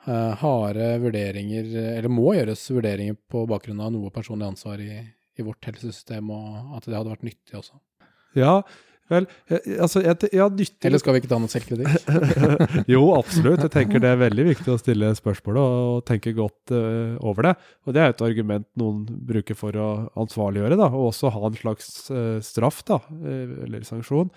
øh, 0.07 0.31
harde 0.41 0.87
vurderinger, 1.03 1.67
eller 1.97 2.13
må 2.13 2.33
gjøres 2.37 2.63
vurderinger 2.73 3.19
på 3.29 3.45
bakgrunn 3.49 3.83
av 3.85 3.93
noe 3.93 4.13
personlig 4.13 4.49
ansvar 4.49 4.81
i, 4.81 4.95
i 5.37 5.45
vårt 5.45 5.69
helsesystem, 5.69 6.33
og 6.33 6.77
at 6.77 6.89
det 6.89 6.97
hadde 6.97 7.13
vært 7.13 7.27
nyttig 7.27 7.59
også. 7.61 7.77
ja, 8.37 8.61
vel, 9.11 9.27
eh, 9.51 9.67
altså 9.83 10.01
jeg, 10.03 10.29
jeg 10.31 10.55
nyttig 10.57 10.87
Eller 10.89 11.01
skal 11.01 11.15
vi 11.15 11.21
ikke 11.21 11.31
ta 11.31 11.39
noe 11.41 11.51
selvkritikk? 11.51 12.09
jo, 12.93 13.01
absolutt. 13.17 13.63
Jeg 13.65 13.73
tenker 13.73 14.03
det 14.03 14.13
er 14.13 14.21
veldig 14.21 14.47
viktig 14.51 14.73
å 14.73 14.79
stille 14.81 15.11
spørsmål 15.17 15.59
og, 15.61 15.75
og 15.91 15.99
tenke 16.07 16.33
godt 16.37 16.73
uh, 16.75 17.19
over 17.27 17.49
det. 17.49 17.53
Og 17.85 17.95
det 17.95 18.03
er 18.03 18.13
et 18.13 18.23
argument 18.25 18.67
noen 18.79 19.03
bruker 19.29 19.57
for 19.57 19.75
å 19.77 19.89
ansvarliggjøre, 20.23 20.79
da, 20.79 20.89
og 20.91 21.11
også 21.11 21.33
ha 21.35 21.43
en 21.47 21.59
slags 21.59 21.91
uh, 22.13 22.37
straff, 22.45 22.81
da, 22.87 23.01
eller 23.21 23.85
sanksjon, 23.87 24.31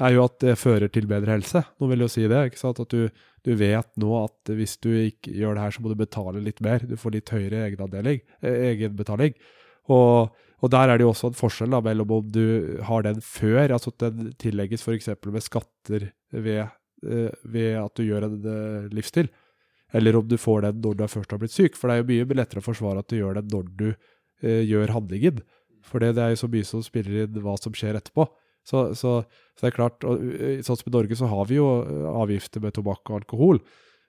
er 0.00 0.14
jo 0.14 0.24
at 0.24 0.36
det 0.42 0.58
fører 0.60 0.92
til 0.92 1.08
bedre 1.10 1.34
helse. 1.36 1.62
Noen 1.80 1.94
vil 1.94 2.06
jo 2.06 2.10
si 2.12 2.26
det. 2.30 2.44
ikke 2.48 2.60
sant? 2.60 2.80
At 2.80 2.92
du, 2.92 3.08
du 3.44 3.52
vet 3.60 3.90
nå 4.00 4.12
at 4.22 4.52
hvis 4.56 4.78
du 4.80 4.90
ikke 4.94 5.34
gjør 5.36 5.56
det 5.56 5.64
her, 5.66 5.74
så 5.76 5.84
må 5.84 5.92
du 5.92 5.98
betale 6.00 6.44
litt 6.44 6.62
mer. 6.64 6.84
Du 6.88 6.96
får 7.00 7.18
litt 7.18 7.32
høyere 7.34 7.66
egenbetaling. 7.68 9.36
Og, 9.90 10.30
og 10.60 10.72
der 10.72 10.90
er 10.90 10.98
det 10.98 11.06
jo 11.06 11.12
også 11.14 11.30
en 11.30 11.38
forskjell 11.38 11.72
da, 11.72 11.80
mellom 11.84 12.16
om 12.18 12.32
du 12.32 12.80
har 12.84 13.04
den 13.06 13.22
før, 13.24 13.72
altså 13.72 13.92
at 13.94 14.02
den 14.04 14.32
tillegges 14.40 14.84
f.eks. 14.84 15.08
med 15.24 15.44
skatter 15.44 16.10
ved, 16.30 16.66
eh, 17.06 17.30
ved 17.44 17.78
at 17.80 17.96
du 17.96 18.04
gjør 18.04 18.28
en 18.28 18.36
eh, 18.44 18.90
livsstil, 18.92 19.30
eller 19.96 20.18
om 20.18 20.26
du 20.28 20.36
får 20.38 20.66
den 20.66 20.82
når 20.84 20.98
du 20.98 21.06
først 21.10 21.32
har 21.32 21.40
blitt 21.40 21.54
syk. 21.56 21.78
For 21.78 21.88
det 21.88 21.96
er 21.96 22.02
jo 22.02 22.10
mye 22.12 22.38
lettere 22.38 22.62
å 22.62 22.68
forsvare 22.68 23.02
at 23.02 23.08
du 23.10 23.16
gjør 23.18 23.40
den 23.40 23.48
når 23.50 23.72
du 23.78 23.88
eh, 23.90 24.62
gjør 24.68 24.94
handlingen. 24.94 25.40
For 25.86 26.02
det, 26.02 26.12
er 26.20 26.34
jo 26.34 26.42
så 26.44 26.50
mye 26.52 26.68
som 26.68 26.84
spiller 26.84 27.24
inn 27.24 27.40
hva 27.42 27.56
som 27.58 27.74
skjer 27.74 27.98
etterpå. 27.98 28.28
Så, 28.66 28.90
så, 28.94 29.22
så 29.56 29.64
det 29.64 29.70
er 29.70 29.76
klart, 29.76 30.04
og 30.06 30.20
eh, 30.36 30.60
sånn 30.64 30.78
som 30.78 30.90
i 30.90 30.94
Norge 30.94 31.18
så 31.18 31.30
har 31.30 31.48
vi 31.50 31.58
jo 31.58 31.70
eh, 31.82 32.06
avgifter 32.10 32.62
med 32.62 32.76
tobakk 32.76 33.02
og 33.08 33.22
alkohol, 33.22 33.62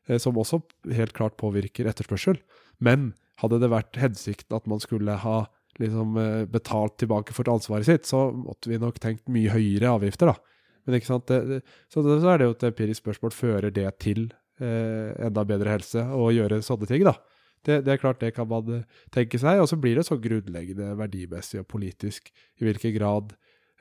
eh, 0.07 0.19
som 0.21 0.37
også 0.37 0.61
helt 0.91 1.15
klart 1.17 1.39
påvirker 1.39 1.89
etterspørsel. 1.89 2.41
Men 2.83 3.13
hadde 3.41 3.61
det 3.63 3.71
vært 3.71 3.97
hensikten 4.01 4.57
at 4.57 4.67
man 4.69 4.83
skulle 4.83 5.17
ha 5.23 5.37
liksom 5.79 6.17
eh, 6.19 6.45
betalt 6.51 6.97
tilbake 7.01 7.35
for 7.35 7.47
ansvaret 7.53 7.87
sitt, 7.87 8.09
så 8.09 8.29
måtte 8.35 8.71
vi 8.71 8.79
nok 8.81 8.99
tenkt 9.01 9.29
mye 9.31 9.53
høyere 9.53 9.95
avgifter, 9.95 10.33
da. 10.33 10.57
Men 10.87 10.97
ikke 10.97 11.11
sant, 11.11 11.29
det, 11.29 11.61
så, 11.91 12.01
det, 12.03 12.19
så 12.23 12.31
er 12.31 12.41
det 12.41 12.47
jo 12.47 12.55
et 12.55 12.69
empirisk 12.71 13.03
spørsmål. 13.03 13.35
Fører 13.37 13.73
det 13.73 13.87
til 14.01 14.31
eh, 14.61 15.11
enda 15.27 15.45
bedre 15.47 15.75
helse 15.75 16.03
å 16.17 16.31
gjøre 16.33 16.61
sånne 16.65 16.89
ting, 16.89 17.05
da? 17.07 17.15
Det, 17.61 17.83
det, 17.85 17.93
er 17.93 18.01
klart, 18.01 18.21
det 18.23 18.33
kan 18.33 18.49
man 18.49 18.69
eh, 18.73 19.01
tenke 19.13 19.39
seg. 19.41 19.61
Og 19.61 19.69
så 19.69 19.77
blir 19.79 19.99
det 19.99 20.07
så 20.07 20.17
grunnleggende 20.21 20.95
verdimessig 20.99 21.61
og 21.61 21.69
politisk 21.69 22.31
i 22.33 22.65
hvilken 22.65 22.95
grad 22.97 23.35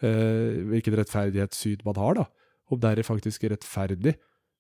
eh, 0.05 0.61
Hvilken 0.71 0.99
rettferdighetssyn 1.01 1.87
man 1.89 2.01
har, 2.01 2.21
da. 2.21 2.27
Om 2.71 2.83
det 2.83 2.93
er 2.93 3.09
faktisk 3.09 3.49
rettferdig. 3.51 4.15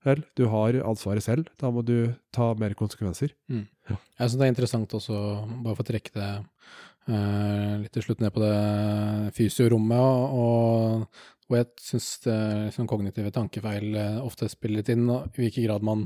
Vel, 0.06 0.22
du 0.38 0.46
har 0.48 0.78
ansvaret 0.88 1.24
selv. 1.24 1.50
Da 1.60 1.68
må 1.72 1.84
du 1.84 2.14
ta 2.32 2.54
mer 2.58 2.72
konsekvenser. 2.78 3.34
Mm. 3.52 3.66
Ja. 3.90 3.98
Jeg 4.22 4.30
syns 4.30 4.38
det 4.40 4.46
er 4.46 4.54
interessant 4.54 4.96
også, 4.96 5.18
bare 5.60 5.76
for 5.76 5.84
å 5.84 5.90
trekke 5.90 6.14
det 6.16 6.28
eh, 6.38 6.78
litt 7.08 7.94
til 7.96 8.04
slutt 8.04 8.20
ned 8.22 8.30
på 8.34 8.42
det 8.42 9.30
fysiorommet, 9.34 9.98
og, 9.98 10.34
og 10.36 11.48
hvor 11.50 11.58
jeg 11.58 11.82
syns 11.82 12.08
liksom, 12.26 12.86
kognitive 12.86 13.32
tankefeil 13.34 13.96
eh, 13.98 14.18
ofte 14.22 14.46
spiller 14.52 14.78
litt 14.82 14.92
inn, 14.92 15.08
og 15.10 15.34
i 15.34 15.42
hvilken 15.42 15.66
grad 15.66 15.86
man 15.86 16.04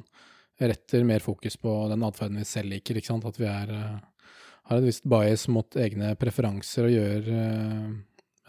retter 0.61 1.05
mer 1.05 1.20
fokus 1.20 1.59
på 1.61 1.72
den 1.90 2.05
atferden 2.07 2.40
vi 2.40 2.47
selv 2.49 2.72
liker. 2.72 2.97
ikke 2.97 3.11
sant? 3.11 3.26
At 3.28 3.40
vi 3.40 3.49
er, 3.51 3.72
eh, 3.74 4.30
har 4.70 4.80
et 4.80 4.88
visst 4.88 5.05
bias 5.05 5.49
mot 5.53 5.76
egne 5.76 6.14
preferanser 6.16 6.88
og 6.88 6.95
gjør 6.95 7.28
eh, 7.34 7.90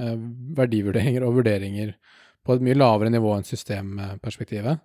eh, 0.06 0.16
verdivurderinger 0.62 1.26
og 1.28 1.42
vurderinger 1.42 1.96
på 2.46 2.56
et 2.56 2.64
mye 2.64 2.78
lavere 2.78 3.12
nivå 3.12 3.34
enn 3.36 3.48
systemperspektivet 3.48 4.80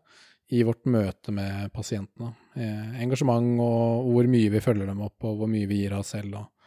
i 0.51 0.65
vårt 0.67 0.89
møte 0.91 1.31
med 1.31 1.71
pasientene. 1.71 2.33
Eh, 2.57 3.03
engasjement 3.05 3.61
og 3.63 4.09
hvor 4.11 4.31
mye 4.33 4.51
vi 4.51 4.65
følger 4.65 4.91
dem 4.91 5.05
opp, 5.07 5.19
og 5.29 5.39
hvor 5.39 5.51
mye 5.51 5.69
vi 5.71 5.85
gir 5.85 5.95
av 5.95 6.03
oss 6.03 6.17
selv. 6.17 6.41
Og, 6.41 6.49
eh, 6.49 6.60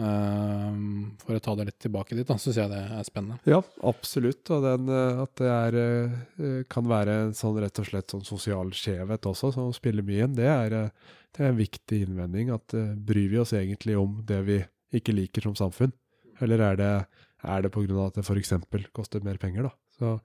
for 0.00 1.36
å 1.36 1.42
ta 1.42 1.54
det 1.58 1.66
litt 1.68 1.78
tilbake 1.82 2.16
dit, 2.16 2.26
da, 2.26 2.36
syns 2.40 2.58
jeg 2.60 2.70
det 2.72 2.80
er 2.80 3.06
spennende. 3.06 3.38
Ja, 3.48 3.60
absolutt. 3.86 4.42
Og 4.54 4.64
den, 4.64 4.88
eh, 4.88 5.22
at 5.24 5.32
det 5.40 5.50
er, 5.50 5.78
eh, 5.80 6.60
kan 6.72 6.88
være 6.88 7.16
en 7.26 7.34
sånn 7.36 7.58
rett 7.60 7.80
og 7.82 7.88
slett 7.88 8.14
sånn 8.14 8.24
sosial 8.26 8.72
skjevhet 8.76 9.28
også, 9.28 9.52
som 9.56 9.72
spiller 9.76 10.06
mye 10.06 10.26
inn, 10.26 10.36
det 10.38 10.48
er, 10.48 10.76
eh, 10.78 11.16
det 11.36 11.44
er 11.44 11.50
en 11.50 11.60
viktig 11.60 12.02
innvending. 12.06 12.52
At 12.54 12.74
bryr 13.06 13.28
vi 13.30 13.38
oss 13.38 13.52
egentlig 13.52 13.98
om 13.98 14.22
det 14.26 14.40
vi 14.46 14.60
ikke 14.94 15.14
liker 15.14 15.42
som 15.42 15.54
samfunn? 15.54 15.92
Eller 16.40 16.62
er 16.70 16.76
det, 16.76 17.06
er 17.44 17.62
det 17.62 17.72
pga. 17.72 18.06
at 18.06 18.14
det 18.14 18.24
f.eks. 18.24 18.54
koster 18.92 19.22
mer 19.22 19.36
penger, 19.36 19.68
da? 19.68 19.70
Så, 19.98 20.20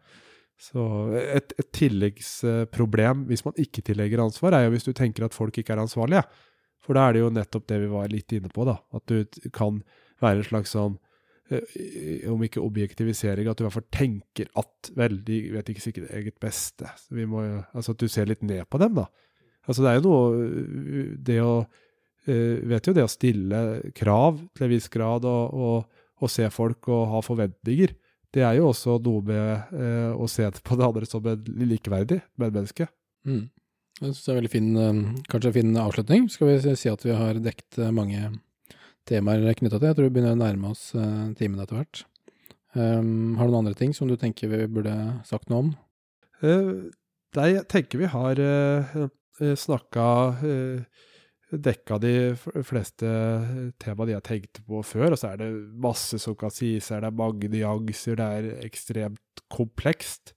så 0.58 0.84
et, 1.20 1.54
et 1.60 1.72
tilleggsproblem 1.76 3.26
hvis 3.28 3.44
man 3.44 3.54
ikke 3.60 3.84
tillegger 3.84 4.24
ansvar, 4.24 4.56
er 4.56 4.66
jo 4.66 4.76
hvis 4.76 4.88
du 4.88 4.94
tenker 4.94 5.26
at 5.26 5.36
folk 5.36 5.58
ikke 5.58 5.76
er 5.76 5.84
ansvarlige. 5.84 6.24
For 6.86 6.98
da 6.98 7.08
er 7.08 7.16
det 7.16 7.24
jo 7.24 7.34
nettopp 7.34 7.66
det 7.72 7.82
vi 7.82 7.90
var 7.92 8.12
litt 8.14 8.36
inne 8.38 8.52
på, 8.54 8.66
da. 8.68 8.78
At 8.96 9.10
du 9.10 9.50
kan 9.56 9.82
være 10.24 10.42
en 10.42 10.48
slags 10.48 10.76
sånn 10.76 10.98
eh, 11.50 12.26
om 12.32 12.44
ikke 12.46 12.64
objektivisering, 12.64 13.50
at 13.50 13.58
du 13.58 13.66
i 13.66 13.68
hvert 13.68 13.78
fall 13.80 13.90
tenker 13.94 14.52
at 14.62 14.92
vel, 14.98 15.18
de 15.26 15.42
vet 15.56 15.72
ikke 15.74 15.86
sikkert 15.88 16.14
eget 16.16 16.38
beste. 16.44 16.92
Må, 17.26 17.44
altså 17.74 17.96
at 17.96 18.04
du 18.04 18.08
ser 18.12 18.30
litt 18.30 18.46
ned 18.46 18.68
på 18.70 18.82
dem, 18.82 19.02
da. 19.02 19.10
Altså 19.66 19.82
det 19.82 19.90
er 19.90 19.96
jo 19.98 20.02
noe 20.06 20.26
øh, 20.46 21.06
Det 21.26 21.40
å 21.42 21.54
øh, 22.30 22.58
Vet 22.70 22.86
jo 22.86 22.94
det 22.94 23.02
å 23.02 23.10
stille 23.10 23.62
krav 23.98 24.38
til 24.54 24.68
en 24.68 24.70
viss 24.76 24.86
grad 24.94 25.26
og, 25.26 25.56
og, 25.58 26.04
og 26.22 26.30
se 26.30 26.46
folk 26.54 26.90
og 26.94 27.08
ha 27.16 27.22
forventninger, 27.26 27.96
det 28.36 28.44
er 28.44 28.58
jo 28.60 28.70
også 28.70 28.98
noe 29.04 29.24
med 29.26 29.76
eh, 29.80 30.12
å 30.12 30.28
se 30.32 30.48
på 30.62 30.78
det 30.78 30.86
andre 30.86 31.08
som 31.08 31.26
en 31.32 31.68
likeverdig 31.70 32.20
medmenneske. 32.42 32.88
Mm. 33.28 33.46
Jeg 34.02 34.12
syns 34.12 34.26
det 34.26 34.32
er 34.32 34.38
veldig 34.42 34.52
fin, 34.52 34.66
eh, 34.76 34.98
kanskje 35.32 35.54
fin 35.56 35.78
avslutning. 35.80 36.26
Skal 36.28 36.50
vi 36.50 36.76
si 36.76 36.90
at 36.92 37.06
vi 37.06 37.16
har 37.16 37.40
dekket 37.40 37.80
eh, 37.80 37.94
mange 37.96 38.28
temaer 39.08 39.56
knytta 39.56 39.80
til? 39.80 39.88
Jeg 39.88 39.96
tror 39.96 40.10
vi 40.10 40.16
begynner 40.18 40.36
å 40.36 40.42
nærme 40.42 40.74
oss 40.74 40.90
eh, 41.00 41.32
timen 41.40 41.62
etter 41.64 41.80
hvert. 41.80 42.04
Um, 42.76 43.38
har 43.40 43.48
du 43.48 43.54
noen 43.54 43.70
andre 43.70 43.78
ting 43.80 43.94
som 43.96 44.10
du 44.10 44.18
tenker 44.20 44.52
vi 44.52 44.66
burde 44.68 44.92
sagt 45.24 45.48
noe 45.48 45.62
om? 45.64 45.70
Uh, 46.44 46.92
nei, 47.40 47.54
jeg 47.54 47.70
tenker 47.72 48.02
vi 48.02 48.10
har 48.12 48.42
uh, 48.44 49.06
snakka 49.56 50.08
Dekka 51.56 52.02
de 52.04 52.12
fleste 52.68 53.08
temaene 53.80 54.18
jeg 54.18 54.26
tenkte 54.28 54.64
på 54.68 54.82
før, 54.84 55.14
og 55.14 55.22
så 55.22 55.30
er 55.30 55.40
det 55.40 55.50
masse 55.80 56.20
som 56.20 56.36
kan 56.36 56.52
sies, 56.52 56.90
er 56.92 57.06
det 57.06 57.14
mange 57.16 57.48
nyanser, 57.54 58.18
det 58.20 58.26
er 58.26 58.66
ekstremt 58.66 59.44
komplekst. 59.54 60.34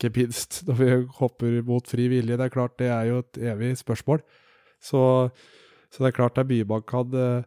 Ikke 0.00 0.14
minst 0.16 0.62
når 0.64 0.78
vi 0.80 0.90
hopper 1.20 1.60
mot 1.68 1.84
fri 1.84 2.08
vilje, 2.08 2.38
det 2.40 2.46
er 2.46 2.54
klart 2.54 2.78
det 2.80 2.88
er 2.88 3.10
jo 3.10 3.20
et 3.20 3.40
evig 3.52 3.74
spørsmål. 3.76 4.22
Så, 4.80 5.28
så 5.92 6.00
det 6.00 6.08
er 6.08 6.16
klart 6.16 6.38
det 6.38 6.46
er 6.46 6.52
mye 6.54 6.68
man 6.70 6.84
kan 6.88 7.12
eh, 7.20 7.42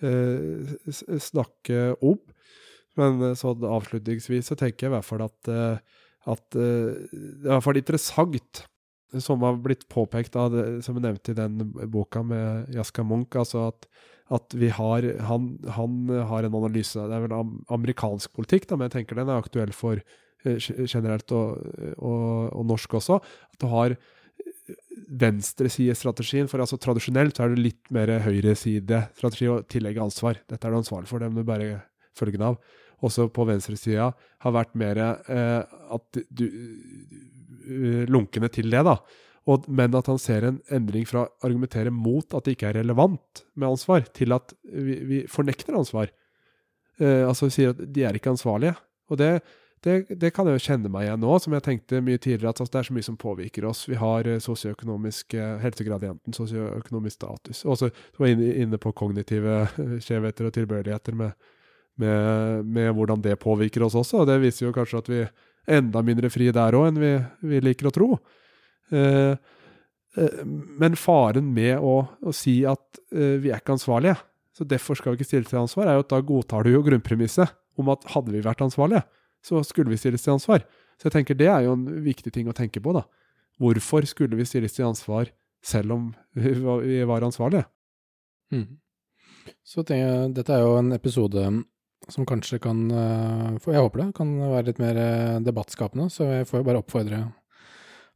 eh, 0.00 0.92
snakke 1.20 1.90
om. 2.00 2.16
Men 2.96 3.20
eh, 3.28 3.36
sånn 3.36 3.68
avslutningsvis 3.68 4.48
så 4.48 4.56
tenker 4.56 4.88
jeg 4.88 4.94
i 4.94 4.96
hvert 4.96 5.08
fall 5.12 5.26
at 5.28 5.52
eh, 5.52 5.98
at 6.28 6.52
det 6.52 6.60
er 6.60 7.46
i 7.46 7.48
hvert 7.48 7.64
fall 7.64 7.78
interessant, 7.80 8.58
som 9.24 9.40
har 9.42 9.56
blitt 9.64 9.86
påpekt 9.90 10.36
av 10.38 10.52
det, 10.52 10.64
som 10.84 10.98
jeg 10.98 11.06
nevnte 11.06 11.32
i 11.32 11.38
den 11.38 11.62
boka 11.90 12.20
med 12.22 12.68
Jaska 12.76 13.02
Munch, 13.02 13.34
altså 13.40 13.70
at, 13.70 13.88
at 14.36 14.52
vi 14.52 14.68
har 14.68 15.06
han, 15.26 15.54
han 15.64 16.12
har 16.28 16.44
en 16.44 16.58
analyse, 16.60 17.00
det 17.00 17.16
er 17.16 17.24
vel 17.24 17.54
amerikansk 17.72 18.36
politikk, 18.36 18.68
da, 18.68 18.76
men 18.76 18.90
jeg 18.90 18.98
tenker 18.98 19.18
den 19.18 19.32
er 19.32 19.40
aktuell 19.40 19.72
for 19.74 20.04
generelt 20.44 21.32
og, 21.36 21.60
og, 21.98 22.24
og 22.56 22.66
norsk 22.70 22.96
også, 23.00 23.20
at 23.20 23.60
du 23.60 23.68
har 23.72 23.96
venstresidestrategien, 25.20 26.46
for 26.48 26.62
altså 26.62 26.78
tradisjonelt 26.78 27.36
så 27.36 27.44
er 27.44 27.54
det 27.54 27.64
litt 27.64 27.90
mer 27.94 28.12
høyresidestrategi 28.24 29.48
å 29.50 29.62
tillegge 29.66 30.04
ansvar. 30.04 30.38
Dette 30.48 30.66
er 30.66 30.72
du 30.72 30.78
ansvarlig 30.78 31.10
for, 31.10 31.22
det 31.22 31.32
må 31.32 31.42
du 31.42 31.50
bare 31.50 31.80
følge 32.16 32.38
den 32.38 32.52
av 32.52 32.60
også 33.06 33.28
på 33.34 33.46
venstresida 33.48 34.10
har 34.44 34.54
vært 34.54 34.76
mer 34.78 35.00
eh, 35.00 35.60
at 35.94 36.20
du 36.28 36.46
eh, 36.46 38.06
lunkende 38.10 38.50
til 38.52 38.70
det, 38.72 38.82
da. 38.86 38.98
Og, 39.50 39.66
men 39.72 39.94
at 39.96 40.10
han 40.10 40.20
ser 40.20 40.46
en 40.46 40.58
endring 40.72 41.06
fra 41.08 41.24
å 41.24 41.30
argumentere 41.46 41.92
mot 41.94 42.36
at 42.36 42.46
det 42.46 42.56
ikke 42.56 42.70
er 42.70 42.80
relevant 42.82 43.44
med 43.56 43.70
ansvar, 43.70 44.04
til 44.16 44.36
at 44.36 44.52
vi, 44.62 45.00
vi 45.08 45.22
fornekter 45.30 45.78
ansvar. 45.78 46.12
Eh, 47.00 47.24
altså 47.26 47.48
sier 47.52 47.72
at 47.74 47.80
de 47.80 48.04
er 48.06 48.18
ikke 48.18 48.34
ansvarlige. 48.34 48.76
Og 49.10 49.18
det, 49.20 49.32
det, 49.84 49.94
det 50.20 50.32
kan 50.36 50.48
jeg 50.48 50.58
jo 50.58 50.64
kjenne 50.66 50.90
meg 50.92 51.06
igjen 51.06 51.22
nå, 51.22 51.36
som 51.40 51.54
jeg 51.56 51.64
tenkte 51.64 52.02
mye 52.04 52.20
tidligere, 52.20 52.52
at 52.52 52.60
altså, 52.60 52.72
det 52.74 52.80
er 52.82 52.88
så 52.90 52.96
mye 52.96 53.06
som 53.06 53.20
påvirker 53.20 53.64
oss. 53.68 53.86
Vi 53.88 53.96
har 54.00 54.28
eh, 54.28 54.42
sosioøkonomisk 54.44 55.36
eh, 55.38 55.54
helsegradienten, 55.62 56.36
sosioøkonomisk 56.36 57.16
status. 57.16 57.62
Og 57.64 57.80
så 57.80 57.88
var 58.18 58.32
jeg 58.32 58.52
inne, 58.64 58.80
på 58.80 58.92
kognitive 58.96 59.62
eh, 59.64 59.96
skjevheter 60.04 60.50
og 60.50 60.54
tilbøyeligheter 60.58 61.16
med 61.16 61.48
med, 62.00 62.64
med 62.64 62.92
hvordan 62.96 63.22
det 63.24 63.38
påvirker 63.40 63.84
oss 63.84 63.96
også. 63.98 64.22
Og 64.22 64.28
det 64.30 64.40
viser 64.42 64.66
jo 64.66 64.74
kanskje 64.74 65.00
at 65.02 65.10
vi 65.10 65.22
er 65.24 65.78
enda 65.80 66.02
mindre 66.04 66.30
fri 66.32 66.50
der 66.54 66.76
òg 66.78 66.90
enn 66.90 67.00
vi, 67.02 67.12
vi, 67.52 67.62
liker 67.64 67.90
å 67.90 67.94
tro. 67.94 68.10
Eh, 68.90 69.34
men 70.80 70.98
faren 70.98 71.52
med 71.54 71.78
å, 71.78 72.00
å 72.26 72.34
si 72.34 72.60
at 72.66 73.00
eh, 73.14 73.38
vi 73.42 73.52
er 73.52 73.60
ikke 73.60 73.76
ansvarlige, 73.76 74.16
så 74.56 74.66
derfor 74.66 74.98
skal 74.98 75.14
vi 75.14 75.20
ikke 75.20 75.28
stille 75.28 75.48
til 75.48 75.62
ansvar, 75.62 75.88
er 75.88 75.98
jo 75.98 76.06
at 76.06 76.12
da 76.12 76.20
godtar 76.26 76.66
du 76.66 76.72
jo 76.74 76.84
grunnpremisset 76.84 77.54
om 77.78 77.92
at 77.92 78.08
hadde 78.12 78.34
vi 78.34 78.42
vært 78.44 78.64
ansvarlige, 78.64 79.04
så 79.44 79.62
skulle 79.66 79.92
vi 79.92 79.98
stilles 80.00 80.24
til 80.24 80.36
ansvar. 80.36 80.64
Så 81.00 81.08
jeg 81.08 81.16
tenker 81.16 81.38
det 81.38 81.48
er 81.48 81.64
jo 81.64 81.74
en 81.76 81.86
viktig 82.04 82.32
ting 82.34 82.48
å 82.50 82.56
tenke 82.56 82.82
på, 82.82 82.94
da. 82.96 83.06
Hvorfor 83.60 84.06
skulle 84.08 84.38
vi 84.38 84.48
stilles 84.48 84.76
til 84.76 84.88
ansvar 84.88 85.32
selv 85.64 85.96
om 85.96 86.06
vi 86.36 87.00
var 87.08 87.24
ansvarlige? 87.26 87.66
Mm. 88.52 88.80
Så 89.64 89.84
tenker 89.84 90.06
jeg, 90.06 90.30
dette 90.36 90.56
er 90.56 90.64
jo 90.64 90.78
en 90.78 90.92
episode 90.96 91.44
som 92.10 92.24
kanskje 92.26 92.56
kan 92.64 92.78
Jeg 92.88 93.76
håper 93.76 94.00
det 94.00 94.06
kan 94.16 94.30
være 94.40 94.70
litt 94.70 94.80
mer 94.80 94.96
debattskapende, 95.44 96.08
så 96.12 96.26
jeg 96.40 96.48
får 96.48 96.62
jo 96.62 96.68
bare 96.70 96.80
oppfordre 96.80 97.20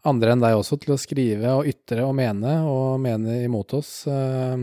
andre 0.08 0.34
enn 0.34 0.42
deg 0.42 0.56
også 0.58 0.78
til 0.82 0.94
å 0.94 1.00
skrive 1.00 1.52
og 1.58 1.68
ytre 1.68 2.04
og 2.04 2.14
mene, 2.18 2.58
og 2.68 3.00
mene 3.02 3.40
imot 3.44 3.76
oss 3.78 4.04
eh, 4.10 4.56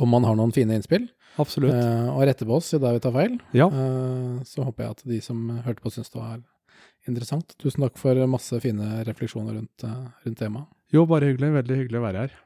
om 0.00 0.10
man 0.10 0.26
har 0.26 0.38
noen 0.38 0.54
fine 0.54 0.78
innspill. 0.78 1.06
Absolutt. 1.40 1.74
Uh, 1.74 2.12
og 2.14 2.24
rette 2.28 2.46
på 2.46 2.56
oss 2.58 2.70
i 2.76 2.82
dag 2.82 2.96
vi 2.96 3.02
tar 3.04 3.14
feil. 3.16 3.38
Ja. 3.56 3.70
Uh, 3.72 4.40
så 4.48 4.66
håper 4.66 4.86
jeg 4.86 4.96
at 4.96 5.04
de 5.14 5.20
som 5.24 5.48
hørte 5.64 5.84
på, 5.84 5.92
syns 5.94 6.12
det 6.12 6.20
var 6.20 6.38
interessant. 7.08 7.56
Tusen 7.60 7.86
takk 7.86 7.98
for 8.00 8.20
masse 8.30 8.60
fine 8.62 9.00
refleksjoner 9.08 9.56
rundt, 9.58 9.88
rundt 10.26 10.38
temaet. 10.38 10.68
Jo, 10.92 11.06
bare 11.08 11.30
hyggelig. 11.30 11.52
Veldig 11.60 11.82
hyggelig 11.84 12.00
å 12.00 12.04
være 12.04 12.24
her. 12.26 12.38